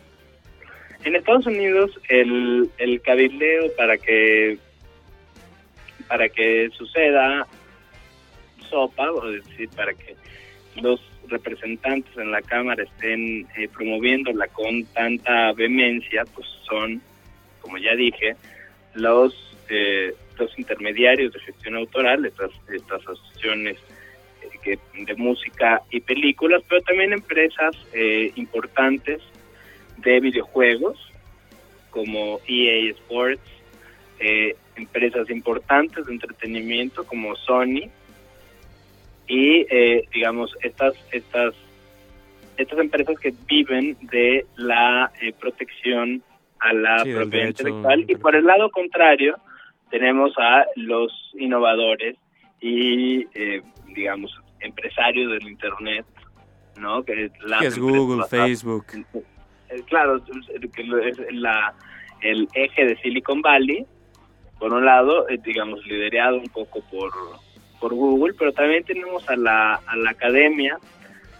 En 1.02 1.16
Estados 1.16 1.46
Unidos 1.46 1.90
el, 2.10 2.70
el 2.76 3.00
cabildeo 3.00 3.74
para 3.74 3.96
que 3.96 4.58
para 6.08 6.28
que 6.28 6.68
suceda 6.76 7.46
sopa, 8.68 9.10
o 9.10 9.26
decir, 9.28 9.70
para 9.74 9.94
que 9.94 10.14
los 10.82 11.00
representantes 11.28 12.14
en 12.18 12.30
la 12.30 12.42
Cámara 12.42 12.82
estén 12.82 13.46
eh, 13.56 13.66
promoviéndola 13.72 14.46
con 14.48 14.84
tanta 14.92 15.52
vehemencia, 15.54 16.24
pues 16.34 16.46
son, 16.68 17.00
como 17.62 17.78
ya 17.78 17.94
dije, 17.94 18.36
los 18.92 19.56
eh, 19.70 20.14
los 20.38 20.58
intermediarios 20.58 21.32
de 21.32 21.40
gestión 21.40 21.76
autoral, 21.76 22.26
estas, 22.26 22.50
estas 22.70 23.00
asociaciones 23.00 23.78
que, 24.64 24.78
de 24.94 25.14
música 25.14 25.82
y 25.90 26.00
películas, 26.00 26.62
pero 26.68 26.80
también 26.82 27.12
empresas 27.12 27.76
eh, 27.92 28.32
importantes 28.34 29.20
de 29.98 30.20
videojuegos 30.20 30.98
como 31.90 32.40
EA 32.48 32.90
Sports, 32.90 33.42
eh, 34.18 34.56
empresas 34.76 35.30
importantes 35.30 36.06
de 36.06 36.12
entretenimiento 36.12 37.04
como 37.04 37.36
Sony 37.36 37.90
y 39.26 39.66
eh, 39.70 40.06
digamos 40.12 40.54
estas 40.62 40.94
estas 41.12 41.54
estas 42.56 42.78
empresas 42.78 43.18
que 43.18 43.32
viven 43.46 43.96
de 44.02 44.46
la 44.56 45.10
eh, 45.20 45.32
protección 45.32 46.22
a 46.60 46.72
la 46.72 46.98
Sí, 47.00 47.12
propiedad 47.12 47.48
intelectual. 47.48 48.04
Y 48.08 48.14
por 48.16 48.36
el 48.36 48.44
lado 48.44 48.70
contrario 48.70 49.36
tenemos 49.90 50.32
a 50.38 50.66
los 50.76 51.12
innovadores 51.38 52.16
y 52.60 53.26
eh, 53.34 53.62
digamos 53.94 54.32
empresarios 54.64 55.30
del 55.32 55.48
internet 55.48 56.04
no 56.78 57.04
que 57.04 57.26
es, 57.26 57.32
las 57.44 57.60
Google, 57.78 58.22
Facebook. 58.28 58.84
eh, 59.68 59.82
claro, 59.86 60.16
es- 60.16 60.70
que 60.72 60.82
lo- 60.84 60.98
es 60.98 61.16
la, 61.32 61.72
el 62.20 62.48
eje 62.54 62.84
de 62.86 62.96
Silicon 62.96 63.42
Valley, 63.42 63.86
por 64.58 64.72
un 64.72 64.84
lado, 64.84 65.28
eh, 65.28 65.38
digamos, 65.44 65.84
liderado 65.86 66.38
un 66.38 66.48
poco 66.48 66.80
por, 66.90 67.12
por 67.80 67.94
Google, 67.94 68.34
pero 68.38 68.52
también 68.52 68.82
tenemos 68.84 69.28
a 69.28 69.36
la, 69.36 69.74
a 69.86 69.96
la 69.96 70.10
academia, 70.10 70.78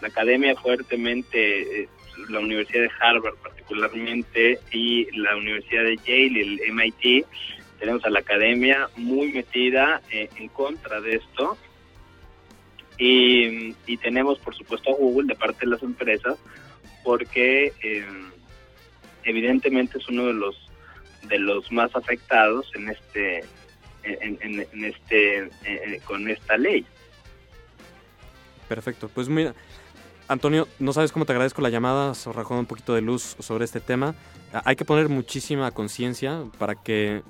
la 0.01 0.07
academia 0.07 0.55
fuertemente, 0.55 1.81
eh, 1.83 1.89
la 2.29 2.39
Universidad 2.39 2.83
de 2.83 2.91
Harvard 3.01 3.35
particularmente, 3.43 4.59
y 4.71 5.05
la 5.17 5.35
Universidad 5.35 5.83
de 5.83 5.97
Yale, 5.97 6.41
el 6.41 6.59
MIT, 6.71 7.25
tenemos 7.79 8.05
a 8.05 8.09
la 8.09 8.19
academia 8.19 8.87
muy 8.95 9.31
metida 9.33 10.01
en 10.11 10.47
contra 10.49 11.01
de 11.01 11.15
esto. 11.15 11.57
Y, 12.97 13.75
y 13.85 13.97
tenemos, 13.97 14.39
por 14.39 14.55
supuesto, 14.55 14.91
a 14.91 14.95
Google 14.95 15.27
de 15.27 15.35
parte 15.35 15.65
de 15.65 15.71
las 15.71 15.83
empresas, 15.83 16.37
porque 17.03 17.73
eh, 17.83 18.05
evidentemente 19.23 19.97
es 19.97 20.07
uno 20.07 20.27
de 20.27 20.33
los 20.33 20.55
de 21.23 21.39
los 21.39 21.71
más 21.71 21.95
afectados 21.95 22.69
en 22.75 22.89
este 22.89 23.43
en, 24.03 24.85
este 24.85 25.49
eh, 25.63 25.99
con 26.05 26.29
esta 26.29 26.55
ley 26.55 26.85
Perfecto. 28.67 29.09
Pues 29.13 29.29
mira, 29.29 29.53
Antonio, 30.27 30.67
no 30.79 30.93
sabes 30.93 31.11
cómo 31.11 31.25
te 31.25 31.33
agradezco 31.33 31.61
la 31.61 31.69
llamada, 31.69 32.13
arrojado 32.25 32.59
un 32.59 32.65
poquito 32.65 32.95
de 32.95 33.01
luz 33.01 33.35
sobre 33.39 33.65
este 33.65 33.79
tema. 33.79 34.15
Ah, 34.53 34.63
Hay 34.65 34.75
que 34.75 34.85
poner 34.85 35.09
muchísima 35.09 35.69
conciencia 35.71 36.43
para 36.57 36.75
que 36.75 37.21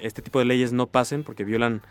este 0.00 0.22
tipo 0.22 0.38
de 0.38 0.44
leyes 0.44 0.72
no 0.72 0.86
pasen, 0.86 1.24
porque 1.24 1.44
violan 1.44 1.82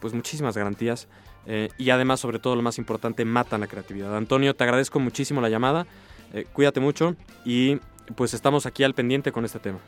pues 0.00 0.12
muchísimas 0.12 0.56
garantías 0.56 1.08
eh, 1.46 1.68
y 1.78 1.90
además, 1.90 2.20
sobre 2.20 2.38
todo, 2.38 2.56
lo 2.56 2.62
más 2.62 2.78
importante, 2.78 3.24
matan 3.24 3.60
la 3.60 3.66
creatividad. 3.66 4.16
Antonio, 4.16 4.54
te 4.54 4.64
agradezco 4.64 5.00
muchísimo 5.00 5.40
la 5.40 5.48
llamada, 5.48 5.86
eh, 6.32 6.46
cuídate 6.52 6.80
mucho 6.80 7.16
y 7.44 7.78
pues 8.16 8.34
estamos 8.34 8.66
aquí 8.66 8.84
al 8.84 8.94
pendiente 8.94 9.32
con 9.32 9.44
este 9.44 9.58
tema. 9.58 9.78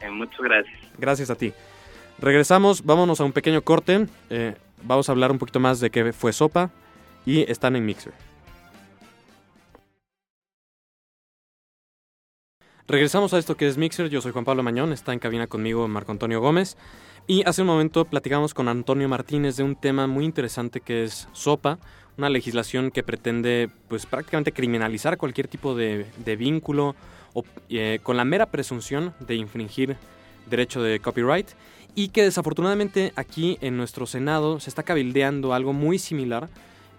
Eh, 0.00 0.10
muchas 0.10 0.40
gracias 0.40 0.78
Gracias 0.98 1.30
a 1.30 1.34
ti. 1.34 1.52
Regresamos, 2.20 2.84
vámonos 2.84 3.20
a 3.20 3.24
un 3.24 3.32
pequeño 3.32 3.62
corte. 3.62 4.06
eh, 4.30 4.54
vamos 4.82 5.08
a 5.08 5.12
hablar 5.12 5.30
un 5.30 5.38
poquito 5.38 5.60
más 5.60 5.80
de 5.80 5.90
qué 5.90 6.12
fue 6.12 6.32
Sopa 6.32 6.70
y 7.26 7.50
están 7.50 7.76
en 7.76 7.84
Mixer. 7.84 8.12
Regresamos 12.88 13.34
a 13.34 13.38
esto 13.38 13.54
que 13.54 13.68
es 13.68 13.76
Mixer. 13.76 14.08
Yo 14.08 14.22
soy 14.22 14.32
Juan 14.32 14.46
Pablo 14.46 14.62
Mañón. 14.62 14.94
Está 14.94 15.12
en 15.12 15.18
cabina 15.18 15.46
conmigo 15.46 15.86
Marco 15.88 16.10
Antonio 16.10 16.40
Gómez. 16.40 16.78
Y 17.26 17.46
hace 17.46 17.60
un 17.60 17.66
momento 17.66 18.06
platicamos 18.06 18.54
con 18.54 18.66
Antonio 18.66 19.10
Martínez 19.10 19.58
de 19.58 19.62
un 19.62 19.76
tema 19.76 20.06
muy 20.06 20.24
interesante 20.24 20.80
que 20.80 21.04
es 21.04 21.28
SOPA, 21.34 21.78
una 22.16 22.30
legislación 22.30 22.90
que 22.90 23.02
pretende 23.02 23.68
pues 23.88 24.06
prácticamente 24.06 24.52
criminalizar 24.52 25.18
cualquier 25.18 25.48
tipo 25.48 25.74
de, 25.74 26.06
vínculo 26.38 26.96
eh, 27.68 28.00
con 28.02 28.16
la 28.16 28.24
mera 28.24 28.46
presunción 28.46 29.12
de 29.20 29.34
infringir 29.34 29.98
derecho 30.48 30.82
de 30.82 30.98
copyright 30.98 31.48
y 31.94 32.08
que 32.08 32.22
desafortunadamente 32.22 33.12
aquí 33.16 33.58
en 33.60 33.76
nuestro 33.76 34.06
Senado 34.06 34.60
se 34.60 34.70
está 34.70 34.82
cabildeando 34.82 35.52
algo 35.52 35.74
muy 35.74 35.98
similar 35.98 36.48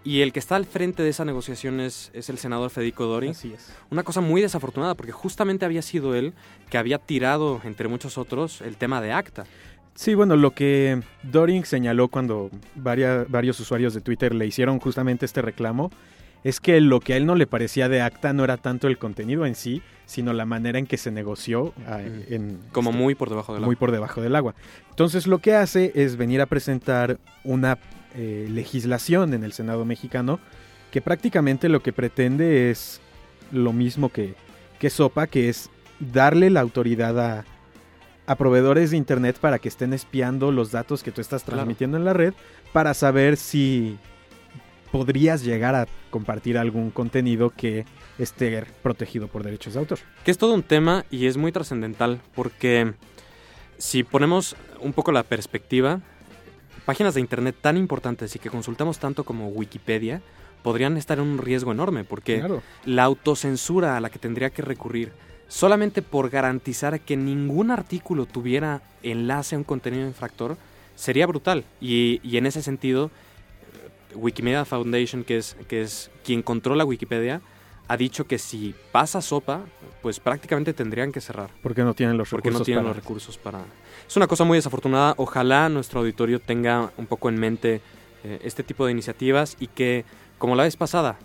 y 0.03 0.21
el 0.21 0.31
que 0.33 0.39
está 0.39 0.55
al 0.55 0.65
frente 0.65 1.03
de 1.03 1.09
esa 1.09 1.25
negociación 1.25 1.79
es, 1.79 2.09
es 2.13 2.29
el 2.29 2.37
senador 2.37 2.69
Federico 2.69 3.05
Dori. 3.05 3.29
Así 3.29 3.53
es. 3.53 3.73
Una 3.89 4.03
cosa 4.03 4.21
muy 4.21 4.41
desafortunada 4.41 4.95
porque 4.95 5.11
justamente 5.11 5.65
había 5.65 5.81
sido 5.81 6.15
él 6.15 6.33
que 6.69 6.77
había 6.77 6.97
tirado, 6.99 7.61
entre 7.63 7.87
muchos 7.87 8.17
otros, 8.17 8.61
el 8.61 8.77
tema 8.77 9.01
de 9.01 9.11
ACTA. 9.11 9.45
Sí, 9.95 10.15
bueno, 10.15 10.37
lo 10.37 10.51
que 10.51 11.01
Doring 11.23 11.65
señaló 11.65 12.07
cuando 12.07 12.49
varia- 12.75 13.25
varios 13.27 13.59
usuarios 13.59 13.93
de 13.93 13.99
Twitter 14.01 14.33
le 14.33 14.47
hicieron 14.47 14.79
justamente 14.79 15.25
este 15.25 15.41
reclamo 15.41 15.91
es 16.45 16.61
que 16.61 16.79
lo 16.79 17.01
que 17.01 17.15
a 17.15 17.17
él 17.17 17.25
no 17.25 17.35
le 17.35 17.47
parecía 17.47 17.89
de 17.89 17.99
acta 18.01 18.31
no 18.31 18.45
era 18.45 18.55
tanto 18.55 18.87
el 18.87 18.97
contenido 18.97 19.45
en 19.45 19.55
sí, 19.55 19.81
sino 20.05 20.31
la 20.31 20.45
manera 20.45 20.79
en 20.79 20.85
que 20.87 20.95
se 20.95 21.11
negoció 21.11 21.73
ah, 21.85 21.99
en, 22.01 22.59
Como 22.71 22.91
este, 22.91 23.01
muy 23.01 23.15
por 23.15 23.29
debajo 23.29 23.53
de 23.53 23.59
la... 23.59 23.65
muy 23.65 23.75
por 23.75 23.91
debajo 23.91 24.21
del 24.21 24.37
agua. 24.37 24.55
Entonces 24.89 25.27
lo 25.27 25.39
que 25.39 25.53
hace 25.55 25.91
es 25.95 26.15
venir 26.15 26.39
a 26.39 26.45
presentar 26.45 27.19
una 27.43 27.77
eh, 28.15 28.47
legislación 28.49 29.33
en 29.33 29.43
el 29.43 29.53
Senado 29.53 29.85
mexicano 29.85 30.39
que 30.91 31.01
prácticamente 31.01 31.69
lo 31.69 31.81
que 31.83 31.93
pretende 31.93 32.71
es 32.71 32.99
lo 33.51 33.73
mismo 33.73 34.09
que, 34.09 34.33
que 34.79 34.89
SOPA, 34.89 35.27
que 35.27 35.49
es 35.49 35.69
darle 35.99 36.49
la 36.49 36.61
autoridad 36.61 37.19
a, 37.19 37.45
a 38.25 38.35
proveedores 38.35 38.91
de 38.91 38.97
Internet 38.97 39.37
para 39.39 39.59
que 39.59 39.67
estén 39.69 39.93
espiando 39.93 40.51
los 40.51 40.71
datos 40.71 41.03
que 41.03 41.11
tú 41.11 41.21
estás 41.21 41.43
Claro. 41.43 41.57
transmitiendo 41.57 41.97
en 41.97 42.05
la 42.05 42.13
red 42.13 42.33
para 42.73 42.93
saber 42.93 43.37
si 43.37 43.97
podrías 44.91 45.43
llegar 45.43 45.75
a 45.75 45.87
compartir 46.09 46.57
algún 46.57 46.89
contenido 46.89 47.51
que 47.51 47.85
esté 48.17 48.63
protegido 48.81 49.27
por 49.27 49.43
derechos 49.43 49.73
de 49.75 49.79
autor. 49.79 49.99
Que 50.25 50.31
es 50.31 50.37
todo 50.39 50.53
un 50.55 50.63
tema 50.63 51.05
y 51.11 51.27
es 51.27 51.37
muy 51.37 51.51
trascendental 51.51 52.19
porque 52.33 52.93
si 53.77 54.03
ponemos 54.03 54.55
un 54.81 54.93
poco 54.93 55.11
la 55.11 55.23
perspectiva, 55.23 56.01
páginas 56.89 57.13
de 57.13 57.21
internet 57.21 57.55
tan 57.61 57.77
importantes 57.77 58.35
y 58.35 58.39
que 58.39 58.49
consultamos 58.49 58.97
tanto 58.97 59.23
como 59.23 59.49
Wikipedia 59.49 60.23
podrían 60.63 60.97
estar 60.97 61.19
en 61.19 61.25
un 61.25 61.37
riesgo 61.37 61.71
enorme 61.71 62.03
porque 62.03 62.39
Claro. 62.39 62.63
la 62.83 63.03
autocensura 63.03 63.95
a 63.95 63.99
la 63.99 64.09
que 64.09 64.17
tendría 64.17 64.49
que 64.49 64.63
recurrir 64.63 65.11
solamente 65.47 66.01
por 66.01 66.31
garantizar 66.31 66.99
que 67.01 67.15
ningún 67.15 67.69
artículo 67.69 68.25
tuviera 68.25 68.81
enlace 69.03 69.53
a 69.53 69.59
un 69.59 69.63
contenido 69.65 70.07
infractor 70.07 70.57
sería 70.95 71.27
brutal 71.27 71.63
y, 71.79 72.19
y 72.23 72.37
en 72.37 72.47
ese 72.47 72.63
sentido 72.63 73.11
Wikimedia 74.15 74.65
Foundation 74.65 75.23
que 75.23 75.37
es, 75.37 75.55
que 75.67 75.81
es 75.83 76.09
quien 76.25 76.41
controla 76.41 76.85
Wikipedia 76.85 77.41
ha 77.87 77.97
dicho 77.97 78.25
que 78.25 78.39
si 78.39 78.73
pasa 78.91 79.21
sopa 79.21 79.61
pues 80.01 80.19
prácticamente 80.19 80.73
tendrían 80.73 81.11
que 81.11 81.21
cerrar 81.21 81.51
Porque 81.61 81.83
no 81.83 81.93
tienen 81.93 82.17
los 82.17 82.29
porque 82.29 82.49
recursos 82.49 82.61
no 82.61 82.65
tienen 82.65 82.83
para- 82.83 82.95
los 82.95 83.03
recursos 83.03 83.37
para... 83.37 83.59
Es 84.07 84.15
una 84.17 84.27
cosa 84.27 84.43
muy 84.43 84.57
desafortunada. 84.57 85.13
Ojalá 85.17 85.69
nuestro 85.69 85.99
auditorio 86.01 86.39
tenga 86.39 86.91
un 86.97 87.05
poco 87.05 87.29
en 87.29 87.39
mente 87.39 87.81
eh, 88.23 88.39
este 88.43 88.63
tipo 88.63 88.85
de 88.85 88.91
iniciativas 88.91 89.55
y 89.59 89.67
que, 89.67 90.05
como 90.37 90.55
la 90.55 90.63
vez 90.63 90.75
pasada, 90.75 91.17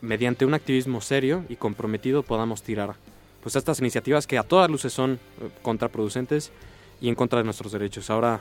mediante 0.00 0.44
un 0.44 0.54
activismo 0.54 1.00
serio 1.00 1.44
y 1.48 1.56
comprometido 1.56 2.22
podamos 2.22 2.62
tirar 2.62 2.94
pues 3.42 3.56
estas 3.56 3.80
iniciativas 3.80 4.26
que 4.26 4.38
a 4.38 4.42
todas 4.44 4.70
luces 4.70 4.92
son 4.92 5.12
eh, 5.40 5.48
contraproducentes 5.62 6.52
y 7.00 7.08
en 7.08 7.14
contra 7.14 7.38
de 7.38 7.44
nuestros 7.44 7.72
derechos. 7.72 8.08
Ahora 8.10 8.40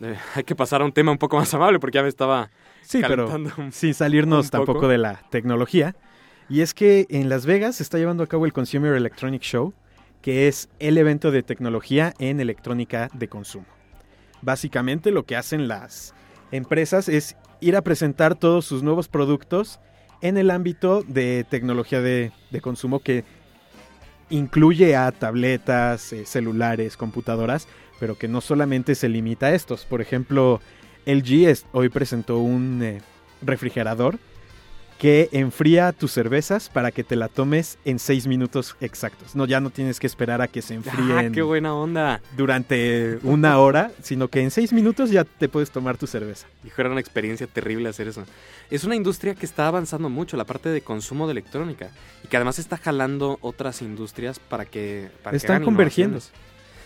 eh, 0.00 0.16
hay 0.34 0.44
que 0.44 0.54
pasar 0.56 0.82
a 0.82 0.84
un 0.84 0.92
tema 0.92 1.12
un 1.12 1.18
poco 1.18 1.36
más 1.36 1.52
amable 1.54 1.78
porque 1.78 1.96
ya 1.96 2.02
me 2.02 2.08
estaba 2.08 2.50
Sí, 2.82 3.00
pero 3.06 3.28
un- 3.28 3.72
sin 3.72 3.94
salirnos 3.94 4.50
tampoco 4.50 4.74
poco. 4.74 4.88
de 4.88 4.98
la 4.98 5.22
tecnología. 5.30 5.94
Y 6.50 6.60
es 6.60 6.74
que 6.74 7.06
en 7.08 7.28
Las 7.30 7.46
Vegas 7.46 7.76
se 7.76 7.82
está 7.82 7.96
llevando 7.96 8.22
a 8.22 8.26
cabo 8.26 8.44
el 8.44 8.52
Consumer 8.52 8.92
Electronic 8.94 9.40
Show, 9.42 9.72
que 10.24 10.48
es 10.48 10.70
el 10.78 10.96
evento 10.96 11.30
de 11.30 11.42
tecnología 11.42 12.14
en 12.18 12.40
electrónica 12.40 13.10
de 13.12 13.28
consumo. 13.28 13.66
Básicamente 14.40 15.10
lo 15.10 15.26
que 15.26 15.36
hacen 15.36 15.68
las 15.68 16.14
empresas 16.50 17.10
es 17.10 17.36
ir 17.60 17.76
a 17.76 17.82
presentar 17.82 18.34
todos 18.34 18.64
sus 18.64 18.82
nuevos 18.82 19.06
productos 19.06 19.80
en 20.22 20.38
el 20.38 20.50
ámbito 20.50 21.02
de 21.02 21.44
tecnología 21.46 22.00
de, 22.00 22.32
de 22.50 22.60
consumo 22.62 23.00
que 23.00 23.24
incluye 24.30 24.96
a 24.96 25.12
tabletas, 25.12 26.14
eh, 26.14 26.24
celulares, 26.24 26.96
computadoras, 26.96 27.68
pero 28.00 28.16
que 28.16 28.26
no 28.26 28.40
solamente 28.40 28.94
se 28.94 29.10
limita 29.10 29.48
a 29.48 29.54
estos. 29.54 29.84
Por 29.84 30.00
ejemplo, 30.00 30.62
LG 31.04 31.54
hoy 31.72 31.90
presentó 31.90 32.38
un 32.38 32.82
eh, 32.82 33.02
refrigerador 33.42 34.18
que 35.04 35.28
enfría 35.32 35.92
tus 35.92 36.12
cervezas 36.12 36.70
para 36.70 36.90
que 36.90 37.04
te 37.04 37.14
la 37.14 37.28
tomes 37.28 37.76
en 37.84 37.98
6 37.98 38.26
minutos 38.26 38.74
exactos. 38.80 39.36
No, 39.36 39.44
ya 39.44 39.60
no 39.60 39.68
tienes 39.68 40.00
que 40.00 40.06
esperar 40.06 40.40
a 40.40 40.48
que 40.48 40.62
se 40.62 40.72
Ah, 40.72 40.76
enfríen 40.78 41.30
qué 41.32 41.42
buena 41.42 41.74
onda. 41.74 42.22
durante 42.38 43.18
una 43.22 43.58
hora, 43.58 43.90
sino 44.02 44.28
que 44.28 44.40
en 44.40 44.50
6 44.50 44.72
minutos 44.72 45.10
ya 45.10 45.24
te 45.24 45.50
puedes 45.50 45.70
tomar 45.70 45.98
tu 45.98 46.06
cerveza. 46.06 46.46
Hijo, 46.64 46.80
era 46.80 46.88
una 46.90 47.00
experiencia 47.00 47.46
terrible 47.46 47.90
hacer 47.90 48.08
eso. 48.08 48.24
Es 48.70 48.84
una 48.84 48.96
industria 48.96 49.34
que 49.34 49.44
está 49.44 49.68
avanzando 49.68 50.08
mucho, 50.08 50.38
la 50.38 50.46
parte 50.46 50.70
de 50.70 50.80
consumo 50.80 51.26
de 51.26 51.32
electrónica. 51.32 51.90
Y 52.24 52.28
que 52.28 52.38
además 52.38 52.58
está 52.58 52.78
jalando 52.78 53.36
otras 53.42 53.82
industrias 53.82 54.38
para 54.38 54.64
que. 54.64 55.10
Para 55.22 55.36
Están 55.36 55.64
convergiendo. 55.64 56.18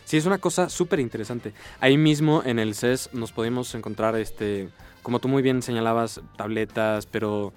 Sí, 0.07 0.17
es 0.17 0.27
una 0.27 0.39
cosa 0.39 0.69
súper 0.71 0.99
interesante. 0.99 1.53
Ahí 1.79 1.97
mismo 1.97 2.43
en 2.45 2.59
el 2.59 2.75
CES 2.75 3.11
nos 3.13 3.31
podemos 3.31 3.73
encontrar, 3.77 4.17
este, 4.17 4.71
como 5.05 5.21
tú 5.21 5.29
muy 5.29 5.41
bien 5.41 5.63
señalabas, 5.63 6.21
tabletas, 6.37 7.07
pero 7.07 7.53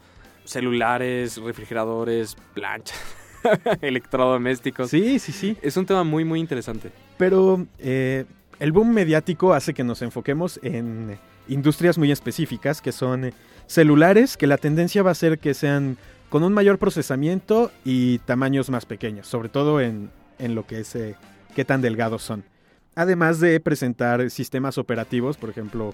celulares, 0.46 1.38
refrigeradores, 1.38 2.36
planchas, 2.54 3.00
electrodomésticos. 3.82 4.89
Sí, 4.89 5.20
sí, 5.20 5.32
sí. 5.32 5.58
Es 5.62 5.78
un 5.78 5.86
tema 5.86 6.04
muy, 6.04 6.24
muy 6.24 6.39
interesante. 6.39 6.92
Pero 7.18 7.66
eh, 7.80 8.26
el 8.60 8.72
boom 8.72 8.94
mediático 8.94 9.54
hace 9.54 9.74
que 9.74 9.84
nos 9.84 10.02
enfoquemos 10.02 10.60
en 10.64 11.18
industrias 11.48 11.98
muy 11.98 12.12
específicas, 12.12 12.82
que 12.82 12.92
son 12.92 13.34
celulares, 13.68 14.38
que 14.38 14.48
la 14.48 14.58
tendencia 14.58 15.04
va 15.04 15.12
a 15.12 15.16
ser 15.16 15.39
que 15.39 15.54
sean 15.54 15.98
con 16.30 16.44
un 16.44 16.54
mayor 16.54 16.78
procesamiento 16.78 17.72
y 17.84 18.20
tamaños 18.20 18.70
más 18.70 18.86
pequeños, 18.86 19.28
sobre 19.28 19.50
todo 19.50 19.82
en, 19.82 20.10
en 20.39 20.56
lo 20.56 20.66
que 20.66 20.80
es 20.80 20.96
eh, 20.96 21.16
qué 21.56 21.66
tan 21.66 21.82
delgados 21.82 22.24
son. 22.24 22.44
Además 22.96 23.39
de 23.39 23.60
presentar 23.60 24.30
sistemas 24.30 24.78
operativos, 24.78 25.38
por 25.38 25.50
ejemplo, 25.50 25.94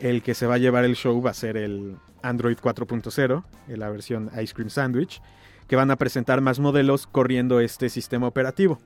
el 0.00 0.22
que 0.22 0.34
se 0.34 0.46
va 0.46 0.54
a 0.54 0.58
llevar 0.58 0.84
el 0.84 0.96
show 0.96 1.20
va 1.22 1.30
a 1.30 1.34
ser 1.34 1.56
el 1.56 1.96
Android 2.22 2.56
4.0, 2.58 3.44
en 3.68 3.80
la 3.80 3.90
versión 3.90 4.30
Ice 4.42 4.54
Cream 4.54 4.70
Sandwich, 4.70 5.20
que 5.68 5.76
van 5.76 5.90
a 5.90 5.96
presentar 5.96 6.40
más 6.40 6.58
modelos 6.60 7.06
corriendo 7.06 7.60
este 7.60 7.88
sistema 7.88 8.26
operativo. 8.26 8.78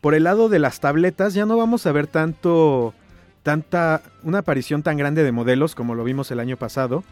Por 0.00 0.14
el 0.14 0.24
lado 0.24 0.48
de 0.48 0.58
las 0.58 0.80
tabletas 0.80 1.34
ya 1.34 1.46
no 1.46 1.56
vamos 1.56 1.86
a 1.86 1.92
ver 1.92 2.06
tanto 2.06 2.94
tanta 3.42 4.02
una 4.22 4.38
aparición 4.38 4.82
tan 4.82 4.98
grande 4.98 5.24
de 5.24 5.32
modelos 5.32 5.74
como 5.74 5.94
lo 5.94 6.04
vimos 6.04 6.30
el 6.30 6.40
año 6.40 6.56
pasado, 6.58 7.04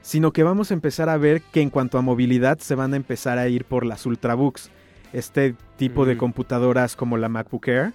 sino 0.00 0.32
que 0.32 0.42
vamos 0.44 0.70
a 0.70 0.74
empezar 0.74 1.08
a 1.08 1.16
ver 1.16 1.42
que 1.42 1.60
en 1.60 1.70
cuanto 1.70 1.98
a 1.98 2.02
movilidad 2.02 2.58
se 2.58 2.74
van 2.76 2.92
a 2.92 2.96
empezar 2.96 3.38
a 3.38 3.48
ir 3.48 3.64
por 3.64 3.84
las 3.84 4.06
Ultrabooks, 4.06 4.70
este 5.12 5.54
tipo 5.76 6.04
de 6.06 6.12
Ujú. 6.12 6.20
computadoras 6.20 6.94
como 6.96 7.16
la 7.16 7.28
MacBook 7.28 7.66
Air, 7.68 7.92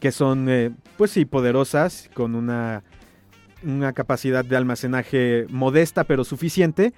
que 0.00 0.12
son, 0.12 0.48
eh, 0.48 0.70
pues 0.96 1.10
sí, 1.10 1.24
poderosas, 1.24 2.08
con 2.14 2.34
una, 2.34 2.82
una 3.64 3.92
capacidad 3.92 4.44
de 4.44 4.56
almacenaje 4.56 5.46
modesta 5.48 6.04
pero 6.04 6.24
suficiente 6.24 6.92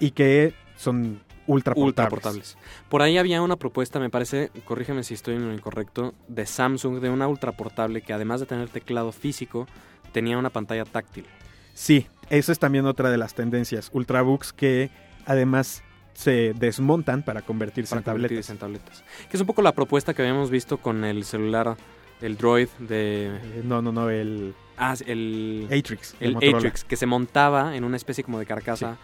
y 0.00 0.12
que 0.12 0.54
son 0.76 1.20
ultra 1.46 1.74
portables. 1.74 1.88
ultra 1.88 2.08
portables. 2.08 2.58
Por 2.88 3.02
ahí 3.02 3.18
había 3.18 3.42
una 3.42 3.56
propuesta, 3.56 4.00
me 4.00 4.10
parece, 4.10 4.50
corrígeme 4.64 5.02
si 5.02 5.14
estoy 5.14 5.34
en 5.34 5.46
lo 5.46 5.54
incorrecto, 5.54 6.14
de 6.28 6.46
Samsung 6.46 7.00
de 7.00 7.10
una 7.10 7.28
ultra 7.28 7.52
portable 7.52 8.02
que 8.02 8.12
además 8.12 8.40
de 8.40 8.46
tener 8.46 8.68
teclado 8.68 9.12
físico, 9.12 9.66
tenía 10.12 10.38
una 10.38 10.50
pantalla 10.50 10.84
táctil. 10.84 11.26
Sí, 11.74 12.06
esa 12.30 12.52
es 12.52 12.58
también 12.58 12.86
otra 12.86 13.10
de 13.10 13.18
las 13.18 13.34
tendencias, 13.34 13.90
ultrabooks 13.92 14.52
que 14.52 14.90
además 15.26 15.82
se 16.14 16.52
desmontan 16.54 17.22
para 17.22 17.42
convertirse 17.42 17.90
para 17.90 18.00
en 18.00 18.04
tabletas. 18.04 18.28
convertirse 18.28 18.52
en 18.52 18.58
tabletas. 18.58 19.04
Que 19.30 19.36
es 19.36 19.40
un 19.40 19.46
poco 19.46 19.62
la 19.62 19.72
propuesta 19.72 20.14
que 20.14 20.22
habíamos 20.22 20.50
visto 20.50 20.76
con 20.78 21.04
el 21.04 21.24
celular, 21.24 21.76
el 22.20 22.36
Droid 22.36 22.68
de... 22.78 23.28
Eh, 23.28 23.62
no, 23.64 23.80
no, 23.80 23.92
no, 23.92 24.10
el 24.10 24.54
Ah, 24.76 24.94
el... 25.06 25.68
Atrix. 25.70 26.14
el. 26.20 26.36
Atrix, 26.36 26.84
que 26.84 26.96
se 26.96 27.06
montaba 27.06 27.76
en 27.76 27.84
una 27.84 27.96
especie 27.96 28.24
como 28.24 28.38
de 28.38 28.46
carcasa, 28.46 28.96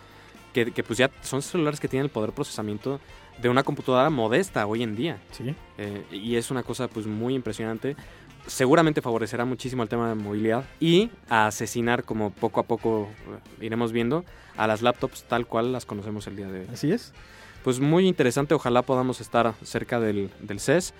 que, 0.52 0.72
que 0.72 0.82
pues 0.82 0.98
ya 0.98 1.10
son 1.22 1.42
celulares 1.42 1.80
que 1.80 1.88
tienen 1.88 2.04
el 2.06 2.10
poder 2.10 2.30
de 2.30 2.36
procesamiento 2.36 3.00
de 3.40 3.48
una 3.48 3.62
computadora 3.62 4.10
modesta 4.10 4.66
hoy 4.66 4.82
en 4.82 4.96
día. 4.96 5.18
Sí, 5.30 5.54
Eh, 5.78 6.04
y 6.10 6.36
es 6.36 6.50
una 6.50 6.62
cosa 6.62 6.88
pues 6.88 7.06
muy 7.06 7.34
impresionante. 7.34 7.96
Seguramente 8.46 9.02
favorecerá 9.02 9.44
muchísimo 9.44 9.82
el 9.82 9.88
tema 9.88 10.08
de 10.08 10.14
movilidad 10.14 10.64
y 10.80 11.10
a 11.28 11.46
asesinar, 11.46 12.04
como 12.04 12.30
poco 12.30 12.60
a 12.60 12.62
poco 12.62 13.08
eh, 13.60 13.64
iremos 13.66 13.92
viendo, 13.92 14.24
a 14.56 14.66
las 14.66 14.82
laptops 14.82 15.24
tal 15.24 15.46
cual 15.46 15.72
las 15.72 15.84
conocemos 15.84 16.26
el 16.26 16.36
día 16.36 16.48
de 16.48 16.60
hoy. 16.60 16.66
así 16.72 16.90
es. 16.90 17.12
Pues 17.62 17.80
muy 17.80 18.06
interesante, 18.08 18.54
ojalá 18.54 18.82
podamos 18.82 19.20
estar 19.20 19.54
cerca 19.62 20.00
del, 20.00 20.30
del 20.40 20.60
CES, 20.60 20.94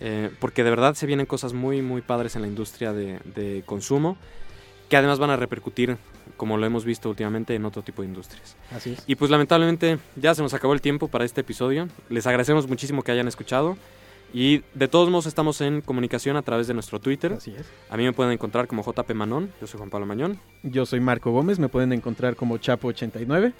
eh, 0.00 0.30
porque 0.38 0.64
de 0.64 0.70
verdad 0.70 0.94
se 0.94 1.06
vienen 1.06 1.26
cosas 1.26 1.52
muy, 1.52 1.82
muy 1.82 2.02
padres 2.02 2.36
en 2.36 2.42
la 2.42 2.48
industria 2.48 2.92
de, 2.92 3.20
de 3.34 3.62
consumo, 3.66 4.16
que 4.88 4.96
además 4.96 5.18
van 5.18 5.30
a 5.30 5.36
repercutir, 5.36 5.96
como 6.36 6.56
lo 6.56 6.66
hemos 6.66 6.84
visto 6.84 7.08
últimamente, 7.08 7.54
en 7.54 7.64
otro 7.64 7.82
tipo 7.82 8.02
de 8.02 8.08
industrias. 8.08 8.56
Así 8.74 8.92
es. 8.92 9.04
Y 9.06 9.16
pues 9.16 9.30
lamentablemente 9.30 9.98
ya 10.16 10.34
se 10.34 10.42
nos 10.42 10.54
acabó 10.54 10.72
el 10.72 10.80
tiempo 10.80 11.08
para 11.08 11.24
este 11.24 11.40
episodio. 11.42 11.88
Les 12.08 12.26
agradecemos 12.26 12.68
muchísimo 12.68 13.02
que 13.02 13.12
hayan 13.12 13.28
escuchado. 13.28 13.76
Y 14.32 14.62
de 14.74 14.88
todos 14.88 15.08
modos 15.08 15.26
estamos 15.26 15.60
en 15.62 15.80
comunicación 15.80 16.36
a 16.36 16.42
través 16.42 16.66
de 16.66 16.74
nuestro 16.74 17.00
Twitter. 17.00 17.32
Así 17.32 17.54
es. 17.56 17.66
A 17.88 17.96
mí 17.96 18.04
me 18.04 18.12
pueden 18.12 18.32
encontrar 18.32 18.66
como 18.66 18.84
JP 18.84 19.10
Manón, 19.14 19.50
yo 19.60 19.66
soy 19.66 19.78
Juan 19.78 19.90
Pablo 19.90 20.06
Mañón. 20.06 20.38
Yo 20.62 20.84
soy 20.84 21.00
Marco 21.00 21.30
Gómez, 21.30 21.58
me 21.58 21.68
pueden 21.68 21.92
encontrar 21.92 22.36
como 22.36 22.58
Chapo89. 22.58 23.54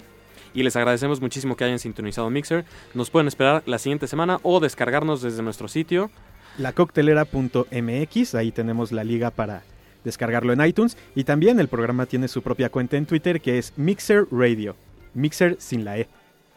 Y 0.53 0.63
les 0.63 0.75
agradecemos 0.75 1.21
muchísimo 1.21 1.55
que 1.55 1.63
hayan 1.63 1.79
sintonizado 1.79 2.29
Mixer. 2.29 2.65
Nos 2.93 3.09
pueden 3.09 3.27
esperar 3.27 3.63
la 3.65 3.79
siguiente 3.79 4.07
semana 4.07 4.39
o 4.43 4.59
descargarnos 4.59 5.21
desde 5.21 5.43
nuestro 5.43 5.67
sitio. 5.67 6.09
lacoctelera.mx, 6.57 8.35
ahí 8.35 8.51
tenemos 8.51 8.91
la 8.91 9.03
liga 9.03 9.31
para 9.31 9.63
descargarlo 10.03 10.53
en 10.53 10.65
iTunes. 10.65 10.97
Y 11.15 11.23
también 11.23 11.59
el 11.59 11.67
programa 11.67 12.05
tiene 12.05 12.27
su 12.27 12.41
propia 12.41 12.69
cuenta 12.69 12.97
en 12.97 13.05
Twitter 13.05 13.41
que 13.41 13.57
es 13.57 13.73
Mixer 13.77 14.25
Radio. 14.31 14.75
Mixer 15.13 15.57
sin 15.59 15.85
la 15.85 15.99
E. 15.99 16.07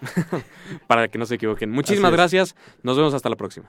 para 0.87 1.09
que 1.09 1.19
no 1.19 1.27
se 1.27 1.37
equivoquen. 1.37 1.71
Muchísimas 1.71 2.13
gracias. 2.13 2.57
Nos 2.83 2.97
vemos 2.97 3.15
hasta 3.15 3.29
la 3.29 3.37
próxima. 3.37 3.69